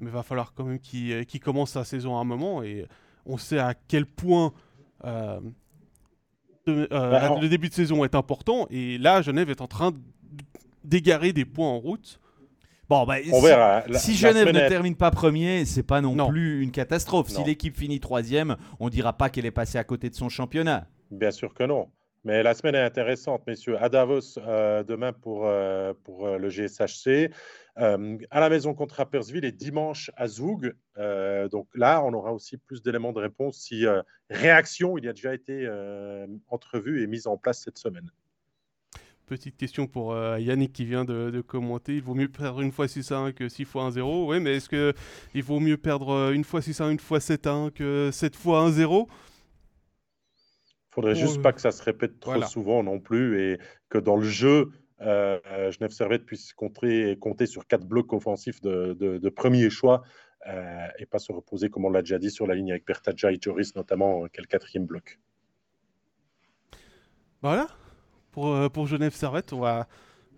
mais 0.00 0.06
il 0.06 0.12
va 0.12 0.22
falloir 0.22 0.54
quand 0.54 0.64
même 0.64 0.78
qu'il 0.78 1.12
euh, 1.12 1.24
commence 1.42 1.72
sa 1.72 1.84
saison 1.84 2.16
à 2.16 2.20
un 2.20 2.24
moment. 2.24 2.62
Et 2.62 2.86
on 3.26 3.36
sait 3.36 3.58
à 3.58 3.74
quel 3.74 4.06
point 4.06 4.52
euh, 5.04 5.40
bah, 6.66 7.38
le 7.40 7.48
début 7.48 7.68
de 7.68 7.74
saison 7.74 8.04
est 8.04 8.14
important. 8.14 8.66
Et 8.70 8.96
là, 8.98 9.20
Genève 9.20 9.50
est 9.50 9.60
en 9.60 9.66
train 9.66 9.92
d'égarer 10.82 11.32
des 11.32 11.44
points 11.44 11.68
en 11.68 11.78
route. 11.78 12.20
Bon, 12.88 13.04
bah, 13.04 13.16
on 13.32 13.40
si, 13.40 13.46
verra. 13.46 13.82
si 13.94 14.14
Genève 14.14 14.52
ne 14.52 14.68
termine 14.68 14.94
pas 14.94 15.10
premier, 15.10 15.64
c'est 15.64 15.82
pas 15.82 16.00
non, 16.00 16.28
plus 16.28 16.62
une 16.62 16.70
catastrophe. 16.70 17.28
Si 17.28 17.42
l'équipe 17.44 17.76
finit 17.76 18.00
troisième, 18.00 18.56
on 18.80 18.88
dira 18.88 19.12
pas 19.12 19.28
qu'elle 19.28 19.46
est 19.46 19.50
passée 19.50 19.78
à 19.78 19.84
côté 19.84 20.08
de 20.08 20.14
son 20.14 20.28
championnat. 20.28 20.86
Bien 21.10 21.30
sûr 21.30 21.54
que 21.54 21.64
non. 21.64 21.88
Mais 22.26 22.42
la 22.42 22.54
semaine 22.54 22.74
est 22.74 22.82
intéressante, 22.82 23.46
messieurs. 23.46 23.80
À 23.80 23.88
Davos, 23.88 24.36
euh, 24.38 24.82
demain 24.82 25.12
pour, 25.12 25.46
euh, 25.46 25.94
pour 26.02 26.26
euh, 26.26 26.38
le 26.38 26.48
GSHC. 26.48 27.30
à 27.76 28.40
la 28.40 28.50
maison 28.50 28.74
contre 28.74 28.96
Rapperswil 28.96 29.44
et 29.44 29.52
dimanche 29.52 30.10
à 30.16 30.26
Zoug. 30.26 30.74
donc 30.96 31.68
là, 31.74 32.02
on 32.02 32.12
aura 32.14 32.32
aussi 32.32 32.56
plus 32.56 32.82
d'éléments 32.82 33.12
de 33.12 33.20
réponse 33.20 33.58
si 33.58 33.84
réaction 34.28 34.98
il 34.98 35.04
y 35.04 35.08
a 35.08 35.12
déjà 35.12 35.34
été 35.34 35.68
entrevue 36.48 37.02
et 37.02 37.06
mise 37.06 37.26
en 37.26 37.36
place 37.36 37.62
cette 37.62 37.78
semaine. 37.78 38.10
Petite 39.26 39.56
question 39.56 39.86
pour 39.86 40.16
Yannick 40.38 40.72
qui 40.72 40.84
vient 40.84 41.04
de, 41.04 41.40
commenter. 41.40 41.96
Il 41.96 42.02
vaut 42.02 42.14
mieux 42.14 42.28
perdre 42.28 42.60
une 42.60 42.70
fois 42.72 42.86
6-1 42.86 43.32
que 43.32 43.48
6 43.48 43.64
fois 43.64 43.90
1-0. 43.90 44.28
Oui, 44.28 44.40
mais 44.40 44.56
est-ce 44.56 44.68
qu'il 44.68 45.42
vaut 45.42 45.58
mieux 45.58 45.76
perdre 45.76 46.32
une 46.32 46.44
fois 46.44 46.60
6-1, 46.60 46.92
une 46.92 46.98
fois 47.00 47.18
7-1 47.18 47.72
que 47.72 48.10
7 48.12 48.36
fois 48.36 48.68
1-0 48.70 49.08
faudrait 50.96 51.14
juste 51.14 51.42
pas 51.42 51.52
que 51.52 51.60
ça 51.60 51.72
se 51.72 51.82
répète 51.82 52.18
trop 52.20 52.40
souvent 52.42 52.82
non 52.82 53.00
plus 53.00 53.38
et 53.42 53.58
que 53.90 53.98
dans 53.98 54.16
le 54.16 54.24
jeu, 54.24 54.70
euh, 55.02 55.38
euh 55.46 55.70
Genève 55.70 55.90
Servette 55.90 56.24
puisse 56.24 56.54
compter, 56.54 57.18
compter 57.18 57.44
sur 57.44 57.66
quatre 57.66 57.84
blocs 57.84 58.14
offensifs 58.14 58.62
de, 58.62 58.94
de, 58.94 59.28
premier 59.28 59.68
choix 59.68 60.02
euh, 60.46 60.86
et 60.98 61.04
pas 61.04 61.18
se 61.18 61.32
reposer, 61.32 61.68
comme 61.68 61.84
on 61.84 61.90
l'a 61.90 62.00
déjà 62.00 62.18
dit, 62.18 62.30
sur 62.30 62.46
la 62.46 62.54
ligne 62.54 62.70
avec 62.70 62.86
Bertadja 62.86 63.30
et 63.30 63.38
Joris, 63.38 63.76
notamment, 63.76 64.24
euh, 64.24 64.28
quel 64.32 64.46
quatrième 64.46 64.86
bloc? 64.86 65.20
Voilà, 67.42 67.66
pour, 68.36 68.70
pour 68.70 68.86
Genève 68.86 69.14
Servette, 69.14 69.54
on 69.54 69.60
va 69.60 69.88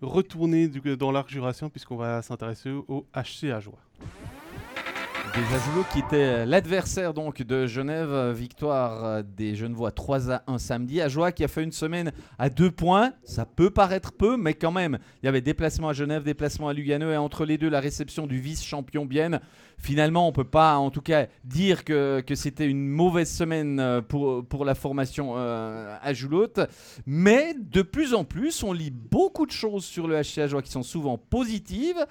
retourner 0.01 0.69
dans 0.69 1.11
l'arc 1.11 1.29
jurassien 1.29 1.67
puisqu'on 1.67 1.97
va 1.97 2.21
s'intéresser 2.21 2.71
au 2.71 3.05
HC 3.13 3.51
Des 5.39 5.83
qui 5.93 5.99
était 5.99 6.45
l'adversaire 6.45 7.13
donc 7.13 7.41
de 7.41 7.65
Genève, 7.65 8.33
victoire 8.35 9.23
des 9.23 9.55
Genevois 9.55 9.91
3 9.91 10.31
à 10.31 10.43
1 10.47 10.57
samedi. 10.57 10.99
Ajoie 10.99 11.31
qui 11.31 11.45
a 11.45 11.47
fait 11.47 11.63
une 11.63 11.71
semaine 11.71 12.11
à 12.37 12.49
deux 12.49 12.71
points, 12.71 13.13
ça 13.23 13.45
peut 13.45 13.69
paraître 13.69 14.11
peu, 14.11 14.35
mais 14.35 14.53
quand 14.53 14.73
même, 14.73 14.99
il 15.23 15.27
y 15.27 15.29
avait 15.29 15.39
déplacement 15.39 15.87
à 15.87 15.93
Genève, 15.93 16.23
déplacement 16.23 16.67
à 16.67 16.73
Lugano 16.73 17.09
et 17.09 17.15
entre 17.15 17.45
les 17.45 17.57
deux 17.57 17.69
la 17.69 17.79
réception 17.79 18.27
du 18.27 18.37
vice-champion 18.37 19.05
Bienne. 19.05 19.39
Finalement, 19.77 20.27
on 20.27 20.33
peut 20.33 20.43
pas 20.43 20.75
en 20.75 20.89
tout 20.91 21.01
cas 21.01 21.27
dire 21.45 21.85
que, 21.85 22.19
que 22.19 22.35
c'était 22.35 22.67
une 22.67 22.85
mauvaise 22.85 23.31
semaine 23.31 23.79
euh, 23.79 24.01
pour, 24.01 24.45
pour 24.45 24.65
la 24.65 24.75
formation 24.75 25.35
euh, 25.37 25.95
à 26.01 26.13
Joulotte, 26.13 26.59
mais 27.05 27.55
de 27.57 27.81
plus 27.81 28.13
en 28.13 28.25
plus, 28.25 28.61
on 28.61 28.73
lit 28.73 28.91
beaucoup 28.91 29.45
de 29.45 29.51
choses 29.51 29.85
sur 29.85 30.05
le 30.05 30.19
HC 30.19 30.39
Ajoie 30.39 30.61
qui 30.61 30.71
sont 30.71 30.83
souvent 30.83 31.17
positives. 31.17 32.05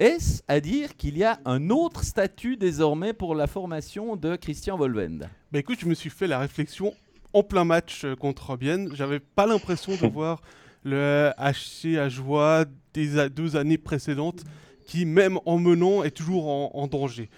Est-ce 0.00 0.42
à 0.48 0.58
dire 0.58 0.96
qu'il 0.96 1.16
y 1.16 1.22
a 1.22 1.38
un 1.44 1.70
autre 1.70 2.02
statut 2.02 2.56
désormais 2.56 3.12
pour 3.12 3.36
la 3.36 3.46
formation 3.46 4.16
de 4.16 4.34
Christian 4.34 4.76
Volvend? 4.76 5.28
Bah 5.52 5.60
écoute, 5.60 5.78
je 5.80 5.86
me 5.86 5.94
suis 5.94 6.10
fait 6.10 6.26
la 6.26 6.40
réflexion 6.40 6.92
en 7.32 7.44
plein 7.44 7.64
match 7.64 8.04
euh, 8.04 8.16
contre 8.16 8.56
Bienne. 8.56 8.90
J'avais 8.94 9.20
pas 9.20 9.46
l'impression 9.46 9.92
de 9.92 10.06
voir 10.12 10.42
le 10.82 11.30
HC 11.38 11.96
à 11.96 12.08
joie 12.08 12.64
des 12.92 13.28
deux 13.30 13.54
années 13.54 13.78
précédentes 13.78 14.42
qui, 14.84 15.06
même 15.06 15.38
en 15.46 15.58
menant, 15.58 16.02
est 16.02 16.10
toujours 16.10 16.48
en, 16.48 16.88
danger. 16.88 17.30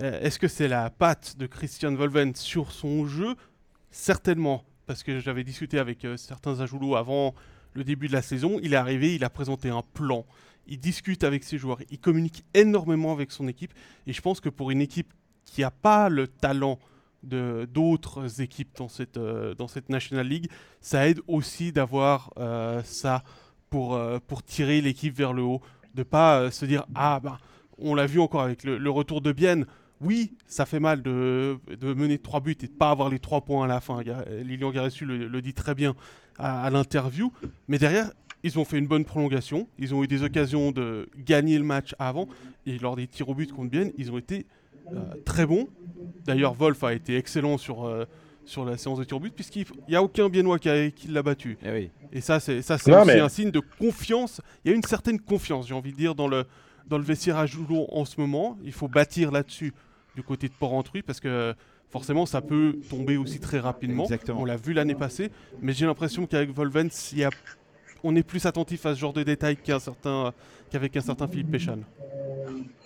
Euh, 0.00 0.20
est-ce 0.20 0.38
que 0.38 0.46
c'est 0.46 0.68
la 0.68 0.90
patte 0.90 1.36
de 1.36 1.46
Christian 1.46 1.92
Volvend 1.92 2.36
sur 2.36 2.70
son 2.70 3.06
jeu? 3.06 3.34
Certainement, 3.90 4.62
parce 4.86 5.02
que 5.02 5.18
j'avais 5.18 5.42
discuté 5.42 5.80
avec 5.80 6.04
euh, 6.04 6.16
certains 6.16 6.60
ajoulots 6.60 6.94
avant 6.94 7.34
le 7.74 7.82
début 7.82 8.06
de 8.06 8.12
la 8.12 8.22
saison. 8.22 8.60
Il 8.62 8.74
est 8.74 8.76
arrivé, 8.76 9.16
il 9.16 9.24
a 9.24 9.30
présenté 9.30 9.70
un 9.70 9.82
plan 9.82 10.24
il 10.66 10.78
discute 10.78 11.24
avec 11.24 11.44
ses 11.44 11.58
joueurs, 11.58 11.78
il 11.90 11.98
communique 11.98 12.44
énormément 12.54 13.12
avec 13.12 13.32
son 13.32 13.48
équipe. 13.48 13.72
Et 14.06 14.12
je 14.12 14.20
pense 14.20 14.40
que 14.40 14.48
pour 14.48 14.70
une 14.70 14.80
équipe 14.80 15.12
qui 15.44 15.60
n'a 15.60 15.70
pas 15.70 16.08
le 16.08 16.26
talent 16.26 16.78
d'autres 17.22 18.40
équipes 18.40 18.76
dans 18.76 18.88
cette, 18.88 19.16
euh, 19.16 19.54
dans 19.54 19.68
cette 19.68 19.88
National 19.88 20.26
League, 20.28 20.48
ça 20.80 21.08
aide 21.08 21.20
aussi 21.26 21.72
d'avoir 21.72 22.32
euh, 22.38 22.82
ça 22.84 23.24
pour, 23.70 23.94
euh, 23.94 24.18
pour 24.26 24.42
tirer 24.42 24.80
l'équipe 24.80 25.14
vers 25.14 25.32
le 25.32 25.42
haut. 25.42 25.60
De 25.94 26.02
pas 26.02 26.50
se 26.50 26.66
dire, 26.66 26.84
ah 26.94 27.20
ben, 27.22 27.38
on 27.78 27.94
l'a 27.94 28.06
vu 28.06 28.20
encore 28.20 28.42
avec 28.42 28.64
le, 28.64 28.90
retour 28.90 29.22
de 29.22 29.32
Bienne. 29.32 29.66
Oui, 30.02 30.36
ça 30.46 30.66
fait 30.66 30.78
mal 30.78 31.02
de, 31.02 31.58
de, 31.68 31.94
mener 31.94 32.18
trois 32.18 32.40
buts 32.40 32.56
et 32.60 32.66
de 32.66 32.72
pas 32.72 32.90
avoir 32.90 33.08
les 33.08 33.18
trois 33.18 33.40
points 33.40 33.64
à 33.64 33.66
la 33.66 33.80
fin. 33.80 34.02
Lilian 34.42 34.70
Garessu 34.70 35.06
le, 35.06 35.26
le, 35.26 35.42
dit 35.42 35.54
très 35.54 35.74
bien 35.74 35.94
à 36.38 36.68
l'interview. 36.68 37.32
Mais 37.66 37.78
derrière, 37.78 38.10
ils 38.46 38.58
ont 38.60 38.64
fait 38.64 38.78
une 38.78 38.86
bonne 38.86 39.04
prolongation. 39.04 39.66
Ils 39.76 39.92
ont 39.92 40.04
eu 40.04 40.06
des 40.06 40.22
occasions 40.22 40.70
de 40.70 41.08
gagner 41.18 41.58
le 41.58 41.64
match 41.64 41.96
avant. 41.98 42.28
Et 42.64 42.78
lors 42.78 42.94
des 42.94 43.08
tirs 43.08 43.28
au 43.28 43.34
but 43.34 43.52
contre 43.52 43.70
Bienne, 43.70 43.92
ils 43.98 44.12
ont 44.12 44.18
été 44.18 44.46
euh, 44.92 45.00
très 45.24 45.46
bons. 45.46 45.66
D'ailleurs, 46.24 46.54
Wolf 46.54 46.84
a 46.84 46.94
été 46.94 47.16
excellent 47.16 47.58
sur, 47.58 47.84
euh, 47.84 48.04
sur 48.44 48.64
la 48.64 48.76
séance 48.76 49.00
de 49.00 49.04
tirs 49.04 49.16
au 49.16 49.20
but, 49.20 49.34
puisqu'il 49.34 49.66
n'y 49.88 49.96
a 49.96 50.02
aucun 50.02 50.28
Biennois 50.28 50.60
qui, 50.60 50.68
qui 50.92 51.08
l'a 51.08 51.24
battu. 51.24 51.58
Eh 51.64 51.90
et 52.12 52.20
ça, 52.20 52.38
c'est 52.38 52.58
aussi 52.58 52.92
un 52.92 53.28
signe 53.28 53.50
de 53.50 53.60
confiance. 53.80 54.40
Il 54.64 54.70
y 54.70 54.74
a 54.74 54.76
une 54.76 54.84
certaine 54.84 55.18
confiance, 55.18 55.66
j'ai 55.66 55.74
envie 55.74 55.90
de 55.90 55.96
dire, 55.96 56.14
dans 56.14 56.28
le, 56.28 56.44
dans 56.86 56.98
le 56.98 57.04
vestiaire 57.04 57.38
à 57.38 57.46
Joulot 57.46 57.88
en 57.90 58.04
ce 58.04 58.20
moment. 58.20 58.56
Il 58.62 58.72
faut 58.72 58.86
bâtir 58.86 59.32
là-dessus 59.32 59.74
du 60.14 60.22
côté 60.22 60.46
de 60.46 60.54
Port-Entruy, 60.54 61.02
parce 61.02 61.18
que 61.18 61.52
forcément, 61.90 62.26
ça 62.26 62.40
peut 62.42 62.78
tomber 62.88 63.16
aussi 63.16 63.40
très 63.40 63.58
rapidement. 63.58 64.04
Exactement. 64.04 64.42
On 64.42 64.44
l'a 64.44 64.56
vu 64.56 64.72
l'année 64.72 64.94
passée, 64.94 65.32
mais 65.60 65.72
j'ai 65.72 65.84
l'impression 65.84 66.26
qu'avec 66.26 66.50
Volvens, 66.50 67.10
il 67.12 67.18
y 67.18 67.24
a 67.24 67.30
on 68.06 68.14
est 68.14 68.22
plus 68.22 68.46
attentif 68.46 68.86
à 68.86 68.94
ce 68.94 69.00
genre 69.00 69.12
de 69.12 69.24
détails 69.24 69.56
qu'avec 69.56 70.96
un 70.96 71.00
certain 71.00 71.26
Philippe 71.28 71.50
Péchan. 71.50 71.78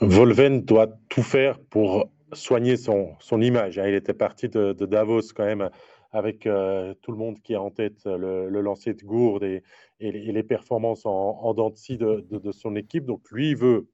Volven 0.00 0.62
doit 0.62 0.88
tout 1.08 1.22
faire 1.22 1.58
pour 1.58 2.08
soigner 2.32 2.76
son, 2.76 3.16
image. 3.40 3.78
Hein. 3.78 3.86
Il 3.86 3.94
était 3.94 4.14
parti 4.14 4.48
de, 4.48 4.72
Davos 4.72 5.32
quand 5.34 5.44
même 5.44 5.68
avec 6.12 6.46
euh, 6.46 6.94
tout 7.02 7.12
le 7.12 7.18
monde 7.18 7.40
qui 7.42 7.54
a 7.54 7.62
en 7.62 7.70
tête 7.70 8.04
le, 8.06 8.48
lancer 8.60 8.94
de 8.94 9.02
gourde 9.02 9.44
et, 9.44 9.62
les, 10.00 10.42
performances 10.42 11.04
en, 11.04 11.10
en 11.42 11.54
dents 11.54 11.70
de, 11.70 12.24
de, 12.30 12.52
son 12.52 12.74
équipe. 12.74 13.04
Donc 13.04 13.30
lui, 13.30 13.50
il 13.50 13.56
veut 13.56 13.88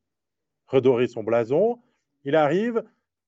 redorer 0.69 1.09
son 1.09 1.25
blason. 1.25 1.81
Il 2.25 2.37
arrive, 2.37 2.83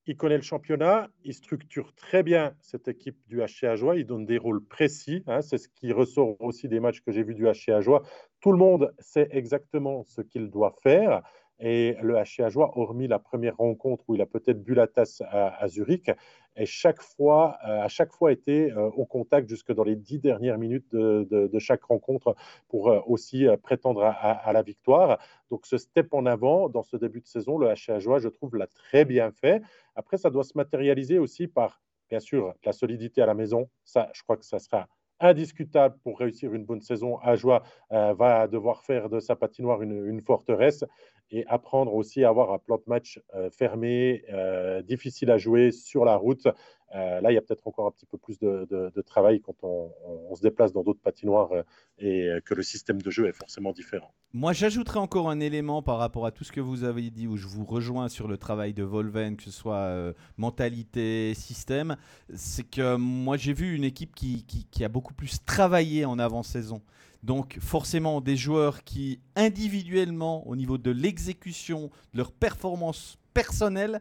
il 0.09 0.17
connaît 0.17 0.37
le 0.37 0.43
championnat, 0.43 1.11
il 1.23 1.35
structure 1.35 1.95
très 1.95 2.23
bien 2.23 2.55
cette 2.63 2.89
équipe 2.89 3.19
du 3.29 3.43
HC 3.43 3.65
Ajoie, 3.65 3.97
il 3.97 4.07
donne 4.07 4.25
des 4.25 4.39
rôles 4.39 4.65
précis, 4.65 5.23
hein. 5.27 5.43
c'est 5.43 5.59
ce 5.59 5.69
qui 5.69 5.93
ressort 5.93 6.41
aussi 6.41 6.67
des 6.67 6.81
matchs 6.81 7.03
que 7.03 7.13
j'ai 7.13 7.23
vus 7.23 7.35
du 7.35 7.45
HC 7.45 7.69
Ajoie. 7.69 8.03
Tout 8.41 8.51
le 8.51 8.57
monde 8.57 8.95
sait 8.99 9.29
exactement 9.31 10.05
ce 10.05 10.23
qu'il 10.23 10.49
doit 10.49 10.75
faire. 10.83 11.23
Et 11.61 11.97
le 12.03 12.15
HC 12.15 12.41
Ajoie, 12.41 12.71
hormis 12.79 13.07
la 13.07 13.19
première 13.19 13.57
rencontre 13.57 14.05
où 14.09 14.15
il 14.15 14.23
a 14.23 14.27
peut-être 14.27 14.63
bu 14.63 14.75
la 14.75 14.87
tasse 14.87 15.23
à, 15.29 15.69
Zurich, 15.69 16.11
et 16.59 16.67
fois, 17.01 17.57
euh, 17.67 17.79
chaque 17.89 18.13
fois 18.13 18.33
été 18.33 18.73
euh, 18.73 18.91
au 18.91 19.07
contact 19.07 19.49
jusque 19.49 19.73
dans 19.73 19.85
les 19.85 19.95
dix 19.95 20.19
dernières 20.19 20.59
minutes 20.59 20.91
de, 20.93 21.59
chaque 21.59 21.85
rencontre 21.85 22.35
pour 22.69 22.91
euh, 22.91 23.01
aussi 23.07 23.47
prétendre 23.63 24.03
à, 24.03 24.53
la 24.53 24.63
victoire. 24.63 25.19
Donc 25.51 25.67
ce 25.67 25.79
step 25.79 26.13
en 26.13 26.27
avant 26.27 26.69
dans 26.69 26.83
ce 26.83 26.97
début 26.97 27.21
de 27.21 27.27
saison, 27.27 27.59
le 27.59 27.69
Ajoie, 27.69 28.19
je 28.19 28.29
trouve, 28.29 28.57
l'a 28.57 28.67
très 28.67 29.05
bien 29.05 29.31
fait. 29.31 29.63
Après, 29.95 30.19
ça 30.19 30.31
doit 30.31 30.45
se 30.45 30.57
matérialiser 30.57 31.19
aussi 31.19 31.47
par, 31.47 31.81
bien 32.11 32.21
sûr, 32.21 32.53
la 32.65 32.73
solidité 32.73 33.23
à 33.23 33.27
la 33.27 33.35
maison. 33.35 33.69
Ça, 33.85 34.11
je 34.13 34.23
crois 34.23 34.37
que 34.37 34.45
ça 34.45 34.59
sera 34.59 34.89
indiscutable 35.21 35.97
pour 36.03 36.19
réussir 36.19 36.55
une 36.55 36.65
bonne 36.65 36.81
saison. 36.81 37.19
Ajoie 37.19 37.63
va 37.91 38.47
devoir 38.47 38.83
faire 38.83 39.09
de 39.09 39.21
sa 39.21 39.35
patinoire 39.35 39.83
une 39.83 40.21
forteresse 40.23 40.85
et 41.31 41.47
apprendre 41.47 41.95
aussi 41.95 42.25
à 42.25 42.29
avoir 42.29 42.53
un 42.53 42.59
plan 42.59 42.77
de 42.77 42.85
match 42.87 43.21
euh, 43.35 43.51
fermé, 43.51 44.25
euh, 44.33 44.83
difficile 44.83 45.31
à 45.31 45.39
jouer 45.39 45.71
sur 45.71 46.05
la 46.05 46.17
route. 46.17 46.49
Euh, 46.95 47.21
là, 47.21 47.31
il 47.31 47.35
y 47.35 47.39
a 47.39 47.43
peut-être 47.43 47.67
encore 47.67 47.87
un 47.87 47.91
petit 47.91 48.07
peu 48.07 48.17
plus 48.17 48.39
de, 48.39 49.03
travail 49.07 49.41
quand 49.41 49.55
on, 49.63 50.35
se 50.35 50.41
déplace 50.43 50.73
dans 50.73 50.83
d'autres 50.83 51.01
patinoires 51.01 51.51
et 51.99 52.31
que 52.45 52.55
le 52.55 52.63
système 52.63 53.01
de 53.03 53.11
jeu 53.11 53.27
est 53.27 53.33
forcément 53.33 53.73
différent. 53.73 54.13
Moi, 54.33 54.53
j'ajouterais 54.53 55.01
encore 55.01 55.31
un 55.31 55.41
élément 55.41 55.83
par 55.83 55.99
rapport 55.99 56.27
à 56.27 56.31
tout 56.31 56.45
ce 56.45 56.53
que 56.53 56.61
vous 56.61 56.85
avez 56.85 57.11
dit, 57.11 57.27
où 57.27 57.37
je 57.37 57.47
vous 57.47 57.65
rejoins 57.65 58.09
sur 58.09 58.29
le 58.29 58.37
travail 58.37 58.75
de 58.75 58.83
Volven, 58.85 59.37
que 59.37 59.43
ce 59.43 59.51
soit 59.51 60.15
mentalité, 60.37 61.35
système. 61.35 61.97
C'est 62.35 62.69
que 62.69 62.97
moi, 62.97 63.37
j'ai 63.37 63.53
vu 63.53 63.75
une 63.75 63.85
équipe 63.85 64.15
qui, 64.15 64.45
qui 64.45 64.85
a 64.85 64.89
beaucoup 64.89 65.15
plus 65.15 65.45
travaillé 65.45 66.05
en 66.05 66.19
avant-saison. 66.19 66.83
Donc 67.23 67.59
forcément 67.61 68.21
des 68.21 68.37
joueurs 68.37 68.85
qui 68.85 69.21
individuellement, 69.35 70.47
au 70.47 70.57
niveau 70.57 70.79
de 70.79 70.91
l'exécution, 70.91 71.91
de 72.13 72.19
leur 72.19 72.33
performance 72.33 73.19
personnelle, 73.35 74.01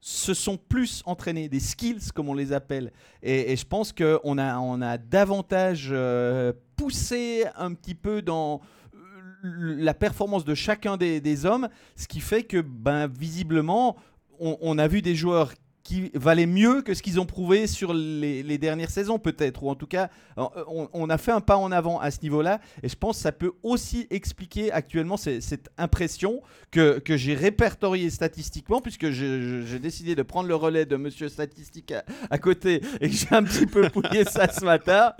se 0.00 0.34
sont 0.34 0.56
plus 0.56 1.02
entraînés, 1.06 1.48
des 1.48 1.60
skills 1.60 2.12
comme 2.14 2.28
on 2.28 2.34
les 2.34 2.52
appelle. 2.52 2.92
Et, 3.22 3.56
je 3.56 3.64
pense 3.64 3.92
qu'on 3.92 4.38
a, 4.38 4.58
on 4.58 4.80
a 4.80 4.98
davantage 4.98 5.88
euh, 5.90 6.52
poussé 6.76 7.44
un 7.56 7.74
petit 7.74 7.94
peu 7.94 8.22
dans 8.22 8.60
euh, 8.94 9.74
la 9.78 9.94
performance 9.94 10.44
de 10.44 10.54
chacun 10.54 10.96
des, 10.96 11.46
hommes, 11.46 11.68
ce 11.96 12.06
qui 12.06 12.20
fait 12.20 12.44
que 12.44 12.60
ben, 12.60 13.08
visiblement, 13.08 13.96
on, 14.38 14.56
on 14.60 14.78
a 14.78 14.86
vu 14.86 15.02
des 15.02 15.14
joueurs 15.16 15.52
qui 15.88 16.10
valait 16.12 16.44
mieux 16.44 16.82
que 16.82 16.92
ce 16.92 17.02
qu'ils 17.02 17.18
ont 17.18 17.24
prouvé 17.24 17.66
sur 17.66 17.94
les, 17.94 18.58
dernières 18.58 18.90
saisons 18.90 19.18
peut-être, 19.18 19.62
ou 19.62 19.70
en 19.70 19.74
tout 19.74 19.86
cas 19.86 20.10
on, 20.36 21.08
a 21.08 21.16
fait 21.16 21.32
un 21.32 21.40
pas 21.40 21.56
en 21.56 21.72
avant 21.72 21.98
à 21.98 22.10
ce 22.10 22.20
niveau-là, 22.20 22.60
et 22.82 22.90
je 22.90 22.94
pense 22.94 23.16
que 23.16 23.22
ça 23.22 23.32
peut 23.32 23.52
aussi 23.62 24.06
expliquer 24.10 24.70
actuellement 24.70 25.16
cette 25.16 25.70
impression 25.78 26.42
que, 26.70 26.98
que 26.98 27.16
j'ai 27.16 27.34
répertoriée 27.34 28.10
statistiquement, 28.10 28.82
puisque 28.82 29.08
j'ai 29.08 29.78
décidé 29.78 30.14
de 30.14 30.22
prendre 30.22 30.46
le 30.46 30.56
relais 30.56 30.84
de 30.84 30.96
Monsieur 30.96 31.30
Statistique 31.30 31.92
à, 31.92 32.04
à 32.28 32.36
côté, 32.36 32.82
et 33.00 33.08
que 33.08 33.14
j'ai 33.14 33.28
un 33.30 33.42
petit 33.42 33.66
peu 33.66 33.88
pouillé 33.90 34.24
ça 34.24 34.46
ce 34.52 34.66
matin. 34.66 35.14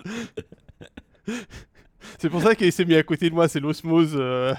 C'est 2.19 2.29
pour 2.29 2.43
ça 2.43 2.55
qu'il 2.55 2.73
s'est 2.73 2.85
mis 2.85 2.95
à 2.95 3.03
côté 3.03 3.31
de 3.31 3.35
moi, 3.35 3.49
c'est 3.49 3.61
l'osmose 3.61 4.13
euh, 4.15 4.55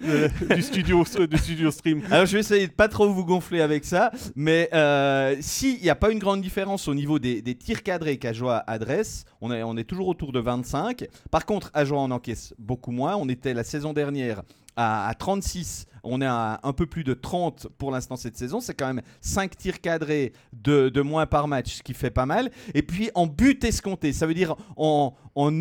du, 0.54 0.62
studio, 0.62 1.04
du 1.28 1.38
studio 1.38 1.70
stream. 1.70 2.02
Alors 2.10 2.26
je 2.26 2.32
vais 2.34 2.40
essayer 2.40 2.66
de 2.66 2.72
pas 2.72 2.88
trop 2.88 3.12
vous 3.12 3.24
gonfler 3.24 3.60
avec 3.60 3.84
ça, 3.84 4.10
mais 4.36 4.68
euh, 4.72 5.36
s'il 5.40 5.80
n'y 5.80 5.90
a 5.90 5.94
pas 5.94 6.10
une 6.10 6.18
grande 6.18 6.40
différence 6.40 6.88
au 6.88 6.94
niveau 6.94 7.18
des, 7.18 7.42
tirs 7.54 7.82
cadrés 7.82 8.18
qu'Ajoa 8.18 8.64
adresse, 8.66 9.24
on 9.40 9.52
est, 9.52 9.62
on 9.62 9.76
est 9.76 9.84
toujours 9.84 10.08
autour 10.08 10.32
de 10.32 10.40
25. 10.40 11.06
Par 11.30 11.46
contre, 11.46 11.70
Ajoa 11.74 11.98
en 11.98 12.10
encaisse 12.10 12.54
beaucoup 12.58 12.92
moins. 12.92 13.16
On 13.16 13.28
était 13.28 13.54
la 13.54 13.64
saison 13.64 13.92
dernière 13.92 14.42
à 14.76 15.12
36 15.18 15.86
on 16.02 16.20
est 16.20 16.26
à 16.26 16.60
un 16.62 16.72
peu 16.72 16.86
plus 16.86 17.04
de 17.04 17.14
30 17.14 17.68
pour 17.78 17.90
l'instant 17.90 18.16
cette 18.16 18.36
saison. 18.36 18.60
C'est 18.60 18.74
quand 18.74 18.86
même 18.86 19.02
5 19.20 19.56
tirs 19.56 19.80
cadrés 19.80 20.32
de, 20.52 21.00
moins 21.00 21.26
par 21.26 21.48
match, 21.48 21.76
ce 21.76 21.82
qui 21.82 21.94
fait 21.94 22.10
pas 22.10 22.26
mal. 22.26 22.50
Et 22.74 22.82
puis 22.82 23.10
en 23.14 23.26
but 23.26 23.62
escompté, 23.64 24.12
ça 24.12 24.26
veut 24.26 24.34
dire 24.34 24.54
en, 24.76 25.14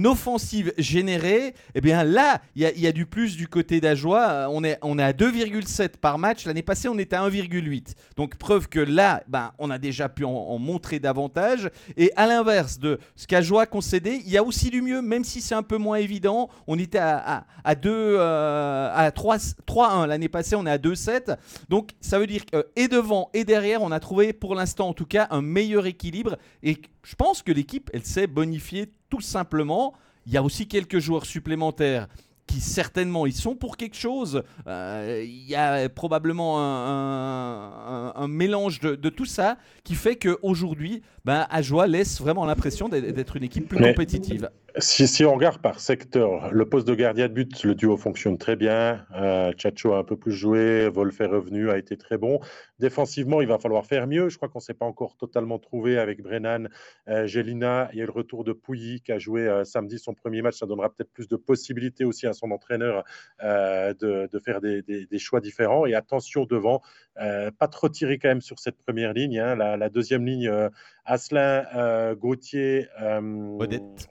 offensive 0.06 0.74
générée, 0.78 1.54
eh 1.76 1.82
bien 1.82 2.04
là, 2.04 2.42
il 2.56 2.64
y, 2.64 2.88
a 2.88 2.92
du 2.92 3.06
plus 3.06 3.38
du 3.38 3.48
côté 3.48 3.80
d'Ajoie. 3.80 4.48
On 4.50 4.64
est, 4.64 4.78
on 4.82 5.00
est 5.00 5.04
à 5.04 5.14
2,7 5.14 5.98
par 5.98 6.18
match. 6.18 6.46
L'année 6.46 6.62
passée, 6.62 6.88
on 6.90 6.98
était 6.98 7.16
à 7.16 7.28
1,8. 7.28 7.96
Donc 8.16 8.36
preuve 8.36 8.68
que 8.68 8.80
là, 8.80 9.24
ben, 9.28 9.52
on 9.60 9.70
a 9.70 9.78
déjà 9.78 10.10
pu 10.10 10.26
en, 10.26 10.58
montrer 10.60 11.00
davantage. 11.00 11.70
Et 11.98 12.12
à 12.16 12.28
l'inverse 12.28 12.80
de 12.80 13.00
ce 13.16 13.28
qu'Ajoie 13.28 13.66
concédé, 13.66 14.22
il 14.26 14.32
y 14.32 14.38
a 14.38 14.44
aussi 14.44 14.70
du 14.70 14.82
mieux, 14.82 15.02
même 15.02 15.24
si 15.24 15.42
c'est 15.42 15.56
un 15.56 15.64
peu 15.64 15.78
moins 15.78 15.98
évident. 15.98 16.50
On 16.68 16.78
était 16.78 17.00
à, 17.00 17.46
à, 17.64 17.76
2, 17.76 17.90
euh, 17.92 18.90
à 18.94 19.10
3-1 19.10 20.08
l'année 20.08 20.30
passé, 20.30 20.56
on 20.56 20.66
est 20.66 20.72
à 20.72 20.78
2-7. 20.78 21.38
Donc 21.70 21.92
ça 22.02 22.20
veut 22.20 22.28
dire 22.28 22.46
que 22.46 22.68
et 22.76 22.88
devant 22.88 23.30
et 23.34 23.44
derrière, 23.44 23.82
on 23.82 23.92
a 23.92 24.00
trouvé 24.00 24.34
pour 24.34 24.56
l'instant 24.56 24.90
en 24.90 24.94
tout 24.94 25.06
cas 25.06 25.28
un 25.32 25.42
meilleur 25.42 25.86
équilibre. 25.86 26.38
Et 26.64 26.78
je 27.10 27.16
pense 27.16 27.42
que 27.42 27.52
l'équipe, 27.52 27.90
elle 27.92 28.06
s'est 28.06 28.28
bonifiée 28.28 28.92
tout 29.10 29.20
simplement. 29.20 29.96
Il 30.28 30.32
y 30.32 30.38
a 30.38 30.44
aussi 30.44 30.68
quelques 30.68 31.00
joueurs 31.00 31.26
supplémentaires 31.26 32.08
qui 32.46 32.60
certainement 32.60 33.26
ils 33.26 33.34
sont 33.34 33.56
pour 33.56 33.78
quelque 33.78 33.96
chose. 33.96 34.44
Euh, 34.68 35.24
il 35.26 35.50
y 35.50 35.56
a 35.56 35.90
probablement 35.90 36.60
un, 36.60 38.28
mélange 38.28 38.80
de, 38.80 39.10
tout 39.10 39.26
ça 39.26 39.58
qui 39.84 39.96
fait 39.96 40.18
qu'aujourd'hui, 40.18 41.02
ben, 41.26 41.48
Ajoie 41.50 41.88
laisse 41.88 42.22
vraiment 42.22 42.46
l'impression 42.46 42.90
d'être 42.90 43.38
une 43.38 43.44
équipe 43.44 43.68
plus 43.68 43.84
compétitive. 43.84 44.48
Si, 44.78 45.26
on 45.26 45.34
regarde 45.34 45.62
par 45.62 45.80
secteur, 45.80 46.52
le 46.52 46.68
poste 46.68 46.88
de 46.88 46.94
gardien 46.94 47.28
de 47.28 47.34
but, 47.34 47.64
le 47.64 47.74
duo 47.74 47.98
fonctionne 47.98 48.38
très 48.38 48.56
bien. 48.56 49.06
Euh, 49.16 49.52
Chacho 49.58 49.94
a 49.94 50.00
un 50.00 50.04
peu 50.04 50.16
plus 50.16 50.32
joué, 50.32 50.88
Wolf 50.90 51.20
est 51.22 51.26
revenu, 51.26 51.72
a 51.72 51.78
été 51.78 51.98
très 51.98 52.18
bon. 52.18 52.40
Défensivement, 52.78 53.42
il 53.42 53.48
va 53.48 53.58
falloir 53.58 53.86
faire 53.86 54.06
mieux. 54.06 54.30
Je 54.30 54.38
crois 54.38 54.48
qu'on 54.48 54.60
ne 54.60 54.64
s'est 54.64 54.74
pas 54.74 54.86
encore 54.86 55.18
totalement 55.18 55.60
trouvé 55.60 55.98
avec 55.98 56.22
Brennan, 56.22 56.70
euh, 57.08 57.26
Gelina. 57.26 57.90
Il 57.94 58.00
y 58.00 58.02
a 58.02 58.06
le 58.06 58.12
retour 58.12 58.44
de 58.44 58.54
Pouilly 58.54 59.02
qui 59.02 59.12
a 59.12 59.18
joué 59.18 59.48
euh, 59.48 59.64
samedi 59.64 59.98
son 59.98 60.14
premier 60.14 60.42
match. 60.42 60.60
Ça 60.60 60.66
donnera 60.66 60.90
peut-être 60.90 61.12
plus 61.12 61.28
de 61.28 61.36
possibilités 61.36 62.06
aussi 62.06 62.28
à 62.28 62.34
son 62.34 62.52
entraîneur 62.52 63.04
euh, 63.44 63.94
de, 63.94 64.40
faire 64.40 64.62
des, 64.62 64.84
choix 65.18 65.42
différents. 65.42 65.86
Et 65.88 65.96
attention 65.96 66.46
devant, 66.46 66.82
pas 67.16 67.68
trop 67.70 67.90
tiré 67.90 68.20
quand 68.20 68.30
même 68.30 68.42
sur 68.42 68.60
cette 68.60 68.78
première 68.78 69.14
ligne. 69.14 69.40
Hein. 69.40 69.56
La, 69.56 69.90
deuxième 69.90 70.26
ligne, 70.26 70.70
Asselin, 71.10 72.14
Gauthier, 72.16 72.88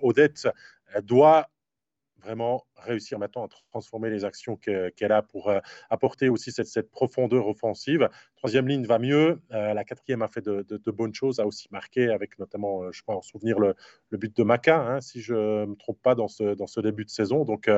Odette 0.03 0.49
doit 1.03 1.49
vraiment 2.23 2.67
réussir 2.77 3.19
maintenant 3.19 3.47
à 3.47 3.49
transformer 3.71 4.11
les 4.11 4.25
actions 4.25 4.57
qu'elle 4.57 5.13
a 5.13 5.23
pour 5.23 5.49
euh, 5.49 5.61
apporter 5.91 6.29
aussi 6.29 6.53
cette, 6.53 6.91
profondeur 6.91 7.47
offensive. 7.49 8.09
Troisième 8.37 8.69
ligne 8.69 8.85
va 8.85 8.99
mieux. 8.99 9.41
Euh, 9.53 9.75
la 9.75 9.85
quatrième 9.85 10.23
a 10.23 10.29
fait 10.29 10.45
de, 10.45 10.91
bonnes 10.91 11.15
choses, 11.15 11.41
a 11.41 11.47
aussi 11.47 11.69
marqué 11.71 12.11
avec 12.11 12.39
notamment, 12.39 12.83
euh, 12.83 12.93
je 12.93 13.03
crois, 13.03 13.17
en 13.17 13.23
souvenir 13.23 13.59
le, 13.59 13.75
but 14.13 14.37
de 14.37 14.43
Maca, 14.43 14.81
hein, 14.81 15.01
si 15.01 15.21
je 15.21 15.35
ne 15.35 15.67
me 15.67 15.77
trompe 15.77 16.01
pas 16.03 16.15
dans 16.15 16.29
ce, 16.29 16.55
dans 16.55 16.67
ce 16.67 16.81
début 16.81 17.05
de 17.05 17.11
saison. 17.11 17.45
Donc, 17.45 17.71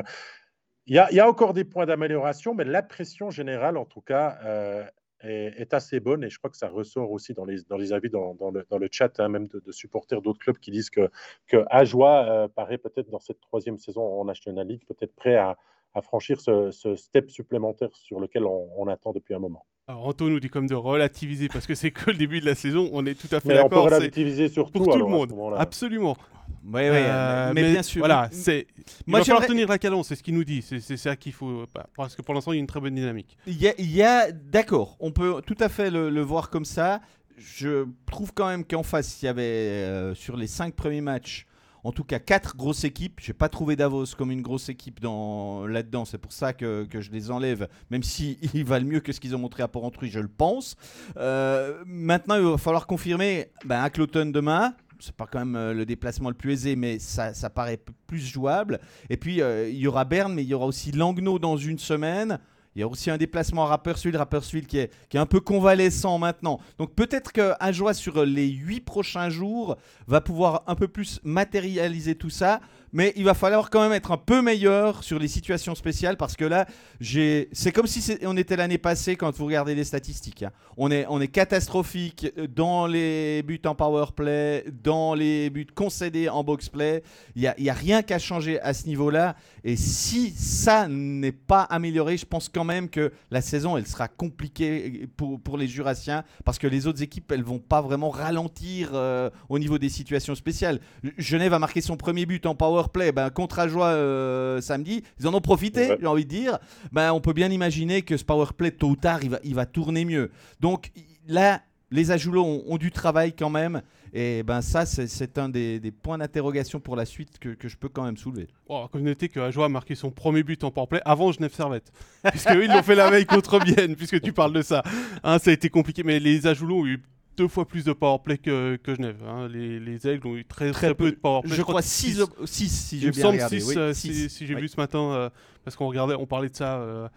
il 0.87 0.95
y, 0.95 0.99
a, 0.99 1.29
encore 1.29 1.53
des 1.55 1.65
points 1.65 1.87
d'amélioration, 1.87 2.55
mais 2.55 2.65
l'impression 2.65 3.31
générale, 3.31 3.77
en 3.77 3.85
tout 3.85 4.01
cas, 4.01 4.91
est, 5.23 5.75
assez 5.75 6.01
bonne 6.01 6.25
et 6.25 6.31
je 6.31 6.39
crois 6.39 6.51
que 6.51 6.57
ça 6.57 6.69
ressort 6.69 7.11
aussi 7.11 7.35
dans 7.35 7.45
les, 7.45 7.63
dans 7.69 7.77
les 7.77 7.93
avis 7.93 8.11
dans, 8.11 8.35
dans, 8.35 8.51
le, 8.51 8.67
dans 8.71 8.79
le, 8.79 8.89
chat, 8.91 9.21
hein, 9.21 9.29
même 9.29 9.49
de, 9.49 9.73
supporters 9.73 10.23
d'autres 10.23 10.39
clubs 10.39 10.59
qui 10.59 10.71
disent 10.71 10.91
que, 10.91 11.11
que 11.47 11.65
Ajoie 11.69 12.25
euh, 12.25 12.49
paraît 12.49 12.79
peut-être 12.79 13.11
dans 13.11 13.19
cette 13.19 13.41
troisième 13.41 13.79
saison 13.79 14.03
en 14.03 14.25
National 14.25 14.67
League, 14.67 14.83
peut-être 14.87 15.15
prêt 15.15 15.37
à, 15.37 15.57
à 15.95 16.03
franchir 16.03 16.41
ce, 16.41 16.71
ce, 16.71 16.95
step 16.97 17.31
supplémentaire 17.31 17.89
sur 17.93 18.21
lequel 18.21 18.45
on, 18.45 18.87
attend 18.89 19.13
depuis 19.13 19.35
un 19.35 19.39
moment. 19.39 19.65
Alors 19.87 20.07
Anto 20.07 20.29
nous 20.29 20.41
dit 20.41 20.49
comme 20.49 20.67
de 20.67 20.75
relativiser 20.75 21.49
parce 21.49 21.67
que 21.67 21.75
c'est 21.75 21.91
que 21.91 22.11
le 22.11 22.17
début 22.17 22.41
de 22.41 22.47
la 22.47 22.55
saison, 22.55 22.89
on 22.93 23.05
est 23.07 23.15
tout 23.15 23.35
à 23.35 23.41
fait 23.41 23.49
d'accord. 23.49 23.67
On 23.67 23.89
peut 23.89 23.95
relativiser 23.95 24.49
surtout 24.49 24.85
pour 24.85 24.93
tout 24.93 24.99
le 24.99 25.07
monde, 25.07 25.33
absolument. 25.57 26.17
Oui, 26.65 26.83
oui, 26.83 26.89
euh, 26.93 27.53
mais, 27.55 27.73
bien 27.73 27.83
sûr. 27.83 28.01
Voilà, 28.01 28.29
c'est. 28.33 28.67
Il 29.07 29.11
Moi, 29.11 29.21
va 29.21 29.25
falloir 29.25 29.47
tenir 29.47 29.69
la 29.69 29.79
cadence, 29.79 30.09
c'est 30.09 30.17
ce 30.17 30.23
qu'il 30.23 30.35
nous 30.35 30.45
dit. 30.45 30.63
C'est 30.63 30.97
ça 30.97 31.17
qu'il 31.17 31.33
faut. 31.33 31.65
Bah, 31.75 31.87
parce 31.97 32.15
que 32.15 32.23
pour 32.23 32.35
l'instant, 32.35 32.53
il 32.53 32.57
y 32.57 32.59
a 32.59 32.61
une 32.61 32.67
très 32.67 32.81
bonne 32.81 32.95
dynamique. 32.95 33.37
Il 33.47 33.57
y 33.57 34.03
a, 34.03 34.31
d'accord, 34.31 34.97
on 35.01 35.11
peut 35.11 35.41
tout 35.47 35.57
à 35.61 35.69
fait 35.69 35.91
le, 35.91 36.21
voir 36.21 36.51
comme 36.51 36.65
ça. 36.65 37.01
Je 37.39 37.87
trouve 38.05 38.35
quand 38.35 38.49
même 38.49 38.65
qu'en 38.65 38.83
face, 38.83 39.23
il 39.23 39.25
y 39.25 39.29
avait 39.29 39.43
euh, 39.43 40.15
sur 40.15 40.37
les 40.37 40.47
cinq 40.47 40.75
premiers 40.75 41.01
matchs, 41.01 41.47
en 41.85 41.91
tout 41.91 42.05
cas 42.05 42.19
quatre 42.19 42.55
grosses 42.55 42.85
équipes. 42.85 43.19
J'ai 43.19 43.33
pas 43.33 43.49
trouvé 43.49 43.77
Davos 43.77 44.05
comme 44.19 44.31
une 44.31 44.43
grosse 44.43 44.69
équipe 44.69 45.01
dans 45.01 45.67
là-dedans. 45.67 46.05
C'est 46.05 46.19
pour 46.19 46.33
ça 46.33 46.53
que, 46.53 46.85
que, 46.85 47.01
je 47.01 47.11
les 47.11 47.31
enlève, 47.31 47.69
même 47.91 48.03
s'ils 48.03 48.37
ils 48.55 48.65
valent 48.65 48.85
mieux 48.85 49.01
que 49.01 49.13
ce 49.13 49.21
qu'ils 49.21 49.35
ont 49.35 49.39
montré 49.39 49.63
à 49.63 49.69
Port-Entruy, 49.69 50.11
je 50.11 50.21
le 50.21 50.29
pense. 50.29 50.77
Euh, 51.17 51.83
maintenant, 51.87 52.35
il 52.37 52.43
va 52.43 52.59
falloir 52.59 52.87
confirmer 52.87 53.47
ben, 53.65 53.83
à 53.83 53.89
Cloton 53.89 54.27
demain 54.27 54.75
c'est 55.01 55.15
pas 55.15 55.27
quand 55.27 55.41
même 55.41 55.57
euh, 55.57 55.75
le 55.75 55.85
déplacement 55.85 56.29
le 56.29 56.35
plus 56.35 56.53
aisé, 56.53 56.77
mais 56.77 56.99
ça, 56.99 57.35
ça 57.35 57.51
paraît 57.51 57.81
plus 58.07 58.25
jouable. 58.25 58.81
Et 59.09 59.17
puis, 59.17 59.41
euh, 59.41 59.69
il 59.69 59.79
y 59.79 59.87
aura 59.87 60.05
Berne, 60.05 60.35
mais 60.35 60.43
il 60.43 60.49
y 60.49 60.55
aura 60.55 60.67
aussi 60.67 60.93
Langnau 60.93 61.39
dans 61.39 61.57
une 61.57 61.79
semaine. 61.79 62.39
Il 62.77 62.81
y 62.81 62.83
a 62.85 62.89
aussi 62.89 63.11
un 63.11 63.17
déplacement 63.17 63.65
à 63.65 63.67
Rapperswil, 63.67 64.17
Rapperswil 64.17 64.67
qui 64.67 64.79
est, 64.79 64.93
qui 65.09 65.17
est 65.17 65.21
un 65.21 65.27
peu 65.27 65.41
convalescent 65.41 66.19
maintenant. 66.19 66.61
Donc 66.79 66.95
peut-être 66.95 67.33
qu'un 67.33 67.55
sur 67.93 68.25
les 68.25 68.49
8 68.49 68.81
prochains 68.83 69.29
jours 69.29 69.77
va 70.07 70.21
pouvoir 70.21 70.63
un 70.69 70.77
peu 70.77 70.87
plus 70.87 71.21
matérialiser 71.25 72.15
tout 72.15 72.31
ça. 72.31 72.61
Mais 72.93 73.13
il 73.17 73.25
va 73.25 73.35
falloir 73.35 73.71
quand 73.71 73.81
même 73.83 73.93
être 73.93 74.11
un 74.11 74.17
peu 74.17 74.43
meilleur 74.43 75.05
sur 75.05 75.19
les 75.19 75.29
situations 75.29 75.75
spéciales 75.75 76.17
parce 76.17 76.37
que 76.37 76.45
là, 76.45 76.67
c'est 77.01 77.73
comme 77.73 77.87
si 77.87 78.19
on 78.25 78.37
était 78.37 78.57
l'année 78.57 78.79
passée 78.79 79.17
quand 79.17 79.35
vous 79.37 79.47
regardez 79.47 79.75
les 79.75 79.85
statistiques. 79.85 80.43
Hein. 80.43 80.53
On 80.77 80.91
est, 80.91 81.29
catastrophique 81.29 82.27
dans 82.55 82.87
les 82.87 83.43
buts 83.43 83.61
en 83.65 83.75
power 83.75 84.07
play, 84.17 84.65
dans 84.83 85.15
les 85.15 85.51
buts 85.51 85.67
concédés 85.73 86.29
en 86.29 86.43
box 86.43 86.69
play. 86.69 87.03
Il 87.37 87.43
y 87.43 87.71
a, 87.71 87.75
rien 87.75 88.03
qu'à 88.03 88.19
changer 88.19 88.61
à 88.61 88.75
ce 88.75 88.87
niveau-là. 88.87 89.37
Et 89.63 89.77
si 89.77 90.31
ça 90.31 90.89
n'est 90.89 91.33
pas 91.33 91.63
amélioré, 91.63 92.17
je 92.17 92.27
pense 92.27 92.49
quand 92.49 92.65
même 92.65 92.89
que 92.89 93.13
la 93.31 93.43
saison, 93.43 93.77
elle 93.77 93.87
sera 93.87 94.09
compliquée 94.09 95.09
pour, 95.17 95.41
pour 95.41 95.57
les 95.57 95.69
Jurassiens 95.69 96.25
parce 96.45 96.59
que 96.59 96.67
les 96.67 96.87
autres 96.87 97.03
équipes, 97.03 97.31
elles 97.33 97.45
vont 97.45 97.59
pas 97.59 97.81
vraiment 97.81 98.11
ralentir 98.11 98.91
euh, 98.95 99.31
au 99.49 99.59
niveau 99.59 99.79
des 99.79 99.89
situations 99.89 100.35
spéciales. 100.35 100.81
Genève 101.19 101.55
a 101.55 101.59
marqué 101.59 101.81
son 101.81 101.97
premier 101.97 102.27
but 102.27 102.47
en 102.47 102.55
power 102.55 102.80
play 102.89 103.13
ben, 103.13 103.31
contre 103.31 103.59
Ajoie 103.59 103.89
euh, 103.89 104.61
samedi. 104.61 105.03
Ils 105.21 105.29
en 105.29 105.35
ont 105.35 105.41
profité, 105.41 105.97
j'ai 106.01 106.07
envie 106.07 106.25
de 106.25 106.31
dire. 106.31 106.59
Ben, 106.93 107.13
on 107.13 107.21
peut 107.21 107.33
bien 107.33 107.51
imaginer 107.51 108.03
que 108.03 108.17
ce 108.17 108.25
power 108.25 108.47
play, 108.57 108.71
tôt 108.71 108.89
ou 108.89 108.97
tard, 108.97 109.21
il 109.23 109.31
va, 109.31 109.39
il 109.45 109.55
va 109.55 109.67
tourner 109.67 110.05
mieux. 110.05 110.31
Donc 110.61 110.91
là, 111.29 111.61
les 111.91 112.11
Ajoulots 112.11 112.63
ont, 112.67 112.77
du 112.79 112.91
travail 112.91 113.33
quand 113.33 113.51
même. 113.51 113.83
Et 114.13 114.43
ben 114.43 114.61
ça, 114.61 114.87
c'est 114.87 115.39
un 115.39 115.49
des, 115.49 115.93
points 116.03 116.19
d'interrogation 116.19 116.81
pour 116.81 116.97
la 116.97 117.05
suite 117.05 117.39
que, 117.39 117.57
je 117.63 117.77
peux 117.77 117.89
quand 117.89 118.05
même 118.05 118.17
soulever. 118.17 118.49
Oh, 118.69 118.87
comme 118.91 119.03
noter 119.03 119.29
que 119.29 119.41
Ajoie 119.41 119.67
a 119.67 119.69
marqué 119.69 119.95
son 119.95 120.11
premier 120.11 120.43
but 120.43 120.63
en 120.65 120.71
powerplay 120.71 121.01
avant 121.05 121.33
Genève 121.33 121.53
Servette. 121.53 121.93
Puisqu'ils 122.31 122.69
l'ont 122.69 122.83
fait 122.83 122.95
la 122.95 123.11
veille 123.11 123.27
contre 123.27 123.59
Bienne, 123.61 123.97
puisque 123.97 124.21
tu 124.21 124.33
parles 124.33 124.53
de 124.53 124.63
ça. 124.63 124.83
Hein, 125.23 125.39
ça 125.39 125.51
a 125.51 125.53
été 125.53 125.69
compliqué, 125.69 126.03
mais 126.03 126.19
les 126.19 126.47
Ajoulots 126.47 126.81
ont 126.81 126.87
eu 126.87 127.03
deux 127.37 127.49
fois 127.49 127.67
plus 127.67 127.85
de 127.85 127.93
powerplay 127.93 128.39
que, 128.39 128.77
que 128.77 128.95
Genève. 128.95 129.23
Hein. 129.27 129.49
Les, 129.49 129.81
les, 129.81 130.07
Aigles 130.07 130.27
ont 130.27 130.37
eu 130.37 130.45
très, 130.45 130.71
très, 130.73 130.95
peu 130.95 131.11
de 131.11 131.17
powerplay. 131.17 131.55
Je, 131.55 131.63
crois 131.63 131.83
6 131.83 132.27
si 132.45 133.01
j'ai 133.01 133.11
bien 133.11 133.29
regardé. 133.29 133.61
6, 133.61 133.77
euh, 133.77 133.93
si, 133.93 134.47
j'ai 134.47 134.55
vu 134.55 134.69
ce 134.69 134.77
matin, 134.77 135.13
euh, 135.13 135.31
parce 135.65 135.77
qu'on 135.77 135.87
regardait, 135.89 136.15
on 136.15 136.27
parlait 136.27 136.49
de 136.49 136.57
ça 136.57 136.79
euh, 136.79 137.09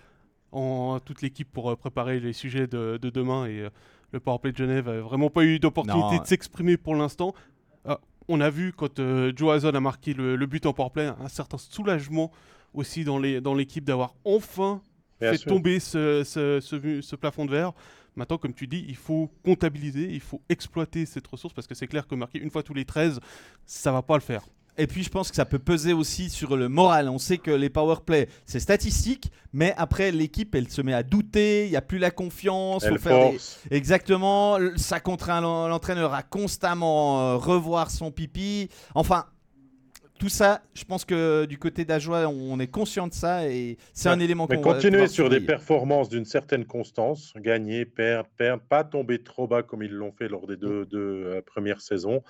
en 0.51 0.99
toute 0.99 1.21
l'équipe 1.21 1.51
pour 1.51 1.75
préparer 1.77 2.19
les 2.19 2.33
sujets 2.33 2.67
de, 2.67 2.97
de 3.01 3.09
demain 3.09 3.45
et 3.45 3.67
le 4.11 4.19
powerplay 4.19 4.51
de 4.51 4.57
Genève 4.57 4.87
n'a 4.87 5.01
vraiment 5.01 5.29
pas 5.29 5.43
eu 5.43 5.59
d'opportunité 5.59 6.19
de 6.19 6.25
s'exprimer 6.25 6.77
pour 6.77 6.95
l'instant. 6.95 7.33
on 8.27 8.39
a 8.39 8.49
vu 8.49 8.71
quand 8.71 9.01
Joe 9.35 9.55
Hazard 9.55 9.75
a 9.75 9.79
marqué 9.79 10.13
le, 10.13 10.45
but 10.45 10.65
en 10.65 10.73
powerplay 10.73 11.07
un 11.07 11.27
certain 11.27 11.57
soulagement 11.57 12.31
aussi 12.73 13.03
dans 13.03 13.17
l'équipe 13.17 13.83
dans 13.83 13.91
d'avoir 13.93 14.15
enfin 14.25 14.81
fait 15.19 15.37
tomber 15.39 15.79
ce, 15.79 16.23
ce, 16.23 16.59
ce, 16.59 17.01
ce 17.01 17.15
plafond 17.15 17.45
de 17.45 17.51
verre. 17.51 17.73
Maintenant, 18.15 18.37
comme 18.37 18.53
tu 18.53 18.67
dis, 18.67 18.85
il 18.87 18.95
faut 18.95 19.31
comptabiliser, 19.43 20.09
il 20.11 20.19
faut 20.19 20.41
exploiter 20.49 21.05
cette 21.05 21.27
ressource 21.27 21.53
parce 21.53 21.67
que 21.67 21.75
c'est 21.75 21.87
clair 21.87 22.07
que 22.07 22.15
marquer 22.15 22.39
une 22.39 22.51
fois 22.51 22.63
tous 22.63 22.73
les 22.73 22.85
13, 22.85 23.19
ça 23.65 23.91
va 23.91 24.01
pas 24.01 24.15
le 24.15 24.21
faire. 24.21 24.43
Et 24.77 24.87
puis 24.87 25.03
je 25.03 25.09
pense 25.09 25.29
que 25.29 25.35
ça 25.35 25.45
peut 25.45 25.59
peser 25.59 25.93
aussi 25.93 26.29
sur 26.29 26.57
le 26.57 26.67
moral. 26.67 27.07
On 27.07 27.19
sait 27.19 27.37
que 27.37 27.51
les 27.51 27.69
power 27.69 27.97
play, 28.05 28.27
c'est 28.45 28.59
statistique, 28.59 29.31
mais 29.53 29.73
après 29.77 30.11
l'équipe, 30.11 30.55
elle 30.55 30.67
se 30.67 30.81
met 30.81 30.93
à 30.93 31.03
douter, 31.03 31.65
il 31.65 31.69
n'y 31.69 31.75
a 31.75 31.81
plus 31.81 31.99
la 31.99 32.09
confiance. 32.09 32.83
Elle 32.83 32.97
faire 32.97 33.31
Exactement, 33.69 34.57
ça 34.75 34.99
contraint 34.99 35.41
l'entraîneur 35.41 36.13
à 36.13 36.23
constamment 36.23 37.21
euh, 37.21 37.37
revoir 37.37 37.91
son 37.91 38.11
pipi. 38.11 38.69
Enfin, 38.95 39.25
tout 40.23 40.29
ça, 40.29 40.61
je 40.73 40.85
pense 40.85 41.03
que 41.03 41.43
du 41.43 41.57
côté 41.57 41.83
d'Ajoie, 41.83 42.29
on 42.29 42.57
est 42.61 42.67
conscient 42.67 43.07
de 43.07 43.13
ça 43.13 43.45
et 43.49 43.77
c'est 43.91 44.07
un 44.07 44.21
élément 44.21 44.47
qu'on 44.47 44.55
va 44.55 44.61
continuer 44.61 45.09
sur 45.09 45.29
des 45.29 45.41
performances 45.41 46.07
d'une 46.07 46.23
certaine 46.23 46.63
constance, 46.63 47.33
gagner, 47.35 47.83
perdre, 47.83 48.29
perdre, 48.37 48.63
pas 48.63 48.85
tomber 48.85 49.21
trop 49.21 49.49
bas 49.49 49.63
comme 49.63 49.83
ils 49.83 49.91
l'ont 49.91 50.13
fait 50.13 50.29
lors 50.29 50.47
des 50.47 50.55
deux, 50.55 50.87
euh, 50.95 51.41
premières 51.41 51.81
saisons 51.81 52.23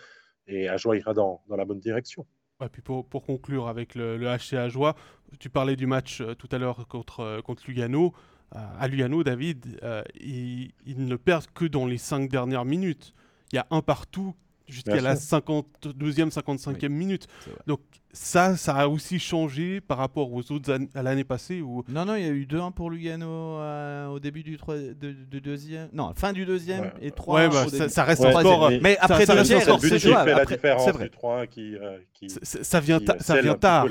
et 0.48 0.68
Ajoie 0.70 0.98
ira 0.98 1.14
dans, 1.14 1.44
dans 1.48 1.56
la 1.56 1.66
bonne 1.66 1.80
direction. 1.80 2.26
Et 2.66 2.68
puis 2.68 2.82
pour, 2.82 3.06
pour, 3.06 3.24
conclure 3.24 3.68
avec 3.68 3.94
le, 3.94 4.18
le 4.18 4.26
HC 4.26 4.56
Ajoie, 4.56 4.96
tu 5.38 5.52
parlais 5.52 5.76
du 5.76 5.86
match 5.86 6.20
euh, 6.20 6.34
tout 6.34 6.50
à 6.52 6.58
l'heure 6.58 6.88
contre, 6.88 7.20
euh, 7.20 7.42
contre 7.42 7.62
Lugano. 7.68 8.12
à 8.54 8.88
Lugano, 8.88 9.24
David, 9.24 9.80
ils, 10.20 10.72
ils 10.88 11.06
ne 11.06 11.16
perdent 11.16 11.52
que 11.54 11.66
dans 11.66 11.86
les 11.86 12.00
cinq 12.00 12.28
dernières 12.28 12.66
minutes. 12.66 13.14
Il 13.52 13.58
y 13.58 13.60
a 13.60 13.68
un 13.70 13.84
partout 13.84 14.34
jusqu'à 14.68 15.02
la 15.02 15.16
52e, 15.16 16.32
55e 16.32 16.88
minute. 16.90 17.28
Donc 17.68 17.80
ça, 18.16 18.56
ça 18.58 18.76
a 18.76 18.88
aussi 18.88 19.18
changé 19.18 19.82
par 19.82 19.98
rapport 19.98 20.32
aux 20.32 20.52
autres 20.52 20.78
à 20.94 21.02
l'année 21.02 21.24
passée. 21.24 21.62
Où... 21.62 21.84
Non, 21.88 22.06
non, 22.06 22.16
il 22.16 22.24
y 22.24 22.28
a 22.28 22.32
eu 22.32 22.46
2-1 22.46 22.72
pour 22.72 22.92
Lugano 22.92 23.26
euh, 23.28 24.08
au 24.08 24.20
début 24.20 24.44
du, 24.44 24.56
de, 24.56 25.40
deuxième. 25.40 25.90
Non, 25.94 26.14
fin 26.16 26.32
du 26.32 26.46
deuxième 26.46 26.92
et 27.02 27.10
3 27.10 27.36
ouais, 27.36 27.50
bah, 27.50 27.90
ça, 27.90 28.04
reste 28.04 28.24
encore. 28.24 28.70
Mais, 28.70 28.80
mais 28.82 28.98
après 29.00 29.26
ça, 29.26 29.36
deuxième, 29.36 29.62
c'est 29.80 30.00
jouable. 30.00 30.30
fait 30.30 30.36
la 30.36 30.46
différence 30.46 30.90
vrai. 30.90 31.04
du 31.06 31.10
3 31.10 31.48
qui, 31.48 31.76
euh, 31.76 31.98
qui, 32.14 32.30
ça 32.30 32.80
vient, 32.80 33.00
ça 33.20 33.42
vient 33.42 33.56
tard. 33.56 33.88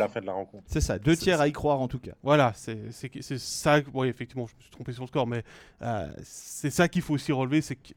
C'est 0.66 0.80
ça, 0.80 0.98
deux 0.98 1.16
tiers 1.16 1.40
à 1.40 1.48
y 1.48 1.52
croire 1.52 1.80
en 1.80 1.88
tout 1.88 1.98
cas. 1.98 2.12
Voilà, 2.22 2.52
c'est 2.54 2.92
ça. 3.38 3.80
Oui, 3.92 4.06
effectivement, 4.06 4.46
je 4.46 4.54
me 4.54 4.60
suis 4.60 4.70
trompé 4.70 4.92
sur 4.92 5.02
le 5.02 5.08
score, 5.08 5.26
mais 5.26 5.42
euh, 5.82 6.06
c'est 6.22 6.70
ça 6.70 6.86
qu'il 6.86 7.02
faut 7.02 7.14
aussi 7.14 7.32
relever, 7.32 7.60
c'est 7.60 7.74
que 7.74 7.92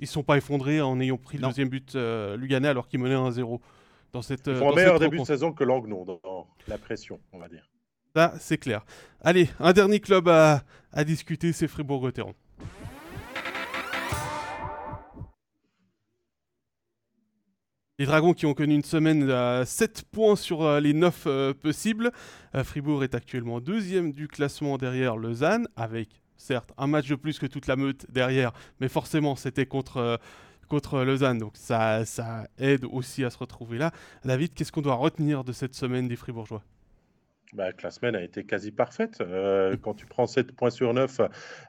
ils 0.00 0.04
ne 0.04 0.08
sont 0.08 0.22
pas 0.22 0.36
effondrés 0.36 0.80
en 0.80 1.00
ayant 1.00 1.16
pris 1.16 1.38
le 1.38 1.46
deuxième 1.46 1.68
but 1.68 1.94
euh, 1.94 2.36
Luganais 2.36 2.68
alors 2.68 2.88
qu'ils 2.88 3.00
menaient 3.00 3.14
1-0. 3.14 3.60
Dans 4.12 4.22
cette, 4.22 4.46
Ils 4.46 4.54
font 4.54 4.70
un 4.70 4.76
meilleur 4.76 5.00
début 5.00 5.18
de 5.18 5.24
saison 5.24 5.52
que 5.52 5.64
Langnau 5.64 6.04
dans 6.04 6.46
la 6.68 6.78
pression, 6.78 7.18
on 7.32 7.38
va 7.38 7.48
dire. 7.48 7.68
Ça, 8.14 8.32
c'est 8.38 8.58
clair. 8.58 8.84
Allez, 9.22 9.48
un 9.58 9.72
dernier 9.72 9.98
club 9.98 10.28
à, 10.28 10.62
discuter, 11.04 11.52
c'est 11.52 11.66
Fribourg-Gotteron. 11.66 12.32
Les 17.98 18.06
Dragons 18.06 18.34
qui 18.34 18.46
ont 18.46 18.54
connu 18.54 18.74
une 18.74 18.84
semaine 18.84 19.28
à 19.30 19.64
7 19.64 20.04
points 20.12 20.36
sur 20.36 20.62
euh, 20.62 20.78
les 20.78 20.92
9 20.92 21.24
euh, 21.26 21.54
possibles. 21.54 22.12
Fribourg 22.62 23.02
est 23.02 23.16
actuellement 23.16 23.60
deuxième 23.60 24.12
du 24.12 24.28
classement 24.28 24.78
derrière 24.78 25.16
Lausanne 25.16 25.66
avec 25.74 26.23
certes, 26.36 26.72
un 26.78 26.86
match 26.86 27.08
de 27.08 27.14
plus 27.14 27.38
que 27.38 27.46
toute 27.46 27.66
la 27.66 27.76
meute 27.76 28.06
derrière, 28.10 28.52
mais 28.80 28.88
forcément, 28.88 29.36
c'était 29.36 29.66
contre, 29.66 29.98
euh, 29.98 30.16
contre 30.68 31.02
Lausanne, 31.02 31.38
donc 31.38 31.52
ça, 31.56 32.04
ça 32.04 32.48
aide 32.58 32.84
aussi 32.84 33.24
à 33.24 33.30
se 33.30 33.38
retrouver 33.38 33.78
là. 33.78 33.92
David, 34.24 34.54
qu'est-ce 34.54 34.72
qu'on 34.72 34.82
doit 34.82 34.94
retenir 34.94 35.44
de 35.44 35.52
cette 35.52 35.74
semaine 35.74 36.08
des 36.08 36.16
Fribourgeois? 36.16 36.62
Bah, 37.52 37.72
que 37.72 37.84
la 37.84 37.90
semaine 37.92 38.16
a 38.16 38.22
été 38.22 38.44
quasi 38.44 38.72
parfaite. 38.72 39.20
Euh, 39.20 39.76
quand 39.80 39.94
tu 39.94 40.06
prends 40.06 40.26
7 40.26 40.50
points 40.56 40.70
sur 40.70 40.92
9, 40.92 41.20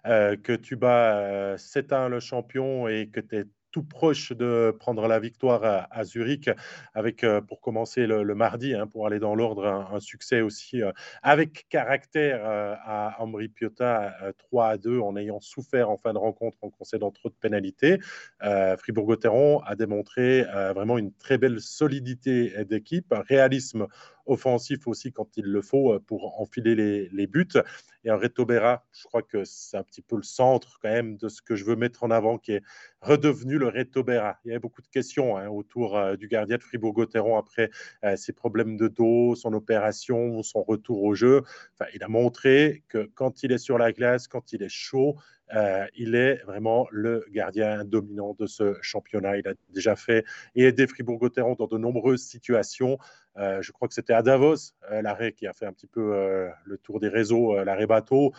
euh, 0.08 0.36
que 0.36 0.54
tu 0.54 0.76
bats 0.76 1.58
7-1 1.58 2.10
le 2.10 2.20
champion 2.20 2.88
et 2.88 3.08
que 3.08 3.20
tu 3.20 3.38
es 3.38 3.46
tout 3.76 3.84
proche 3.84 4.32
de 4.32 4.74
prendre 4.80 5.06
la 5.06 5.20
victoire 5.20 5.88
à, 5.92 6.04
Zurich, 6.06 6.50
avec 6.94 7.26
euh, 7.26 7.42
pour 7.42 7.60
commencer 7.60 8.08
le, 8.08 8.24
mardi, 8.34 8.74
hein, 8.74 8.88
pour 8.88 9.06
aller 9.06 9.20
dans 9.20 9.36
l'ordre, 9.36 9.66
un, 9.68 10.00
succès 10.00 10.40
aussi 10.40 10.82
euh, 10.82 10.94
avec 11.24 11.68
caractère 11.68 12.40
euh, 12.46 12.74
à 12.86 13.22
Ambri 13.22 13.50
Piotta 13.50 14.16
3 14.38 14.68
à 14.68 14.78
2 14.78 15.02
en 15.02 15.18
ayant 15.18 15.42
souffert 15.42 15.90
en 15.90 15.98
fin 15.98 16.14
de 16.14 16.18
rencontre 16.18 16.58
en 16.62 16.70
concédant 16.70 17.12
trop 17.12 17.28
de 17.28 17.34
pénalités. 17.34 18.00
Fribourg-Gotteron 18.78 19.60
a 19.66 19.76
démontré 19.76 20.44
vraiment 20.74 20.98
une 20.98 21.12
très 21.12 21.38
belle 21.38 21.60
solidité 21.60 22.64
d'équipe, 22.64 23.12
un 23.12 23.24
réalisme 23.28 23.88
offensif 24.26 24.88
aussi 24.88 25.12
quand 25.12 25.38
il 25.38 25.46
le 25.46 25.62
faut 25.62 25.94
euh, 25.94 26.00
pour 26.00 26.40
enfiler 26.40 26.76
les, 26.76 27.28
buts. 27.28 27.48
Et 28.04 28.10
un 28.10 28.18
Reto 28.18 28.46
Berra, 28.46 28.86
je 28.92 29.04
crois 29.04 29.24
que 29.24 29.44
c'est 29.46 29.78
un 29.78 29.84
petit 29.84 30.02
peu 30.02 30.16
le 30.16 30.24
centre 30.24 30.78
quand 30.82 30.90
même 30.90 31.18
de 31.18 31.28
ce 31.28 31.42
que 31.42 31.56
je 31.56 31.66
veux 31.66 31.76
mettre 31.76 32.04
en 32.04 32.12
avant, 32.12 32.38
qui 32.38 32.54
est 32.54 32.62
redevenu 33.02 33.58
le 33.58 33.68
Reto 33.68 34.04
Berra. 34.04 34.38
Il 34.46 34.50
y 34.50 34.52
avait 34.52 34.60
beaucoup 34.60 34.82
de 34.82 34.88
questions 34.88 35.38
hein, 35.38 35.48
autour 35.48 35.98
euh, 35.98 36.16
du 36.16 36.28
gardien 36.28 36.58
de 36.58 36.64
Fribourg-Gotteron 36.64 37.38
après 37.38 37.72
euh, 38.04 38.16
ses 38.16 38.34
problèmes 38.34 38.78
de 38.78 38.88
dos, 38.88 39.36
son 39.36 39.54
opération, 39.54 40.44
son 40.44 40.62
retour 40.64 41.04
au 41.04 41.16
jeu. 41.16 41.42
Enfin, 41.74 41.90
il 41.94 42.04
a 42.04 42.08
montré 42.08 42.84
que 42.90 43.10
quand 43.16 43.44
il 43.44 43.52
est 43.52 43.58
sur 43.58 43.78
la 43.78 43.92
glace, 43.92 44.28
quand 44.28 44.54
il 44.54 44.62
est 44.62 44.70
chaud, 44.70 45.16
il 45.96 46.16
est 46.16 46.44
vraiment 46.46 46.88
le 46.90 47.24
gardien 47.30 47.86
dominant 47.86 48.36
de 48.40 48.48
ce 48.48 48.76
championnat. 48.82 49.38
Il 49.38 49.48
a 49.48 49.54
déjà 49.70 49.96
fait 49.96 50.26
et 50.56 50.64
aidé 50.64 50.88
Fribourg-Gotteron 50.88 51.54
dans 51.54 51.68
de 51.68 51.78
nombreuses 51.78 52.24
situations. 52.24 52.98
Euh, 53.38 53.62
je 53.62 53.72
crois 53.72 53.88
que 53.88 53.94
c'était 53.94 54.14
à 54.14 54.22
Davos, 54.22 54.74
euh, 54.92 55.02
l'arrêt 55.02 55.34
qui 55.34 55.48
a 55.48 55.54
fait 55.54 55.66
un 55.66 55.74
petit 55.74 55.88
peu 55.88 56.14
euh, 56.14 56.50
le 56.64 56.78
tour 56.78 57.00
des 57.00 57.10
réseaux, 57.10 57.64
l'arrêt 57.64 57.88
bateau. 57.88 58.34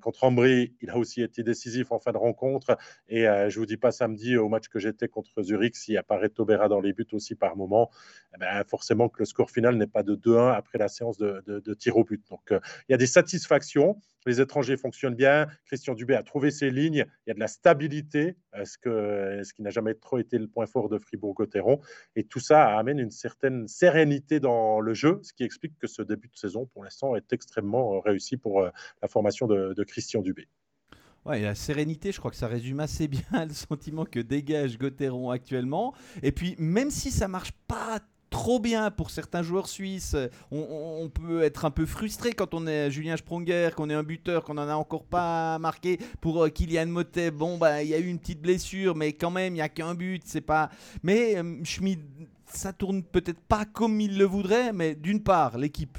contre 0.00 0.24
Ambry, 0.24 0.74
il 0.80 0.90
a 0.90 0.96
aussi 0.96 1.22
été 1.22 1.42
décisif 1.42 1.92
en 1.92 1.98
fin 1.98 2.12
de 2.12 2.18
rencontre. 2.18 2.76
Et 3.08 3.22
je 3.22 3.26
ne 3.26 3.54
vous 3.54 3.66
dis 3.66 3.76
pas 3.76 3.92
samedi 3.92 4.36
au 4.36 4.48
match 4.48 4.68
que 4.68 4.78
j'étais 4.78 5.08
contre 5.08 5.42
Zurich, 5.42 5.76
s'il 5.76 5.96
apparaît 5.96 6.28
Tobera 6.28 6.68
dans 6.68 6.80
les 6.80 6.92
buts 6.92 7.06
aussi 7.12 7.34
par 7.34 7.56
moment, 7.56 7.90
eh 8.34 8.38
ben, 8.38 8.64
forcément 8.64 9.08
que 9.08 9.20
le 9.20 9.24
score 9.24 9.50
final 9.50 9.76
n'est 9.76 9.86
pas 9.86 10.02
de 10.02 10.14
2-1 10.14 10.54
après 10.54 10.78
la 10.78 10.88
séance 10.88 11.16
de, 11.18 11.42
de 11.46 11.74
tir 11.74 11.96
au 11.96 12.04
but. 12.04 12.22
Donc 12.30 12.42
il 12.50 12.92
y 12.92 12.94
a 12.94 12.98
des 12.98 13.06
satisfactions 13.06 13.96
les 14.26 14.40
étrangers 14.40 14.76
fonctionnent 14.76 15.14
bien. 15.14 15.46
Christian 15.66 15.94
Dubé 15.94 16.14
a 16.14 16.22
trouvé 16.22 16.50
ses 16.50 16.70
lignes. 16.70 17.04
Il 17.26 17.28
y 17.28 17.30
a 17.30 17.34
de 17.34 17.40
la 17.40 17.48
stabilité, 17.48 18.36
ce, 18.64 18.78
que, 18.78 19.42
ce 19.42 19.52
qui 19.52 19.62
n'a 19.62 19.70
jamais 19.70 19.94
trop 19.94 20.18
été 20.18 20.38
le 20.38 20.48
point 20.48 20.66
fort 20.66 20.88
de 20.88 20.98
Fribourg-Gotteron. 20.98 21.80
Et 22.16 22.24
tout 22.24 22.40
ça 22.40 22.78
amène 22.78 22.98
une 22.98 23.10
certaine 23.10 23.68
sérénité 23.68 24.23
dans 24.40 24.80
le 24.80 24.94
jeu, 24.94 25.20
ce 25.22 25.32
qui 25.32 25.44
explique 25.44 25.78
que 25.78 25.86
ce 25.86 26.02
début 26.02 26.28
de 26.28 26.36
saison, 26.36 26.66
pour 26.66 26.84
l'instant, 26.84 27.16
est 27.16 27.32
extrêmement 27.32 28.00
réussi 28.00 28.36
pour 28.36 28.60
euh, 28.60 28.70
la 29.02 29.08
formation 29.08 29.46
de, 29.46 29.84
Christian 29.84 30.22
Dubé. 30.22 30.48
Ouais, 31.24 31.40
la 31.40 31.54
sérénité, 31.54 32.12
je 32.12 32.18
crois 32.18 32.30
que 32.30 32.36
ça 32.36 32.48
résume 32.48 32.80
assez 32.80 33.08
bien 33.08 33.22
le 33.48 33.54
sentiment 33.54 34.04
que 34.04 34.20
dégage 34.20 34.78
Gotteron 34.78 35.30
actuellement. 35.30 35.94
Et 36.22 36.32
puis, 36.32 36.54
même 36.58 36.90
si 36.90 37.10
ça 37.10 37.28
marche 37.28 37.52
pas 37.66 38.00
trop 38.34 38.58
bien 38.58 38.90
pour 38.90 39.10
certains 39.10 39.42
joueurs 39.42 39.68
suisses. 39.68 40.16
On, 40.50 41.08
peut 41.08 41.44
être 41.44 41.64
un 41.64 41.70
peu 41.70 41.86
frustré 41.86 42.32
quand 42.32 42.52
on 42.52 42.66
est 42.66 42.90
Julien 42.90 43.16
Spronger, 43.16 43.70
qu'on 43.76 43.88
est 43.88 43.94
un 43.94 44.02
buteur, 44.02 44.42
qu'on 44.42 44.54
n'en 44.54 44.68
a 44.68 44.74
encore 44.74 45.04
pas 45.04 45.56
marqué. 45.60 45.98
Pour 46.20 46.42
euh, 46.42 46.48
Kylian 46.48 46.86
Motet, 46.86 47.30
bon, 47.30 47.58
bah, 47.58 47.84
il 47.84 47.90
y 47.90 47.94
a 47.94 47.98
eu 47.98 48.06
une 48.06 48.18
petite 48.18 48.42
blessure, 48.42 48.96
mais 48.96 49.12
quand 49.12 49.30
même, 49.30 49.52
il 49.52 49.58
n'y 49.58 49.62
a 49.62 49.68
qu'un 49.68 49.94
but. 49.94 50.22
C'est 50.26 50.40
pas. 50.40 50.68
Mais 51.04 51.36
euh, 51.36 51.60
ça 52.56 52.72
tourne 52.72 53.02
peut-être 53.02 53.40
pas 53.40 53.64
comme 53.64 54.00
il 54.00 54.18
le 54.18 54.24
voudrait, 54.24 54.72
mais 54.72 54.94
d'une 54.94 55.22
part, 55.22 55.58
l'équipe 55.58 55.98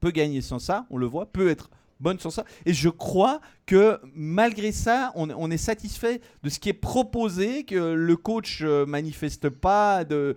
peut 0.00 0.10
gagner 0.10 0.40
sans 0.40 0.58
ça, 0.58 0.86
on 0.90 0.96
le 0.96 1.06
voit, 1.06 1.26
peut 1.26 1.48
être 1.48 1.70
bonne 2.00 2.18
sur 2.18 2.32
ça. 2.32 2.44
Et 2.66 2.72
je 2.72 2.88
crois 2.88 3.40
que 3.66 4.00
malgré 4.14 4.72
ça, 4.72 5.12
on, 5.14 5.50
est 5.50 5.56
satisfait 5.56 6.20
de 6.42 6.48
ce 6.48 6.58
qui 6.58 6.70
est 6.70 6.74
proposé, 6.74 7.64
que 7.64 7.92
le 7.92 8.16
coach 8.16 8.62
euh, 8.62 8.86
manifeste 8.86 9.48
pas 9.48 10.04
de, 10.04 10.36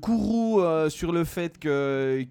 courroux 0.00 0.60
euh, 0.60 0.90
sur 0.90 1.12
le 1.12 1.24
fait 1.24 1.58
que, 1.58 2.26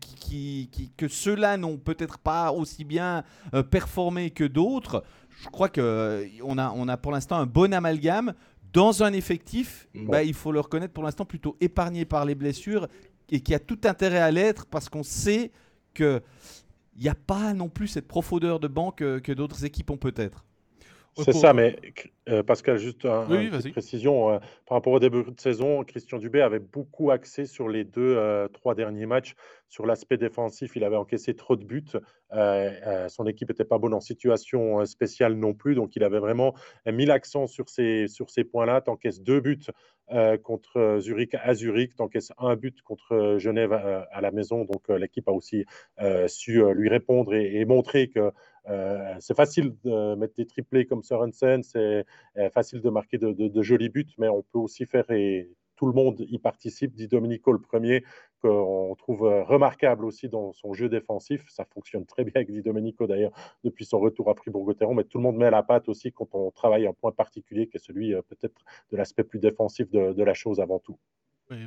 ceux-là 1.08 1.58
n'ont 1.58 1.78
peut-être 1.78 2.20
pas 2.20 2.52
aussi 2.52 2.84
bien 2.84 3.24
euh, 3.54 3.64
performé 3.64 4.30
que 4.30 4.44
d'autres. 4.44 5.04
Je 5.42 5.50
crois 5.50 5.70
qu'on 5.70 6.58
a, 6.58 6.72
on 6.76 6.88
a 6.88 6.98
pour 6.98 7.12
l'instant 7.12 7.38
un 7.38 7.46
bon 7.46 7.74
amalgame. 7.74 8.34
Dans 8.74 9.04
un 9.04 9.14
effectif, 9.14 9.88
bah, 9.94 10.24
il 10.24 10.34
faut 10.34 10.52
le 10.52 10.60
reconnaître 10.60 10.94
pour 10.94 11.04
l'instant 11.04 11.26
plutôt 11.26 11.56
épargné 11.62 12.06
par 12.06 12.26
les 12.26 12.34
blessures 12.34 12.88
et 13.30 13.40
qui 13.40 13.54
a 13.54 13.60
tout 13.60 13.80
intérêt 13.84 14.20
à 14.20 14.32
l'être 14.32 14.66
parce 14.66 14.90
qu'on 14.90 15.04
sait 15.04 15.52
que 15.94 16.22
il 16.96 17.04
n'y 17.04 17.10
a 17.10 17.16
pas 17.16 17.54
non 17.54 17.70
plus 17.70 17.88
cette 17.88 18.08
profondeur 18.08 18.60
de 18.60 18.68
banque 18.68 18.98
que, 18.98 19.32
d'autres 19.32 19.66
équipes 19.66 19.90
ont 19.90 19.98
peut-être. 19.98 20.46
C'est 21.18 21.34
ça, 21.34 21.54
mais 21.54 21.76
euh, 22.30 22.42
Pascal, 22.44 22.78
juste 22.78 23.06
une 23.06 23.72
précision. 23.72 24.32
Euh, 24.32 24.40
par 24.66 24.78
rapport 24.78 24.94
au 24.94 25.00
début 25.00 25.24
de 25.24 25.40
saison, 25.40 25.84
Christian 25.84 26.18
Dubé 26.18 26.42
avait 26.42 26.60
beaucoup 26.60 27.12
axé 27.12 27.46
sur 27.46 27.70
les 27.70 27.84
deux, 27.84 28.16
euh, 28.18 28.48
trois 28.48 28.76
derniers 28.76 29.06
matchs, 29.06 29.36
sur 29.68 29.86
l'aspect 29.86 30.18
défensif. 30.18 30.76
Il 30.76 30.84
avait 30.84 30.96
encaissé 30.96 31.36
trop 31.36 31.56
de 31.56 31.64
buts. 31.64 31.84
son 32.32 33.28
équipe 33.28 33.50
n'était 33.50 33.66
pas 33.66 33.78
bonne 33.78 33.94
en 33.94 34.00
situation 34.00 34.84
spéciale 34.86 35.34
non 35.34 35.54
plus. 35.54 35.76
Donc, 35.76 35.96
il 35.96 36.04
avait 36.04 36.20
vraiment 36.20 36.54
mis 36.86 37.06
l'accent 37.06 37.48
sur 37.48 37.70
ces, 37.70 38.08
sur 38.08 38.30
ces 38.30 38.44
points-là. 38.44 38.82
Tu 38.82 38.90
encaisses 38.90 39.22
deux 39.22 39.40
buts 39.40 39.68
contre 40.44 40.98
Zurich 41.00 41.34
à 41.36 41.54
Zurich, 41.56 41.96
tu 41.96 42.04
encaisses 42.04 42.32
un 42.38 42.56
but 42.56 42.82
contre 42.82 43.38
Genève 43.40 43.74
à, 43.74 44.22
la 44.22 44.32
maison. 44.32 44.64
Donc, 44.66 44.90
l'équipe 44.90 45.28
a 45.28 45.32
aussi 45.32 45.66
su 46.28 46.62
lui 46.74 46.90
répondre 46.90 47.34
et, 47.34 47.60
et 47.60 47.66
montrer 47.66 48.10
que 48.10 48.32
c'est 49.20 49.36
facile 49.36 49.76
de 49.84 50.16
mettre 50.16 50.36
des 50.36 50.46
triplés 50.46 50.86
comme 50.86 51.04
Sorensen. 51.04 51.64
C'est 51.64 52.06
euh, 52.38 52.50
facile 52.50 52.82
de 52.82 52.90
marquer 52.90 53.18
de, 53.18 53.62
jolis 53.62 53.90
buts, 53.90 54.14
mais 54.18 54.30
on 54.30 54.44
peut 54.44 54.60
aussi 54.60 54.86
faire, 54.86 55.10
et 55.12 55.50
tout 55.76 55.88
le 55.88 55.94
monde 55.94 56.20
y 56.20 56.38
participe, 56.38 56.94
dit 56.94 57.08
Domenico 57.08 57.52
le 57.52 57.60
premier, 57.60 58.04
qu'on 58.42 58.96
trouve 58.98 59.26
euh, 59.26 59.44
remarquable 59.44 60.06
aussi 60.06 60.30
dans 60.30 60.54
son 60.54 60.74
jeu 60.74 60.90
défensif. 60.90 61.46
Ça 61.50 61.66
fonctionne 61.66 62.06
très 62.06 62.24
bien 62.24 62.34
avec 62.36 62.64
Domenico 62.64 63.08
d'ailleurs 63.08 63.32
depuis 63.64 63.86
son 63.86 64.00
retour 64.00 64.30
à 64.30 64.36
Fribourg-Gotteron, 64.36 64.94
mais 64.94 65.04
tout 65.04 65.18
le 65.18 65.24
monde 65.24 65.38
met 65.38 65.50
la 65.50 65.64
patte 65.64 65.90
aussi 65.90 66.12
quand 66.12 66.30
on 66.34 66.52
travaille 66.52 66.88
un 66.88 66.94
point 66.94 67.12
particulier 67.12 67.68
qui 67.68 67.78
est 67.78 67.86
celui 67.86 68.14
euh, 68.14 68.22
peut-être 68.22 68.62
de 68.92 68.98
l'aspect 68.98 69.24
plus 69.24 69.40
défensif 69.40 69.90
de, 69.90 70.24
la 70.24 70.34
chose 70.34 70.60
avant 70.60 70.80
tout. 70.80 70.98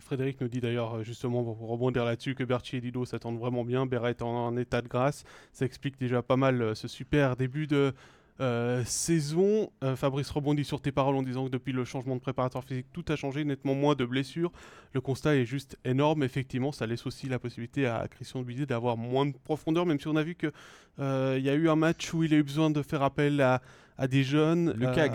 Frédéric 0.00 0.40
nous 0.40 0.48
dit 0.48 0.60
d'ailleurs, 0.60 1.04
justement, 1.04 1.44
pour 1.44 1.68
rebondir 1.68 2.04
là-dessus, 2.04 2.34
que 2.34 2.44
Berti 2.44 2.76
et 2.76 2.80
Dido 2.80 3.04
s'attendent 3.04 3.38
vraiment 3.38 3.64
bien. 3.64 3.86
Berra 3.86 4.10
est 4.10 4.22
en, 4.22 4.56
état 4.56 4.82
de 4.82 4.88
grâce. 4.88 5.24
Ça 5.52 5.64
explique 5.64 5.98
déjà 5.98 6.22
pas 6.22 6.36
mal 6.36 6.74
ce 6.74 6.88
super 6.88 7.36
début 7.36 7.66
de, 7.66 7.94
euh, 8.38 8.84
saison, 8.84 9.70
euh, 9.82 9.96
Fabrice 9.96 10.30
rebondit 10.30 10.64
sur 10.64 10.82
tes 10.82 10.92
paroles 10.92 11.16
en 11.16 11.22
disant 11.22 11.46
que 11.46 11.50
depuis 11.50 11.72
le 11.72 11.86
changement 11.86 12.16
de 12.16 12.20
préparateur 12.20 12.62
physique, 12.64 12.86
tout 12.92 13.04
a 13.08 13.16
changé, 13.16 13.44
nettement 13.44 13.74
moins 13.74 13.94
de 13.94 14.04
blessures. 14.04 14.52
Le 14.92 15.00
constat 15.00 15.36
est 15.36 15.46
juste 15.46 15.78
énorme. 15.84 16.22
Effectivement, 16.22 16.70
ça 16.70 16.86
laisse 16.86 17.06
aussi 17.06 17.28
la 17.28 17.38
possibilité 17.38 17.86
à 17.86 18.06
Christian 18.08 18.40
Dubizier 18.40 18.66
d'avoir 18.66 18.98
moins 18.98 19.24
de 19.24 19.32
profondeur, 19.32 19.86
même 19.86 19.98
si 19.98 20.08
on 20.08 20.16
a 20.16 20.22
vu 20.22 20.34
qu'il 20.34 20.52
euh, 21.00 21.38
y 21.40 21.48
a 21.48 21.54
eu 21.54 21.70
un 21.70 21.76
match 21.76 22.12
où 22.12 22.24
il 22.24 22.34
a 22.34 22.36
eu 22.36 22.42
besoin 22.42 22.68
de 22.68 22.82
faire 22.82 23.02
appel 23.02 23.40
à, 23.40 23.62
des 24.06 24.22
jeunes. 24.22 24.72
Lucas 24.72 25.08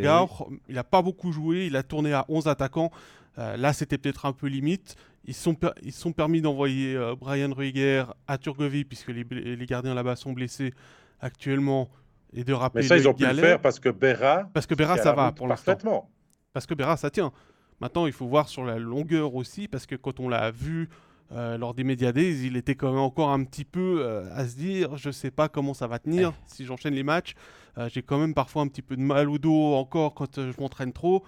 Gaur 0.00 0.50
il 0.68 0.74
n'a 0.74 0.82
pas 0.82 1.02
beaucoup 1.02 1.30
joué, 1.30 1.66
il 1.66 1.76
a 1.76 1.84
tourné 1.84 2.12
à 2.12 2.24
11 2.28 2.48
attaquants. 2.48 2.90
Là, 3.36 3.72
c'était 3.72 3.98
peut-être 3.98 4.26
un 4.26 4.32
peu 4.32 4.46
limite. 4.46 4.96
Ils 5.24 5.34
sont, 5.34 5.56
ils 5.82 5.92
sont 5.92 6.12
permis 6.12 6.40
d'envoyer 6.40 6.98
Brian 7.18 7.52
Ruiger 7.52 8.04
à 8.26 8.38
Turgovie, 8.38 8.84
puisque 8.84 9.08
les, 9.08 9.24
les 9.24 9.66
gardiens 9.66 9.94
là-bas 9.94 10.16
sont 10.16 10.32
blessés 10.32 10.72
actuellement 11.20 11.88
et 12.32 12.44
de 12.44 12.52
rappeler. 12.52 12.82
Mais 12.82 12.88
ça, 12.88 12.96
ils 12.96 13.08
ont 13.08 13.14
pu 13.14 13.26
le 13.26 13.34
faire 13.34 13.60
parce 13.60 13.78
que 13.78 13.88
Berra. 13.88 14.48
Parce 14.52 14.66
que 14.66 14.74
Berra, 14.74 14.96
ça 14.98 15.12
va 15.12 15.32
pour 15.32 15.48
l'instant. 15.48 16.08
Parce 16.52 16.66
que 16.66 16.74
Berra, 16.74 16.96
ça 16.96 17.10
tient. 17.10 17.32
Maintenant, 17.80 18.06
il 18.06 18.12
faut 18.12 18.26
voir 18.26 18.48
sur 18.48 18.64
la 18.64 18.78
longueur 18.78 19.34
aussi, 19.34 19.66
parce 19.66 19.86
que 19.86 19.94
quand 19.94 20.20
on 20.20 20.28
l'a 20.28 20.50
vu 20.50 20.88
euh, 21.32 21.56
lors 21.56 21.74
des 21.74 21.84
Media 21.84 22.10
il 22.10 22.56
était 22.56 22.74
quand 22.74 22.90
même 22.90 23.00
encore 23.00 23.30
un 23.30 23.44
petit 23.44 23.64
peu 23.64 24.00
euh, 24.00 24.28
à 24.34 24.48
se 24.48 24.56
dire 24.56 24.96
je 24.96 25.12
sais 25.12 25.30
pas 25.30 25.48
comment 25.48 25.74
ça 25.74 25.86
va 25.86 26.00
tenir 26.00 26.32
si 26.46 26.64
j'enchaîne 26.64 26.94
les 26.94 27.04
matchs. 27.04 27.34
Euh, 27.78 27.88
j'ai 27.88 28.02
quand 28.02 28.18
même 28.18 28.34
parfois 28.34 28.62
un 28.62 28.66
petit 28.66 28.82
peu 28.82 28.96
de 28.96 29.00
mal 29.00 29.30
au 29.30 29.38
dos 29.38 29.74
encore 29.74 30.14
quand 30.14 30.40
je 30.40 30.60
m'entraîne 30.60 30.92
trop. 30.92 31.24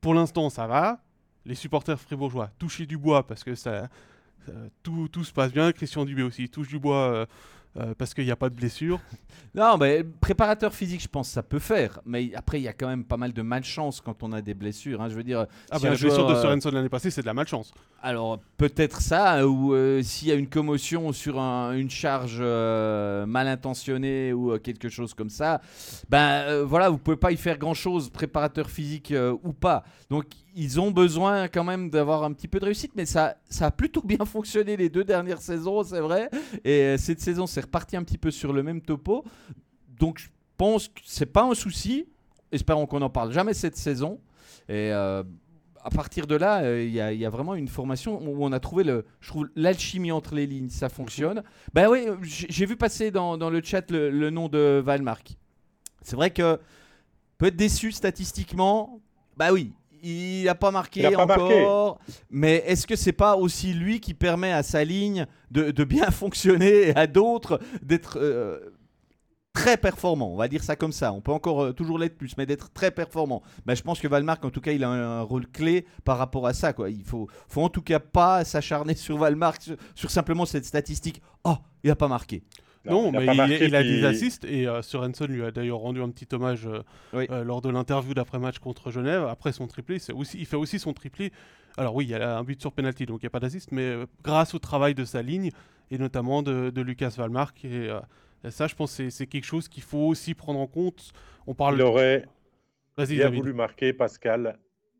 Pour 0.00 0.14
l'instant, 0.14 0.50
ça 0.50 0.66
va. 0.66 1.00
Les 1.44 1.54
supporters 1.54 1.98
fribourgeois, 1.98 2.50
touchez 2.58 2.84
du 2.84 2.98
bois 2.98 3.26
parce 3.26 3.42
que 3.42 3.54
ça, 3.54 3.88
tout, 4.82 5.08
tout, 5.08 5.24
se 5.24 5.32
passe 5.32 5.52
bien. 5.52 5.72
Christian 5.72 6.04
Dubé 6.04 6.22
aussi 6.22 6.48
touche 6.48 6.68
du 6.68 6.78
bois 6.78 7.26
euh, 7.78 7.94
parce 7.96 8.14
qu'il 8.14 8.24
n'y 8.24 8.30
a 8.30 8.36
pas 8.36 8.48
de 8.48 8.54
blessure. 8.54 9.00
Non, 9.54 9.78
mais 9.78 10.04
préparateur 10.04 10.74
physique, 10.74 11.00
je 11.00 11.08
pense 11.08 11.28
ça 11.28 11.42
peut 11.42 11.58
faire. 11.58 12.00
Mais 12.04 12.30
après, 12.34 12.60
il 12.60 12.64
y 12.64 12.68
a 12.68 12.72
quand 12.72 12.86
même 12.86 13.04
pas 13.04 13.16
mal 13.16 13.32
de 13.32 13.42
malchance 13.42 14.00
quand 14.00 14.22
on 14.22 14.32
a 14.32 14.42
des 14.42 14.54
blessures. 14.54 15.00
Hein. 15.00 15.08
Je 15.08 15.14
veux 15.14 15.22
dire, 15.22 15.46
ah 15.70 15.78
bah, 15.78 15.90
la 15.90 15.96
blessure 15.96 16.28
de 16.28 16.34
Sorensen 16.34 16.74
l'année 16.74 16.88
passée, 16.88 17.10
c'est 17.10 17.22
de 17.22 17.26
la 17.26 17.34
malchance. 17.34 17.72
Alors 18.02 18.40
peut-être 18.56 19.00
ça, 19.00 19.46
ou 19.48 19.74
euh, 19.74 20.02
s'il 20.02 20.28
y 20.28 20.32
a 20.32 20.34
une 20.34 20.48
commotion 20.48 21.12
sur 21.12 21.38
une 21.38 21.90
charge 21.90 22.38
euh, 22.40 23.26
mal 23.26 23.48
intentionnée 23.48 24.32
ou 24.32 24.58
quelque 24.58 24.88
chose 24.88 25.14
comme 25.14 25.30
ça, 25.30 25.60
ben 26.08 26.62
voilà, 26.62 26.90
vous 26.90 26.98
pouvez 26.98 27.16
pas 27.16 27.32
y 27.32 27.36
faire 27.36 27.58
grand 27.58 27.74
chose, 27.74 28.10
préparateur 28.10 28.70
physique 28.70 29.12
ou 29.42 29.52
pas. 29.52 29.84
Donc 30.10 30.26
ils 30.60 30.80
ont 30.80 30.90
besoin 30.90 31.46
quand 31.46 31.62
même 31.62 31.88
d'avoir 31.88 32.24
un 32.24 32.32
petit 32.32 32.48
peu 32.48 32.58
de 32.58 32.64
réussite, 32.64 32.90
mais 32.96 33.06
ça, 33.06 33.36
ça 33.48 33.66
a 33.66 33.70
plutôt 33.70 34.02
bien 34.02 34.18
fonctionné 34.24 34.76
les 34.76 34.88
deux 34.88 35.04
dernières 35.04 35.40
saisons, 35.40 35.84
c'est 35.84 36.00
vrai. 36.00 36.28
Et 36.64 36.80
euh, 36.80 36.96
cette 36.98 37.20
saison, 37.20 37.46
c'est 37.46 37.60
reparti 37.60 37.96
un 37.96 38.02
petit 38.02 38.18
peu 38.18 38.32
sur 38.32 38.52
le 38.52 38.64
même 38.64 38.80
topo. 38.80 39.24
Donc 40.00 40.18
je 40.18 40.26
pense 40.56 40.88
que 40.88 41.00
c'est 41.04 41.26
pas 41.26 41.44
un 41.44 41.54
souci. 41.54 42.06
Espérons 42.50 42.86
qu'on 42.86 42.98
n'en 42.98 43.08
parle 43.08 43.30
jamais 43.30 43.54
cette 43.54 43.76
saison. 43.76 44.18
Et 44.68 44.90
euh, 44.92 45.22
à 45.84 45.90
partir 45.90 46.26
de 46.26 46.34
là, 46.34 46.62
euh, 46.62 46.82
il 46.82 46.92
y, 46.92 47.24
a 47.24 47.30
vraiment 47.30 47.54
une 47.54 47.68
formation 47.68 48.20
où 48.20 48.44
on 48.44 48.50
a 48.50 48.58
trouvé 48.58 48.82
le, 48.82 49.04
je 49.20 49.28
trouve 49.28 49.48
l'alchimie 49.54 50.10
entre 50.10 50.34
les 50.34 50.48
lignes, 50.48 50.70
ça 50.70 50.88
fonctionne. 50.88 51.44
Ben 51.72 51.88
oui, 51.88 52.06
j'ai 52.22 52.66
vu 52.66 52.76
passer 52.76 53.12
dans, 53.12 53.36
le 53.36 53.62
chat 53.62 53.88
le, 53.92 54.10
le 54.10 54.30
nom 54.30 54.48
de 54.48 54.82
Valmark. 54.84 55.36
C'est 56.02 56.16
vrai 56.16 56.30
que 56.30 56.58
peut 57.38 57.46
être 57.46 57.56
déçu 57.56 57.92
statistiquement. 57.92 59.00
Bah 59.36 59.52
oui, 59.52 59.72
il 60.02 60.44
n'a 60.44 60.54
pas 60.54 60.70
marqué 60.70 61.06
encore. 61.14 61.98
Mais 62.30 62.62
est-ce 62.66 62.86
que 62.86 62.96
c'est 62.96 63.12
pas 63.12 63.36
aussi 63.36 63.72
lui 63.72 64.00
qui 64.00 64.14
permet 64.14 64.52
à 64.52 64.62
sa 64.62 64.84
ligne 64.84 65.26
de, 65.50 65.84
bien 65.84 66.10
fonctionner 66.10 66.88
et 66.88 66.96
à 66.96 67.06
d'autres 67.06 67.60
d'être 67.82 68.18
euh, 68.20 68.58
très 69.52 69.76
performant 69.76 70.32
On 70.32 70.36
va 70.36 70.48
dire 70.48 70.62
ça 70.62 70.76
comme 70.76 70.92
ça. 70.92 71.12
On 71.12 71.20
peut 71.20 71.32
encore 71.32 71.64
euh, 71.64 71.72
toujours 71.72 71.98
l'être 71.98 72.16
plus, 72.16 72.36
mais 72.36 72.46
d'être 72.46 72.72
très 72.72 72.90
performant. 72.90 73.42
Mais 73.66 73.76
je 73.76 73.82
pense 73.82 74.00
que 74.00 74.08
Valmark, 74.08 74.44
en 74.44 74.50
tout 74.50 74.60
cas, 74.60 74.72
il 74.72 74.84
a 74.84 74.88
un, 74.88 75.22
rôle 75.22 75.46
clé 75.48 75.86
par 76.04 76.18
rapport 76.18 76.46
à 76.46 76.54
ça. 76.54 76.72
Quoi. 76.72 76.90
Il 76.90 77.04
faut, 77.04 77.28
faut 77.48 77.62
en 77.62 77.68
tout 77.68 77.82
cas 77.82 77.98
pas 77.98 78.44
s'acharner 78.44 78.94
sur 78.96 79.18
Valmark, 79.18 79.62
sur, 79.94 80.10
simplement 80.10 80.46
cette 80.46 80.64
statistique. 80.64 81.22
Oh, 81.44 81.56
il 81.82 81.88
n'a 81.88 81.96
pas 81.96 82.08
marqué. 82.08 82.42
Non, 82.88 83.12
mais 83.12 83.24
il, 83.24 83.74
a 83.74 83.82
des 83.82 84.04
assists 84.04 84.44
et 84.44 84.66
euh, 84.66 84.82
Sorensen 84.82 85.26
lui 85.26 85.44
a 85.44 85.50
d'ailleurs 85.50 85.78
rendu 85.78 86.02
un 86.02 86.10
petit 86.10 86.26
hommage 86.34 86.66
euh, 86.66 86.82
euh, 87.14 87.44
lors 87.44 87.60
de 87.60 87.68
l'interview 87.68 88.14
d'après-match 88.14 88.58
contre 88.58 88.90
Genève. 88.90 89.24
Après 89.24 89.52
son 89.52 89.66
triplé, 89.66 89.98
aussi, 90.14 90.38
il 90.38 90.46
fait 90.46 90.56
aussi 90.56 90.78
son 90.78 90.92
triplé. 90.92 91.32
Alors 91.76 91.94
oui, 91.94 92.06
il 92.06 92.10
y 92.10 92.14
a 92.14 92.38
un 92.38 92.44
but 92.44 92.60
sur 92.60 92.72
penalty, 92.72 93.06
donc 93.06 93.22
il 93.22 93.24
n'y 93.24 93.28
a 93.28 93.30
pas 93.30 93.40
d'assist, 93.40 93.72
mais 93.72 93.94
grâce 94.22 94.54
au 94.54 94.58
travail 94.58 94.94
de 94.94 95.04
sa 95.04 95.22
ligne 95.22 95.50
et 95.90 95.98
notamment 95.98 96.42
de, 96.42 96.80
Lucas 96.80 97.14
Valmark. 97.16 97.64
Et, 97.64 97.90
ça, 98.50 98.66
je 98.66 98.74
pense 98.74 98.96
que 98.96 99.10
c'est 99.10 99.26
quelque 99.26 99.44
chose 99.44 99.68
qu'il 99.68 99.82
faut 99.82 100.06
aussi 100.06 100.34
prendre 100.34 100.60
en 100.60 100.66
compte. 100.66 101.12
On 101.46 101.54
parle. 101.54 101.76
Il 101.76 101.82
aurait 101.82 102.24
bien 102.96 103.30
voulu 103.30 103.52
marquer 103.52 103.92
Pascal 103.92 104.58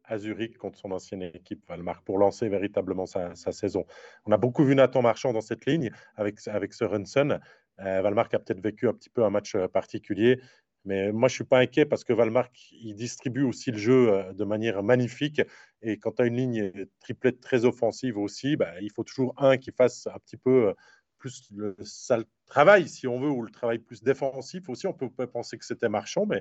à 0.09 0.19
Zurich 0.19 0.57
contre 0.59 0.79
son 0.79 0.91
ancienne 0.91 1.23
équipe 1.23 1.63
Valmark 1.69 2.05
pour 2.05 2.19
lancer 2.19 2.49
véritablement 2.49 3.07
sa, 3.07 3.35
saison. 3.35 3.85
On 4.27 4.33
a 4.33 4.37
beaucoup 4.37 4.65
vu 4.65 4.75
Nathan 4.75 5.03
Marchand 5.03 5.33
dans 5.33 5.41
cette 5.41 5.67
ligne 5.67 5.91
avec, 6.17 6.37
avec 6.49 6.73
Sorensen. 6.73 7.41
Euh, 7.81 8.03
Valmark 8.03 8.33
a 8.35 8.39
peut-être 8.39 8.61
vécu 8.61 8.89
un 8.89 8.93
petit 8.93 9.11
peu 9.11 9.25
un 9.25 9.31
match 9.31 9.55
euh, 9.55 9.69
particulier, 9.69 10.41
mais 10.85 11.13
moi 11.13 11.29
je 11.29 11.35
ne 11.35 11.37
suis 11.37 11.45
pas 11.45 11.59
inquiet 11.59 11.85
parce 11.85 12.05
que 12.05 12.13
Valmark 12.13 12.53
il 12.73 12.95
distribue 12.95 13.43
aussi 13.43 13.71
le 13.71 13.79
jeu 13.79 14.13
euh, 14.13 14.33
de 14.33 14.45
manière 14.45 14.83
magnifique. 14.83 15.43
Et 15.83 15.99
quand 15.99 16.13
tu 16.13 16.23
as 16.23 16.27
une 16.27 16.37
ligne 16.37 16.73
triplette 17.01 17.41
très 17.41 17.65
offensive 17.65 18.19
aussi, 18.19 18.57
bah, 18.57 18.81
il 18.81 18.91
faut 18.93 19.05
toujours 19.05 19.35
un 19.39 19.57
qui 19.59 19.71
fasse 19.73 20.07
un 20.09 20.19
petit 20.19 20.37
peu 20.37 20.75
plus 21.19 21.49
le 21.55 21.75
sale 21.83 22.25
travail, 22.47 22.89
si 22.89 23.07
on 23.09 23.19
veut, 23.21 23.29
ou 23.29 23.43
le 23.43 23.51
travail 23.51 23.79
plus 23.79 24.03
défensif 24.03 24.69
aussi. 24.69 24.87
On 24.87 24.93
peut, 24.93 25.09
penser 25.27 25.59
que 25.59 25.65
c'était 25.65 25.89
Marchand, 25.89 26.27
mais 26.27 26.41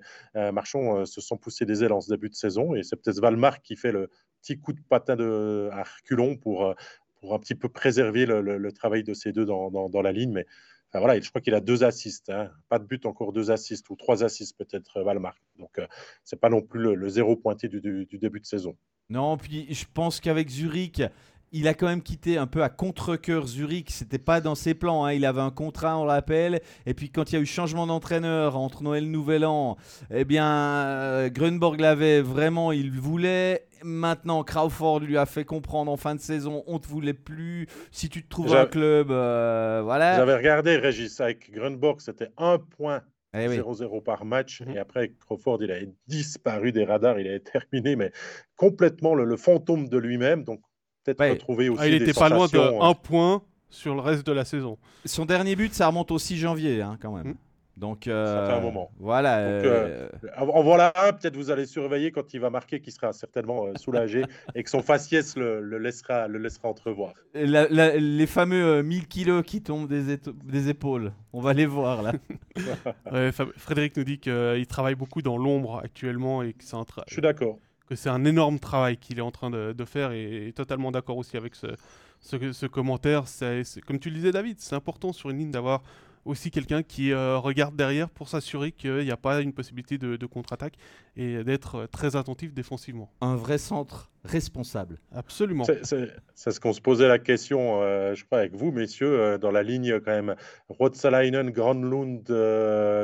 Marchand 0.51 1.03
se 1.05 1.19
sont 1.19 1.35
poussés 1.35 1.65
des 1.65 1.83
ailes 1.83 1.93
en 1.93 1.99
ce 1.99 2.09
début 2.09 2.29
de 2.29 2.35
saison. 2.35 2.75
Et 2.75 2.83
c'est 2.83 2.95
peut-être 2.95 3.19
Valmar 3.19 3.63
qui 3.63 3.75
fait 3.75 3.91
le 3.91 4.11
petit 4.41 4.59
coup 4.59 4.73
de 4.73 4.81
patin 4.87 5.15
de, 5.15 5.69
à 5.73 5.81
reculons 5.83 6.37
pour, 6.37 6.75
pour 7.19 7.33
un 7.33 7.39
petit 7.39 7.55
peu 7.55 7.69
préserver 7.69 8.25
le, 8.25 8.71
travail 8.71 9.03
de 9.03 9.13
ces 9.13 9.31
deux 9.31 9.45
dans, 9.45 9.69
dans, 9.69 10.01
la 10.01 10.11
ligne. 10.11 10.31
Mais 10.31 10.45
voilà, 10.93 11.19
je 11.19 11.29
crois 11.29 11.41
qu'il 11.41 11.53
a 11.53 11.59
deux 11.59 11.83
assists. 11.83 12.29
Hein. 12.29 12.51
Pas 12.69 12.79
de 12.79 12.85
but, 12.85 13.05
encore 13.05 13.33
deux 13.33 13.51
assists, 13.51 13.89
ou 13.89 13.95
trois 13.95 14.23
assists 14.23 14.57
peut-être, 14.57 15.01
Valmar. 15.03 15.35
Donc, 15.57 15.71
ce 15.77 15.83
c'est 16.23 16.39
pas 16.39 16.49
non 16.49 16.61
plus 16.61 16.95
le, 16.95 17.09
zéro 17.09 17.35
pointé 17.35 17.67
du, 17.67 18.07
début 18.11 18.39
de 18.39 18.45
saison. 18.45 18.77
Non, 19.09 19.37
puis 19.37 19.73
je 19.73 19.85
pense 19.93 20.19
qu'avec 20.19 20.49
Zurich, 20.49 21.01
il 21.51 21.67
a 21.67 21.73
quand 21.73 21.87
même 21.87 22.01
quitté 22.01 22.37
un 22.37 22.47
peu 22.47 22.63
à 22.63 22.69
contre-coeur 22.69 23.47
Zurich. 23.47 23.91
C'était 23.91 24.17
pas 24.17 24.41
dans 24.41 24.55
ses 24.55 24.73
plans. 24.73 25.05
Hein. 25.05 25.13
Il 25.13 25.25
avait 25.25 25.41
un 25.41 25.51
contrat, 25.51 25.97
on 25.97 26.05
l'appelle. 26.05 26.61
Et 26.85 26.93
puis 26.93 27.09
quand 27.09 27.31
il 27.31 27.35
y 27.35 27.37
a 27.37 27.41
eu 27.41 27.45
changement 27.45 27.87
d'entraîneur 27.87 28.57
entre 28.57 28.83
Noël 28.83 29.05
et 29.05 29.07
Nouvel 29.07 29.45
An, 29.45 29.77
eh 30.13 30.25
bien, 30.25 30.47
euh, 30.47 31.29
Grunborg 31.29 31.79
l'avait 31.79 32.21
vraiment, 32.21 32.71
il 32.71 32.91
voulait. 32.91 33.63
Maintenant, 33.83 34.43
Crawford 34.43 35.01
lui 35.01 35.17
a 35.17 35.25
fait 35.25 35.45
comprendre 35.45 35.91
en 35.91 35.97
fin 35.97 36.15
de 36.15 36.19
saison, 36.19 36.63
on 36.65 36.79
te 36.79 36.87
voulait 36.87 37.13
plus. 37.13 37.67
Si 37.91 38.09
tu 38.09 38.23
te 38.23 38.29
trouves 38.29 38.55
un 38.55 38.65
club, 38.65 39.11
euh, 39.11 39.81
voilà. 39.83 40.15
J'avais 40.15 40.35
regardé, 40.35 40.77
Régis, 40.77 41.21
avec 41.21 41.51
Grunborg, 41.51 42.01
c'était 42.01 42.29
un 42.37 42.57
point 42.57 43.03
0-0 43.35 43.89
eh 43.93 44.01
par 44.01 44.25
match. 44.25 44.61
Mhm. 44.61 44.75
Et 44.75 44.79
après, 44.79 45.13
Crawford, 45.19 45.59
il 45.61 45.71
a 45.71 45.77
disparu 46.07 46.71
des 46.71 46.85
radars. 46.85 47.19
Il 47.19 47.27
a 47.27 47.39
terminé, 47.39 47.95
mais 47.95 48.11
complètement 48.55 49.13
le, 49.13 49.25
le 49.25 49.37
fantôme 49.37 49.87
de 49.89 49.97
lui-même. 49.97 50.43
Donc, 50.43 50.61
retrouver 51.13 51.69
aussi. 51.69 51.81
Ah, 51.83 51.87
il 51.87 51.93
était 51.95 52.13
pas 52.13 52.29
loin 52.29 52.47
de 52.47 52.57
euh, 52.57 52.81
un 52.81 52.93
point 52.93 53.41
sur 53.69 53.95
le 53.95 54.01
reste 54.01 54.25
de 54.25 54.31
la 54.31 54.45
saison. 54.45 54.77
Son 55.05 55.25
dernier 55.25 55.55
but, 55.55 55.73
ça 55.73 55.87
remonte 55.87 56.11
au 56.11 56.19
6 56.19 56.37
janvier, 56.37 56.81
hein, 56.81 56.97
quand 57.01 57.15
même. 57.15 57.29
Hmm. 57.29 57.35
Donc, 57.75 58.07
euh, 58.07 58.25
ça 58.25 58.51
fait 58.51 58.57
un 58.57 58.61
moment. 58.61 58.89
Voilà. 58.99 59.37
Euh, 59.37 60.09
en 60.35 60.63
voilà 60.63 60.91
un, 60.95 61.13
peut-être 61.13 61.35
vous 61.35 61.51
allez 61.51 61.67
surveiller 61.67 62.11
quand 62.11 62.33
il 62.33 62.39
va 62.39 62.49
marquer, 62.49 62.79
qui 62.79 62.91
sera 62.91 63.13
certainement 63.13 63.67
soulagé 63.75 64.23
et 64.55 64.63
que 64.63 64.69
son 64.71 64.81
faciès 64.81 65.37
le, 65.37 65.61
laissera, 65.77 66.27
le 66.27 66.39
laissera 66.39 66.69
entrevoir. 66.69 67.13
les 67.35 68.25
fameux 68.25 68.81
1000 68.81 69.07
kilos 69.07 69.43
qui 69.45 69.61
tombent 69.61 69.87
des, 69.87 70.17
des, 70.17 70.69
épaules, 70.69 71.13
on 71.33 71.39
va 71.39 71.53
les 71.53 71.67
voir 71.67 72.01
là. 72.01 72.13
Frédéric 73.57 73.95
nous 73.95 74.03
dit 74.03 74.17
qu'il 74.17 74.65
travaille 74.67 74.95
beaucoup 74.95 75.21
dans 75.21 75.37
l'ombre 75.37 75.79
actuellement 75.83 76.41
et 76.41 76.53
que 76.53 76.63
c'est 76.63 76.77
un 76.77 76.85
Je 77.05 77.13
suis 77.13 77.21
d'accord 77.21 77.59
que 77.87 77.95
c'est 77.95 78.09
un 78.09 78.25
énorme 78.25 78.59
travail 78.59 78.97
qu'il 78.97 79.17
est 79.17 79.21
en 79.21 79.31
train 79.31 79.49
de, 79.49 79.85
faire 79.85 80.11
et, 80.11 80.51
totalement 80.55 80.91
d'accord 80.91 81.17
aussi 81.17 81.37
avec 81.37 81.55
ce, 81.55 81.67
ce, 82.19 82.65
commentaire. 82.65 83.27
C'est, 83.27 83.63
comme 83.85 83.99
tu 83.99 84.09
le 84.09 84.15
disais, 84.15 84.31
David, 84.31 84.59
c'est 84.59 84.75
important 84.75 85.13
sur 85.13 85.29
une 85.29 85.39
ligne 85.39 85.51
d'avoir 85.51 85.81
aussi 86.27 86.51
quelqu'un 86.51 86.83
qui 86.83 87.11
euh, 87.11 87.37
regarde 87.37 87.75
derrière 87.75 88.09
pour 88.09 88.27
s'assurer 88.27 88.71
qu'il 88.71 88.99
n'y 88.99 89.11
a 89.11 89.17
pas 89.17 89.41
une 89.41 89.53
possibilité 89.53 89.97
de, 89.97 90.25
contre-attaque 90.25 90.73
et 91.15 91.43
d'être 91.43 91.75
euh, 91.75 91.87
très 91.87 92.15
attentif 92.15 92.53
défensivement. 92.53 93.09
Un 93.21 93.35
vrai 93.35 93.57
centre 93.57 94.11
responsable. 94.25 94.97
Absolument. 95.15 95.63
C'est, 95.83 96.11
ce 96.35 96.59
qu'on 96.59 96.73
se 96.73 96.81
posait 96.81 97.07
la 97.07 97.19
question, 97.19 97.81
euh, 97.81 98.13
je 98.13 98.25
crois, 98.25 98.39
avec 98.39 98.55
vous, 98.55 98.71
messieurs, 98.71 99.37
dans 99.39 99.51
la 99.51 99.63
ligne 99.63 100.01
quand 100.01 100.11
même. 100.11 100.35
Rotsalainen, 100.67 101.49
Granlund, 101.49 102.27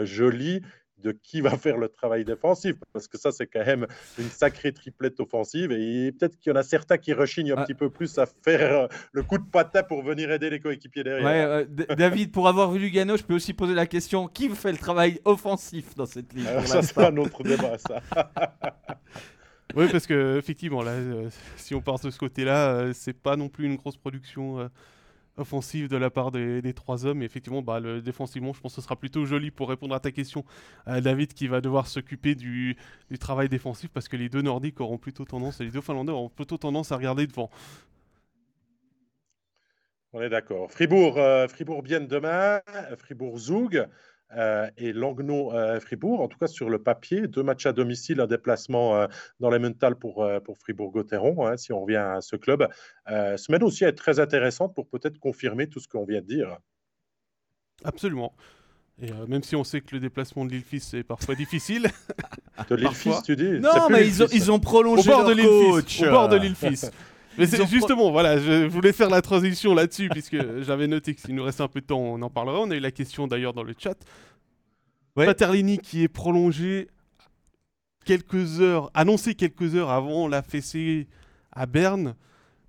Jolie 0.04 0.62
de 1.04 1.12
qui 1.12 1.42
va 1.42 1.58
faire 1.58 1.78
le 1.78 1.90
travail 1.90 2.24
défensif, 2.26 2.76
parce 2.94 3.08
que 3.08 3.18
ça, 3.18 3.32
c'est 3.32 3.48
quand 3.48 3.66
même 3.66 3.86
une 4.18 4.30
sacrée 4.30 4.72
triplette 4.72 5.20
offensive. 5.20 5.72
Et 5.72 6.12
peut-être 6.12 6.40
qu'il 6.40 6.52
y 6.52 6.54
en 6.54 6.60
a 6.60 6.64
certains 6.64 6.98
qui 6.98 7.14
rechignent 7.14 7.52
un 7.52 7.58
ah. 7.58 7.64
petit 7.64 7.74
peu 7.74 7.90
plus 7.90 8.18
à 8.18 8.26
faire 8.26 8.84
euh, 8.84 8.88
le 9.12 9.24
coup 9.24 9.38
de 9.38 9.44
patin 9.44 9.84
pour 9.84 10.04
venir 10.04 10.32
aider 10.32 10.50
les 10.50 10.60
coéquipiers 10.60 11.04
derrière. 11.04 11.66
Ouais, 11.68 11.96
David, 11.96 12.32
pour 12.32 12.48
avoir 12.48 12.72
vu 12.72 12.80
Lugano, 12.80 13.18
je 13.18 13.24
peux 13.24 13.36
aussi 13.36 13.54
poser 13.54 13.74
la 13.74 13.86
question 13.86 14.28
qui 14.28 14.50
fait 14.50 14.72
le 14.72 14.78
travail 14.78 15.20
offensif 15.26 15.96
dans 15.96 16.06
cette 16.06 16.34
ligue 16.34 16.48
Ça, 16.66 16.82
c'est 16.82 16.98
un 16.98 17.18
autre 17.18 17.44
débat, 17.44 17.78
ça. 17.78 18.02
oui, 19.76 19.88
parce 19.92 20.08
que 20.08 20.38
effectivement, 20.38 20.82
là, 20.82 20.92
euh, 20.92 21.30
si 21.58 21.76
on 21.76 21.82
part 21.82 22.00
de 22.00 22.10
ce 22.10 22.18
côté-là, 22.18 22.70
euh, 22.70 22.94
c'est 22.94 23.14
pas 23.14 23.36
non 23.36 23.50
plus 23.50 23.66
une 23.66 23.76
grosse 23.76 23.98
production 23.98 24.70
offensive 25.38 25.88
de 25.88 25.98
la 25.98 26.10
part 26.10 26.32
des, 26.32 26.74
trois 26.74 27.06
hommes. 27.06 27.22
Et 27.22 27.26
effectivement, 27.26 27.62
bah, 27.62 27.80
le, 27.80 28.02
défensivement, 28.02 28.54
je 28.54 28.62
pense 28.62 28.74
que 28.74 28.82
ce 28.82 28.86
sera 28.86 28.96
plutôt 28.96 29.26
joli 29.26 29.52
pour 29.52 29.70
répondre 29.70 29.96
à 29.96 30.00
ta 30.00 30.12
question, 30.12 30.46
euh, 30.88 31.02
David, 31.02 31.34
qui 31.34 31.48
va 31.48 31.62
devoir 31.62 31.88
s'occuper 31.88 32.36
du, 32.36 32.78
travail 33.20 33.48
défensif 33.48 33.90
parce 33.94 34.08
que 34.08 34.18
les 34.18 34.28
deux 34.28 34.42
Nordiques 34.42 34.82
auront 34.82 34.98
plutôt 34.98 35.24
tendance, 35.24 35.60
les 35.60 35.70
deux 35.70 35.82
Finlandais 35.82 36.12
auront 36.12 36.30
plutôt 36.30 36.58
tendance 36.58 36.92
à 36.92 36.98
regarder 36.98 37.28
devant. 37.28 37.50
On 40.14 40.22
est 40.22 40.30
d'accord. 40.30 40.72
Fribourg, 40.72 41.18
euh, 41.18 41.48
Fribourg 41.48 41.82
bien 41.84 42.00
demain, 42.00 42.62
Fribourg 42.98 43.38
Zoug. 43.38 43.88
Euh, 44.38 44.70
et 44.78 44.94
Langnau-Fribourg, 44.94 46.22
en 46.22 46.28
tout 46.28 46.38
cas 46.38 46.48
sur 46.48 46.70
le 46.70 46.80
papier. 46.82 47.28
Deux 47.28 47.44
matchs 47.44 47.66
à 47.66 47.74
domicile, 47.74 48.20
un 48.20 48.28
déplacement 48.28 48.96
euh, 48.96 49.08
dans 49.40 49.50
les 49.50 49.60
mentales 49.60 49.96
pour, 49.96 50.24
euh, 50.24 50.40
pour 50.40 50.58
Fribourg-Gotteron, 50.58 51.46
hein, 51.48 51.58
si 51.58 51.72
on 51.72 51.82
revient 51.82 51.98
à 51.98 52.22
ce 52.22 52.36
club. 52.36 52.68
semaine 53.08 53.64
aussi 53.64 53.84
est 53.84 53.94
très 53.94 54.20
intéressante 54.20 54.74
pour 54.74 54.88
peut-être 54.88 55.20
confirmer 55.20 55.68
tout 55.68 55.80
ce 55.80 55.88
qu'on 55.88 56.06
vient 56.06 56.22
de 56.22 56.28
dire. 56.28 56.58
Absolument. 57.84 58.34
Et 59.02 59.12
même 59.28 59.42
si 59.42 59.56
on 59.56 59.64
sait 59.64 59.82
que 59.82 59.96
le 59.96 60.00
déplacement 60.00 60.46
de 60.46 60.52
l'île 60.52 60.64
Fils 60.64 60.94
est 60.94 61.04
parfois 61.04 61.34
difficile. 61.34 61.90
de 62.70 62.76
l'île 62.76 62.94
Fils, 62.94 63.24
tu 63.24 63.36
dis 63.36 63.60
Non, 63.60 63.90
mais 63.90 64.08
ils 64.08 64.22
ont, 64.24 64.28
ils 64.32 64.52
ont, 64.52 64.60
prolongé 64.60 65.12
au 65.12 65.16
bord 65.16 65.26
de 65.26 65.34
l'île 65.34 66.08
Au 66.08 66.12
bord 66.12 66.30
de 66.30 66.38
l'île 66.38 66.56
Fils. 66.56 66.92
Mais 67.38 67.48
c'est 67.48 67.66
justement, 67.68 68.12
voilà, 68.12 68.38
je 68.38 68.68
voulais 68.68 68.94
faire 68.94 69.10
la 69.10 69.22
transition 69.22 69.74
là-dessus, 69.74 70.10
puisque 70.10 70.38
j'avais 70.62 70.88
noté 70.88 71.14
que 71.16 71.22
s'il 71.22 71.36
nous 71.36 71.44
restait 71.44 71.64
un 71.64 71.68
peu 71.68 71.82
de 71.82 71.86
temps, 71.86 72.00
on 72.00 72.22
en 72.22 72.30
parlera. 72.30 72.60
On 72.60 72.72
a 72.72 72.76
eu 72.76 72.80
la 72.80 72.92
question 72.92 73.28
d'ailleurs 73.28 73.54
dans 73.54 73.64
le 73.64 73.74
chat. 73.78 73.98
Paterlini 75.16 75.78
qui 75.78 76.04
est 76.04 76.08
prolongé 76.08 76.88
quelques 78.06 78.62
heures, 78.62 78.90
annoncé 78.94 79.36
quelques 79.36 79.76
heures 79.76 79.92
avant 79.92 80.28
la 80.28 80.42
fessée 80.42 81.08
à 81.52 81.66
Berne. 81.66 82.16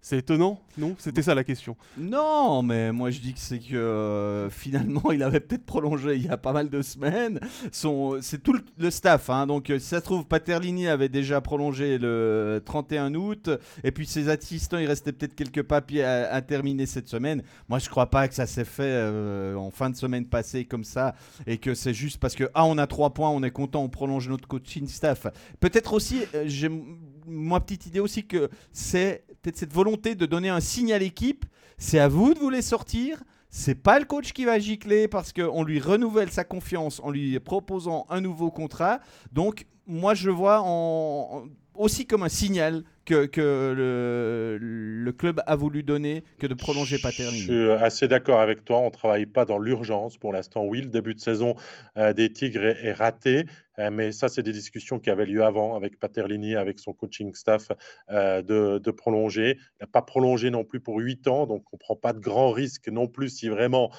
C'est 0.05 0.18
étonnant, 0.18 0.61
non? 0.76 0.96
C'était 0.98 1.22
ça 1.22 1.34
la 1.34 1.44
question. 1.44 1.78
Non, 1.96 2.62
mais 2.62 2.92
moi 2.92 3.11
je 3.11 3.20
dis 3.20 3.32
que 3.32 3.40
c'est 3.40 3.59
que 3.59 3.74
euh, 3.74 4.50
finalement 4.50 5.11
il 5.12 5.22
avait 5.22 5.40
peut-être 5.40 5.64
prolongé 5.64 6.16
il 6.16 6.26
y 6.26 6.28
a 6.28 6.36
pas 6.36 6.52
mal 6.52 6.68
de 6.68 6.82
semaines. 6.82 7.40
Son, 7.72 8.18
c'est 8.20 8.42
tout 8.42 8.55
le, 8.76 8.90
staff, 8.90 9.30
hein, 9.30 9.46
donc 9.46 9.70
euh, 9.70 9.78
si 9.78 9.86
ça 9.86 10.00
se 10.00 10.05
trouve 10.05 10.26
Paterlini 10.26 10.88
avait 10.88 11.09
déjà 11.09 11.40
prolongé 11.40 11.96
le 11.96 12.61
31 12.66 13.14
août, 13.14 13.48
et 13.82 13.92
puis 13.92 14.05
ses 14.05 14.28
assistants 14.28 14.76
il 14.76 14.86
restait 14.88 15.12
peut-être 15.12 15.34
quelques 15.34 15.62
papiers 15.62 16.05
à, 16.05 16.42
terminer 16.42 16.84
cette 16.84 17.09
semaine. 17.09 17.42
Moi 17.70 17.78
je 17.78 17.88
crois 17.88 18.11
pas 18.11 18.28
que 18.28 18.34
ça 18.34 18.46
s'est 18.46 18.66
fait 18.66 18.82
euh, 18.82 19.55
en 19.55 19.70
fin 19.70 19.88
de 19.88 19.96
semaine 19.96 20.26
passée 20.26 20.66
comme 20.66 20.84
ça, 20.84 21.14
et 21.46 21.57
que 21.57 21.72
c'est 21.72 21.94
juste 21.94 22.18
parce 22.18 22.34
que 22.34 22.44
ah 22.52 22.66
on 22.66 22.76
a 22.76 22.86
trois 22.86 23.14
points, 23.14 23.30
on 23.30 23.42
est 23.42 23.50
content, 23.50 23.82
on 23.82 23.88
prolonge 23.88 24.28
notre 24.28 24.48
coaching 24.48 24.86
staff. 24.86 25.28
Peut-être 25.61 25.94
aussi, 25.94 26.24
j'ai 26.44 26.68
moi 27.26 27.61
petite 27.61 27.86
idée 27.86 28.00
aussi 28.00 28.26
que 28.26 28.50
c'est 28.70 29.24
peut-être 29.45 29.59
cette 29.59 29.74
volonté 29.74 30.14
de 30.14 30.24
donner 30.24 30.49
un 30.49 30.61
signe 30.61 30.92
à 30.92 30.99
l'équipe. 30.99 31.45
C'est 31.76 31.99
à 31.99 32.09
vous 32.09 32.32
de 32.32 32.38
vous 32.38 32.51
les 32.51 32.62
sortir. 32.62 33.22
C'est 33.51 33.74
pas 33.74 34.01
le 34.01 34.07
coach 34.07 34.32
qui 34.32 34.47
va 34.47 34.59
gicler 34.59 35.07
parce 35.07 35.32
qu'on 35.32 35.62
lui 35.62 35.78
renouvelle 35.80 36.30
sa 36.30 36.45
confiance 36.45 37.01
en 37.05 37.11
lui 37.11 37.38
proposant 37.38 38.07
un 38.09 38.20
nouveau 38.20 38.51
contrat. 38.51 39.01
Donc, 39.32 39.66
moi, 39.86 40.14
je 40.14 40.30
vois 40.30 40.62
en, 40.64 41.45
aussi 41.74 42.07
comme 42.07 42.22
un 42.22 42.28
signal 42.28 42.84
que, 43.05 43.28
le, 43.36 45.12
club 45.12 45.42
a 45.47 45.57
voulu 45.57 45.82
donner 45.82 46.24
que 46.38 46.47
de 46.47 46.55
prolonger 46.55 46.99
Paternini. 46.99 47.40
Je 47.40 47.45
suis 47.45 47.70
assez 47.70 48.09
d'accord 48.09 48.40
avec 48.40 48.64
toi. 48.64 48.78
On 48.78 48.90
travaille 48.90 49.26
pas 49.26 49.45
dans 49.45 49.59
l'urgence 49.59 50.16
pour 50.16 50.32
l'instant. 50.32 50.64
Oui, 50.64 50.80
le 50.80 50.88
début 50.88 51.14
de 51.14 51.20
saison 51.20 51.55
euh, 51.97 52.12
des 52.12 52.30
Tigres 52.30 52.64
est 52.64 52.92
raté. 52.92 53.45
Euh, 53.79 53.91
mais 53.91 54.12
ça, 54.12 54.29
c'est 54.29 54.43
des 54.43 54.53
discussions 54.53 54.99
qui 54.99 55.11
avaient 55.11 55.27
lieu 55.27 55.45
avant 55.45 55.77
avec 55.77 55.99
Paterlini, 55.99 56.55
avec 56.55 56.79
son 56.79 56.93
coaching 56.93 57.35
staff, 57.35 57.68
euh, 58.11 58.43
de, 58.43 58.91
prolonger. 58.91 59.57
Il 59.59 59.83
n'a 59.83 59.87
pas 59.87 60.03
prolongé 60.03 60.51
non 60.51 60.64
plus 60.64 60.81
pour 60.81 60.99
8 60.99 61.27
ans, 61.29 61.47
donc 61.47 61.64
on 61.72 61.77
ne 61.77 61.79
prend 61.79 61.97
pas 61.97 62.12
de 62.12 62.20
grands 62.20 62.53
risques 62.53 62.89
non 62.89 63.09
plus 63.09 63.29
si 63.29 63.49
vraiment 63.49 63.91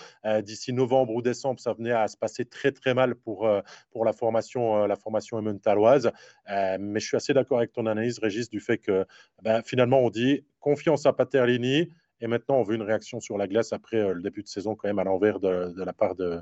d'ici 0.43 0.71
novembre 0.71 1.13
ou 1.13 1.21
décembre, 1.21 1.59
ça 1.59 1.73
venait 1.73 1.91
à 1.91 2.07
se 2.07 2.15
passer 2.15 2.45
très 2.45 2.71
très 2.71 2.93
mal 2.93 3.15
pour, 3.15 3.49
pour 3.91 4.05
la 4.05 4.13
formation, 4.13 4.85
la 4.85 4.95
formation 4.95 5.41
mentaloise. 5.41 6.11
mais 6.47 6.99
je 6.99 7.05
suis 7.05 7.17
assez 7.17 7.33
d'accord 7.33 7.57
avec 7.57 7.73
ton 7.73 7.85
analyse, 7.85 8.19
Régis, 8.19 8.49
du 8.49 8.61
fait 8.61 8.77
que 8.77 9.05
ben, 9.41 9.61
finalement, 9.63 9.99
on 9.99 10.09
dit 10.09 10.45
confiance 10.59 11.05
à 11.05 11.13
Paterlini. 11.13 11.89
Et 12.21 12.27
maintenant, 12.27 12.55
on 12.55 12.63
veut 12.63 12.75
une 12.75 12.81
réaction 12.81 13.19
sur 13.19 13.37
la 13.37 13.47
glace 13.47 13.73
après 13.73 14.13
le 14.13 14.21
début 14.21 14.41
de 14.41 14.47
saison, 14.47 14.75
quand 14.75 14.87
même, 14.87 14.99
à 14.99 15.03
l'envers 15.03 15.39
de, 15.39 15.73
la 15.83 15.93
part 15.93 16.15
de, 16.15 16.39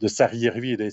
de 0.00 0.08
Sarri 0.08 0.46
et 0.46 0.76
des. 0.76 0.90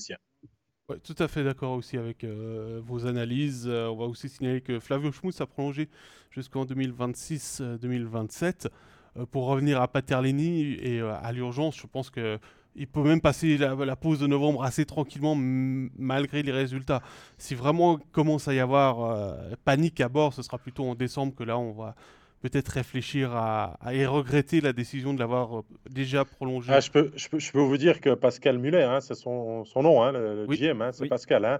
Tout 1.03 1.15
à 1.19 1.29
fait 1.29 1.45
d'accord 1.45 1.77
aussi 1.77 1.97
avec 1.97 2.25
euh, 2.25 2.81
vos 2.85 3.05
analyses. 3.05 3.67
Euh, 3.69 3.87
on 3.87 3.95
va 3.95 4.03
aussi 4.03 4.27
signaler 4.27 4.59
que 4.59 4.81
Flavio 4.81 5.13
Schmutz 5.13 5.39
a 5.39 5.45
prolongé 5.45 5.87
jusqu'en 6.29 6.65
2026-2027 6.65 8.67
euh, 9.15 9.25
pour 9.25 9.45
revenir 9.45 9.81
à 9.81 9.87
Paterlini 9.87 10.73
et 10.73 10.99
à 10.99 11.31
l'urgence. 11.31 11.77
Je 11.77 11.87
pense 11.87 12.09
que 12.09 12.37
il 12.75 12.87
peut 12.87 13.03
même 13.03 13.21
passer 13.21 13.57
la, 13.57 13.95
pause 13.95 14.19
de 14.19 14.27
novembre 14.27 14.63
assez 14.63 14.83
tranquillement 14.83 15.35
malgré 15.37 16.43
les 16.43 16.51
résultats. 16.51 17.01
Si 17.37 17.55
vraiment 17.55 17.97
commence 18.11 18.47
à 18.47 18.53
y 18.53 18.59
avoir 18.59 19.37
panique 19.63 20.01
à 20.01 20.09
bord, 20.09 20.33
ce 20.33 20.41
sera 20.41 20.57
plutôt 20.57 20.83
en 20.83 20.95
décembre 20.95 21.35
que 21.35 21.43
là 21.43 21.59
on 21.59 21.71
va 21.71 21.95
peut-être 22.43 22.67
réfléchir 22.67 23.33
à, 23.33 23.79
et 23.93 24.05
regretter 24.05 24.59
la 24.59 24.73
décision 24.73 25.13
de 25.13 25.19
l'avoir 25.19 25.59
euh, 25.59 25.61
déjà 25.89 26.25
prolongé 26.25 26.73
ah, 26.73 26.81
je, 26.81 26.91
peux, 26.91 27.11
je, 27.15 27.29
peux, 27.29 27.39
je, 27.39 27.51
peux, 27.53 27.61
vous 27.61 27.77
dire 27.77 28.01
que 28.01 28.13
Pascal 28.13 28.59
Muller, 28.59 28.83
hein, 28.83 28.99
c'est 28.99 29.15
son, 29.15 29.63
son, 29.63 29.81
nom, 29.81 30.03
hein, 30.03 30.11
le, 30.11 30.45
le 30.45 30.55
GM, 30.55 30.81
hein, 30.81 30.91
c'est 30.91 31.07
Pascal. 31.07 31.45
Hein, 31.45 31.59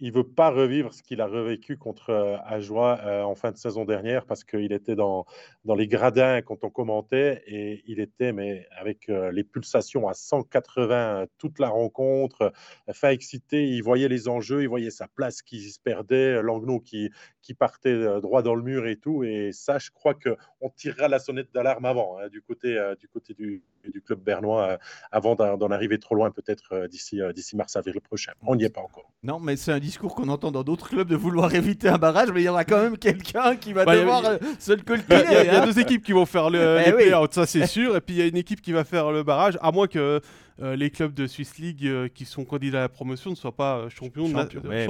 il 0.00 0.12
veut 0.12 0.26
pas 0.26 0.50
revivre 0.50 0.94
ce 0.94 1.02
qu'il 1.02 1.20
a 1.20 1.26
revécu 1.26 1.76
contre 1.76 2.10
euh, 2.10 2.36
Ajoie 2.44 3.00
euh, 3.04 3.22
en 3.22 3.34
fin 3.34 3.50
de 3.50 3.56
saison 3.56 3.84
dernière 3.84 4.26
parce 4.26 4.44
qu'il 4.44 4.72
était 4.72 4.94
dans, 4.94 5.24
dans 5.64 5.74
les 5.74 5.88
gradins 5.88 6.40
quand 6.42 6.62
on 6.62 6.70
commentait 6.70 7.42
et 7.46 7.82
il 7.86 8.00
était 8.00 8.32
mais 8.32 8.66
avec 8.78 9.08
euh, 9.08 9.32
les 9.32 9.44
pulsations 9.44 10.08
à 10.08 10.14
180 10.14 11.26
toute 11.38 11.58
la 11.58 11.68
rencontre, 11.68 12.52
fin 12.92 13.10
excité, 13.10 13.68
il 13.68 13.82
voyait 13.82 14.08
les 14.08 14.28
enjeux, 14.28 14.62
il 14.62 14.68
voyait 14.68 14.90
sa 14.90 15.08
place 15.08 15.42
qui 15.42 15.60
se 15.70 15.80
perdait, 15.80 16.42
Langnaud 16.42 16.80
qui, 16.80 17.10
qui 17.48 17.54
partait 17.54 18.20
droit 18.20 18.42
dans 18.42 18.54
le 18.54 18.62
mur 18.62 18.86
et 18.86 18.96
tout 18.96 19.24
et 19.24 19.52
ça 19.52 19.78
je 19.78 19.90
crois 19.90 20.12
que 20.12 20.36
on 20.60 20.68
tirera 20.68 21.08
la 21.08 21.18
sonnette 21.18 21.48
d'alarme 21.54 21.86
avant 21.86 22.18
hein, 22.18 22.28
du 22.28 22.42
côté 22.42 22.78
du 23.00 23.08
côté 23.08 23.32
du, 23.32 23.62
du 23.90 24.02
club 24.02 24.20
bernois 24.20 24.78
avant 25.10 25.34
d'en 25.34 25.70
arriver 25.70 25.98
trop 25.98 26.14
loin 26.14 26.30
peut-être 26.30 26.86
d'ici 26.88 27.22
d'ici 27.34 27.56
mars 27.56 27.74
avril 27.76 28.02
prochain. 28.02 28.32
On 28.46 28.54
n'y 28.54 28.64
est 28.64 28.68
pas 28.68 28.82
encore. 28.82 29.10
Non 29.22 29.40
mais 29.40 29.56
c'est 29.56 29.72
un 29.72 29.78
discours 29.78 30.14
qu'on 30.14 30.28
entend 30.28 30.50
dans 30.50 30.62
d'autres 30.62 30.90
clubs 30.90 31.08
de 31.08 31.16
vouloir 31.16 31.54
éviter 31.54 31.88
un 31.88 31.96
barrage, 31.96 32.30
mais 32.32 32.42
il 32.42 32.44
y 32.44 32.48
aura 32.50 32.64
quand 32.64 32.82
même 32.82 32.98
quelqu'un 32.98 33.56
qui 33.56 33.72
va 33.72 33.86
bah, 33.86 33.96
devoir 33.96 34.26
euh, 34.26 34.36
se 34.58 34.72
le 34.72 34.82
coltiner. 34.82 35.24
Il 35.28 35.46
y, 35.46 35.48
a, 35.48 35.62
hein. 35.62 35.66
deux 35.66 35.78
équipes 35.78 36.02
qui 36.02 36.12
vont 36.12 36.26
faire 36.26 36.50
le, 36.50 36.82
eh 36.86 36.92
les 36.92 37.14
ça 37.30 37.46
c'est 37.46 37.66
sûr, 37.66 37.96
et 37.96 38.00
puis 38.00 38.16
il 38.16 38.18
y 38.18 38.22
a 38.22 38.26
une 38.26 38.36
équipe 38.36 38.60
qui 38.60 38.72
va 38.72 38.84
faire 38.84 39.10
le 39.10 39.22
barrage, 39.22 39.58
à 39.62 39.72
moins 39.72 39.86
que 39.86 40.20
euh, 40.60 40.76
les 40.76 40.90
clubs 40.90 41.14
de 41.14 41.26
Swiss 41.26 41.58
League 41.58 41.86
euh, 41.86 42.08
qui 42.08 42.24
sont 42.24 42.44
candidats 42.44 42.78
à 42.78 42.82
la 42.82 42.88
promotion 42.88 43.30
ne 43.30 43.34
soient 43.36 43.54
pas 43.54 43.88
champions. 43.88 44.26
Champion, 44.28 44.62
mais, 44.64 44.86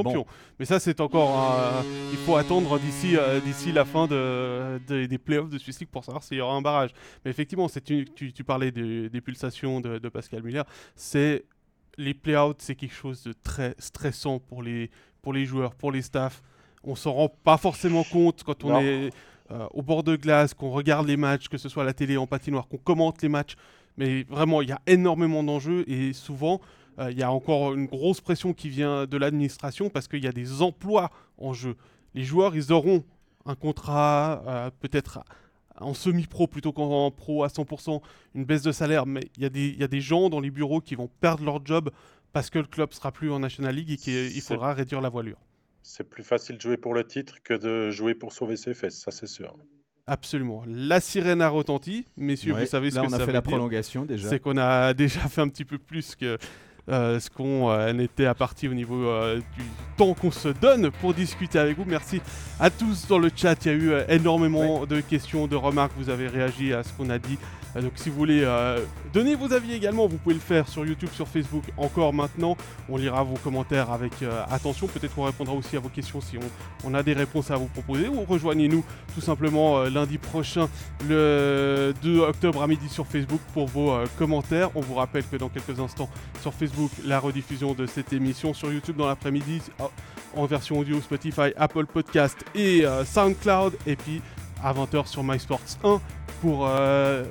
mais, 0.59 0.65
ça 0.65 0.81
c'est 0.81 1.01
encore, 1.01 1.85
il 2.11 2.19
faut 2.19 2.37
attendre 2.37 2.79
d'ici 2.79 3.17
d'ici 3.45 3.73
la 3.73 3.85
fin 3.85 4.07
de, 4.07 4.79
des 4.89 5.19
playoffs 5.19 5.51
de 5.51 5.59
Swiss 5.59 5.81
League 5.81 5.91
pour 5.91 6.05
savoir 6.05 6.23
s'il 6.23 6.39
y 6.39 6.41
aura 6.41 6.55
un 6.55 6.63
barrage. 6.63 6.91
Mais 7.25 7.31
effectivement, 7.31 7.69
tu, 7.69 8.07
tu, 8.07 8.45
parlais 8.45 8.71
des 8.71 9.21
pulsations 9.21 9.81
de, 9.81 9.99
de 9.99 10.09
Pascal 10.09 10.43
Muller, 10.43 10.63
c'est 10.97 11.45
les 11.99 12.15
play-outs, 12.15 12.55
c'est 12.59 12.77
quelque 12.77 12.95
chose 12.95 13.23
de 13.25 13.33
très 13.33 13.75
stressant 13.79 14.39
pour 14.39 14.63
les, 14.63 14.91
pour 15.21 15.33
les 15.33 15.45
joueurs, 15.45 15.75
pour 15.75 15.93
les 15.93 16.03
staffs. 16.03 16.43
On 16.85 16.95
s'en 16.95 17.13
rend 17.13 17.29
pas 17.29 17.59
forcément 17.59 18.05
compte 18.05 18.45
quand 18.45 18.65
on 18.65 18.81
est 18.81 19.11
euh, 19.51 19.67
au 19.73 19.83
bord 19.83 20.03
de 20.03 20.15
glace, 20.17 20.55
qu'on 20.55 20.71
regarde 20.71 21.07
les 21.07 21.17
matchs, 21.17 21.49
que 21.49 21.59
ce 21.59 21.69
soit 21.69 21.83
à 21.83 21.87
la 21.87 21.95
télé, 21.95 22.17
en 22.17 22.27
patinoire, 22.27 22.69
qu'on 22.69 22.77
commente 22.77 23.23
les 23.23 23.29
matchs. 23.29 23.57
Mais 23.99 24.23
vraiment, 24.23 24.63
il 24.63 24.69
y 24.69 24.73
a 24.73 24.81
énormément 24.87 25.43
d'enjeux 25.43 25.85
et 25.89 26.13
souvent, 26.13 26.61
euh, 26.99 27.11
il 27.11 27.19
y 27.19 27.23
a 27.23 27.31
encore 27.31 27.75
une 27.75 27.87
grosse 27.87 28.21
pression 28.21 28.55
qui 28.55 28.71
vient 28.71 29.07
de 29.07 29.17
l'administration 29.17 29.91
parce 29.91 30.09
qu'il 30.09 30.25
y 30.25 30.29
a 30.29 30.33
des 30.33 30.63
emplois 30.63 31.11
en 31.37 31.53
jeu. 31.53 31.77
Les 32.15 32.23
joueurs, 32.23 32.57
ils 32.57 32.73
auront 32.73 33.05
un 33.45 33.57
contrat, 33.57 34.43
euh, 34.47 34.71
peut-être 34.81 35.21
en 35.81 35.95
semi-pro 35.95 36.47
plutôt 36.47 36.73
qu'en 36.73 37.11
pro 37.11 37.45
à 37.45 37.49
100%, 37.49 38.01
une 38.35 38.45
baisse 38.45 38.63
de 38.63 38.73
salaire, 38.73 39.05
mais 39.05 39.21
il 39.37 39.45
y, 39.57 39.79
y, 39.79 39.85
a 39.85 39.89
des 39.89 40.01
gens 40.01 40.29
dans 40.29 40.41
les 40.41 40.51
bureaux 40.51 40.81
qui 40.81 40.95
vont 40.95 41.09
perdre 41.21 41.45
leur 41.45 41.65
job 41.65 41.91
parce 42.33 42.51
que 42.51 42.59
le 42.59 42.67
club 42.67 42.93
sera 42.93 43.13
plus 43.13 43.31
en 43.31 43.41
National 43.41 43.75
League 43.75 43.91
et 43.91 43.97
qu'il 43.97 44.41
faudra 44.43 44.75
réduire 44.75 45.01
la 45.01 45.09
voilure. 45.09 45.39
C'est 45.83 46.09
plus 46.09 46.25
facile 46.25 46.57
de 46.57 46.61
jouer 46.61 46.77
pour 46.77 46.95
le 46.95 47.05
titre 47.05 47.43
que 47.43 47.55
de 47.55 47.91
jouer 47.91 48.15
pour 48.15 48.33
sauver 48.33 48.57
ses 48.57 48.75
fesses, 48.75 48.99
ça 48.99 49.11
c'est 49.11 49.27
sûr. 49.27 49.57
Absolument. 50.09 50.63
La 50.67 51.01
sirène 51.01 51.43
a 51.43 51.51
retenti, 51.51 52.07
messieurs, 52.17 52.55
vous 52.55 52.65
savez 52.65 52.91
ce 52.91 52.97
là, 52.97 53.03
que 53.03 53.09
on 53.09 53.13
a 53.13 53.19
fait 53.19 53.33
la 53.33 53.43
prolongation 53.43 54.07
déjà. 54.07 54.29
C'est 54.31 54.41
qu'on 54.41 54.57
a 54.57 54.95
déjà 54.95 55.21
fait 55.21 55.43
un 55.43 55.49
petit 55.49 55.67
peu 55.67 55.77
plus 55.77 56.17
que 56.17 56.39
euh, 56.89 57.21
ce 57.21 57.29
qu'on 57.29 57.71
euh, 57.71 57.93
était 57.99 58.25
à 58.25 58.35
partir 58.35 58.71
au 58.71 58.75
niveau 58.75 59.07
euh, 59.07 59.37
du 59.37 59.65
temps 59.99 60.15
qu'on 60.15 60.31
se 60.31 60.49
donne 60.49 60.91
pour 60.91 61.13
discuter 61.13 61.59
avec 61.59 61.77
vous. 61.77 61.85
Merci 61.87 62.23
à 62.59 62.71
tous 62.71 63.07
dans 63.07 63.19
le 63.19 63.31
chat. 63.35 63.67
Il 63.67 63.69
y 63.69 63.75
a 63.75 63.75
eu 63.75 63.93
énormément 64.09 64.87
de 64.87 65.03
questions, 65.03 65.47
de 65.47 65.57
remarques. 65.57 65.93
Vous 65.99 66.09
avez 66.09 66.27
réagi 66.27 66.73
à 66.73 66.83
ce 66.83 66.93
qu'on 66.95 67.11
a 67.11 67.19
dit. 67.19 67.37
Donc 67.81 67.93
si 67.97 68.11
vous 68.11 68.17
voulez 68.17 68.47
donner 69.13 69.35
vos 69.35 69.53
avis 69.53 69.73
également, 69.75 70.07
vous 70.07 70.17
pouvez 70.17 70.35
le 70.35 70.41
faire 70.41 70.69
sur 70.69 70.85
YouTube, 70.85 71.11
sur 71.13 71.29
Facebook, 71.29 71.65
encore 71.77 72.13
maintenant. 72.13 72.57
On 72.89 72.97
lira 72.97 73.23
vos 73.23 73.37
commentaires 73.37 73.91
avec 73.91 74.13
attention. 74.51 74.87
Peut-être 74.87 75.15
qu'on 75.15 75.25
répondra 75.25 75.55
aussi 75.55 75.77
à 75.77 75.81
vos 75.81 75.89
questions 75.89 76.21
si 76.21 76.39
on, 76.85 76.95
a 76.95 77.03
des 77.03 77.13
réponses 77.13 77.51
à 77.51 77.57
vous 77.57 77.67
proposer. 77.67 78.09
Ou 78.09 78.25
rejoignez-nous 78.25 78.85
tout 79.15 79.21
simplement 79.21 79.85
lundi 79.85 80.19
prochain, 80.19 80.69
le 81.09 81.95
2 82.03 82.21
octobre 82.21 82.63
à 82.63 82.67
midi 82.67 82.89
sur 82.89 83.07
Facebook 83.07 83.41
pour 83.53 83.67
vos 83.67 83.97
commentaires. 84.19 84.71
On 84.75 84.81
vous 84.81 84.95
rappelle 84.95 85.25
que 85.25 85.37
dans 85.37 85.49
quelques 85.49 85.79
instants 85.81 86.09
sur 86.41 86.55
Facebook, 86.55 86.91
la 87.05 87.19
rediffusion 87.19 87.75
de 87.75 87.87
cette 87.87 88.13
émission 88.13 88.55
sur 88.55 88.73
YouTube 88.73 88.97
dans 88.97 89.07
l'après-midi 89.07 89.61
en 90.37 90.47
version 90.47 90.79
audio 90.79 91.01
Spotify, 91.01 91.53
Apple 91.57 91.87
Podcast 91.87 92.39
et 92.55 92.85
euh, 92.85 93.05
SoundCloud. 93.05 93.77
Et 93.87 93.97
puis 93.97 94.21
à 94.63 94.73
20h 94.73 95.07
sur 95.07 95.23
MySports 95.23 95.61
1 95.85 96.01
pour 96.41 96.67
euh, 96.67 97.25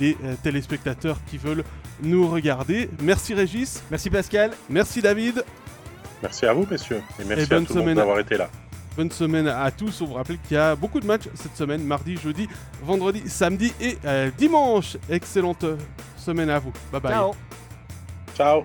les 0.00 0.16
euh, 0.24 0.34
téléspectateurs 0.42 1.18
qui 1.26 1.38
veulent 1.38 1.64
nous 2.02 2.28
regarder. 2.28 2.90
Merci 3.00 3.34
Régis. 3.34 3.82
Merci 3.90 4.10
Pascal. 4.10 4.52
Merci 4.68 5.02
David. 5.02 5.44
Merci 6.22 6.46
à 6.46 6.52
vous 6.52 6.66
messieurs. 6.70 7.02
Et 7.20 7.24
merci 7.24 7.52
à 7.52 7.60
tout 7.60 7.74
le 7.74 7.82
monde 7.82 7.94
d'avoir 7.94 8.18
été 8.18 8.36
là. 8.36 8.48
Bonne 8.96 9.10
semaine 9.10 9.46
à 9.46 9.70
tous. 9.70 10.00
On 10.02 10.06
vous 10.06 10.14
rappelle 10.14 10.38
qu'il 10.40 10.56
y 10.56 10.60
a 10.60 10.74
beaucoup 10.74 11.00
de 11.00 11.06
matchs 11.06 11.28
cette 11.34 11.56
semaine, 11.56 11.82
mardi, 11.84 12.16
jeudi, 12.16 12.48
vendredi, 12.82 13.22
samedi 13.26 13.72
et 13.80 13.96
dimanche. 14.36 14.96
Excellente 15.08 15.64
semaine 16.16 16.50
à 16.50 16.58
vous. 16.58 16.72
Bye 16.92 17.00
bye. 17.00 17.12
Ciao. 17.12 17.34
Ciao. 18.34 18.64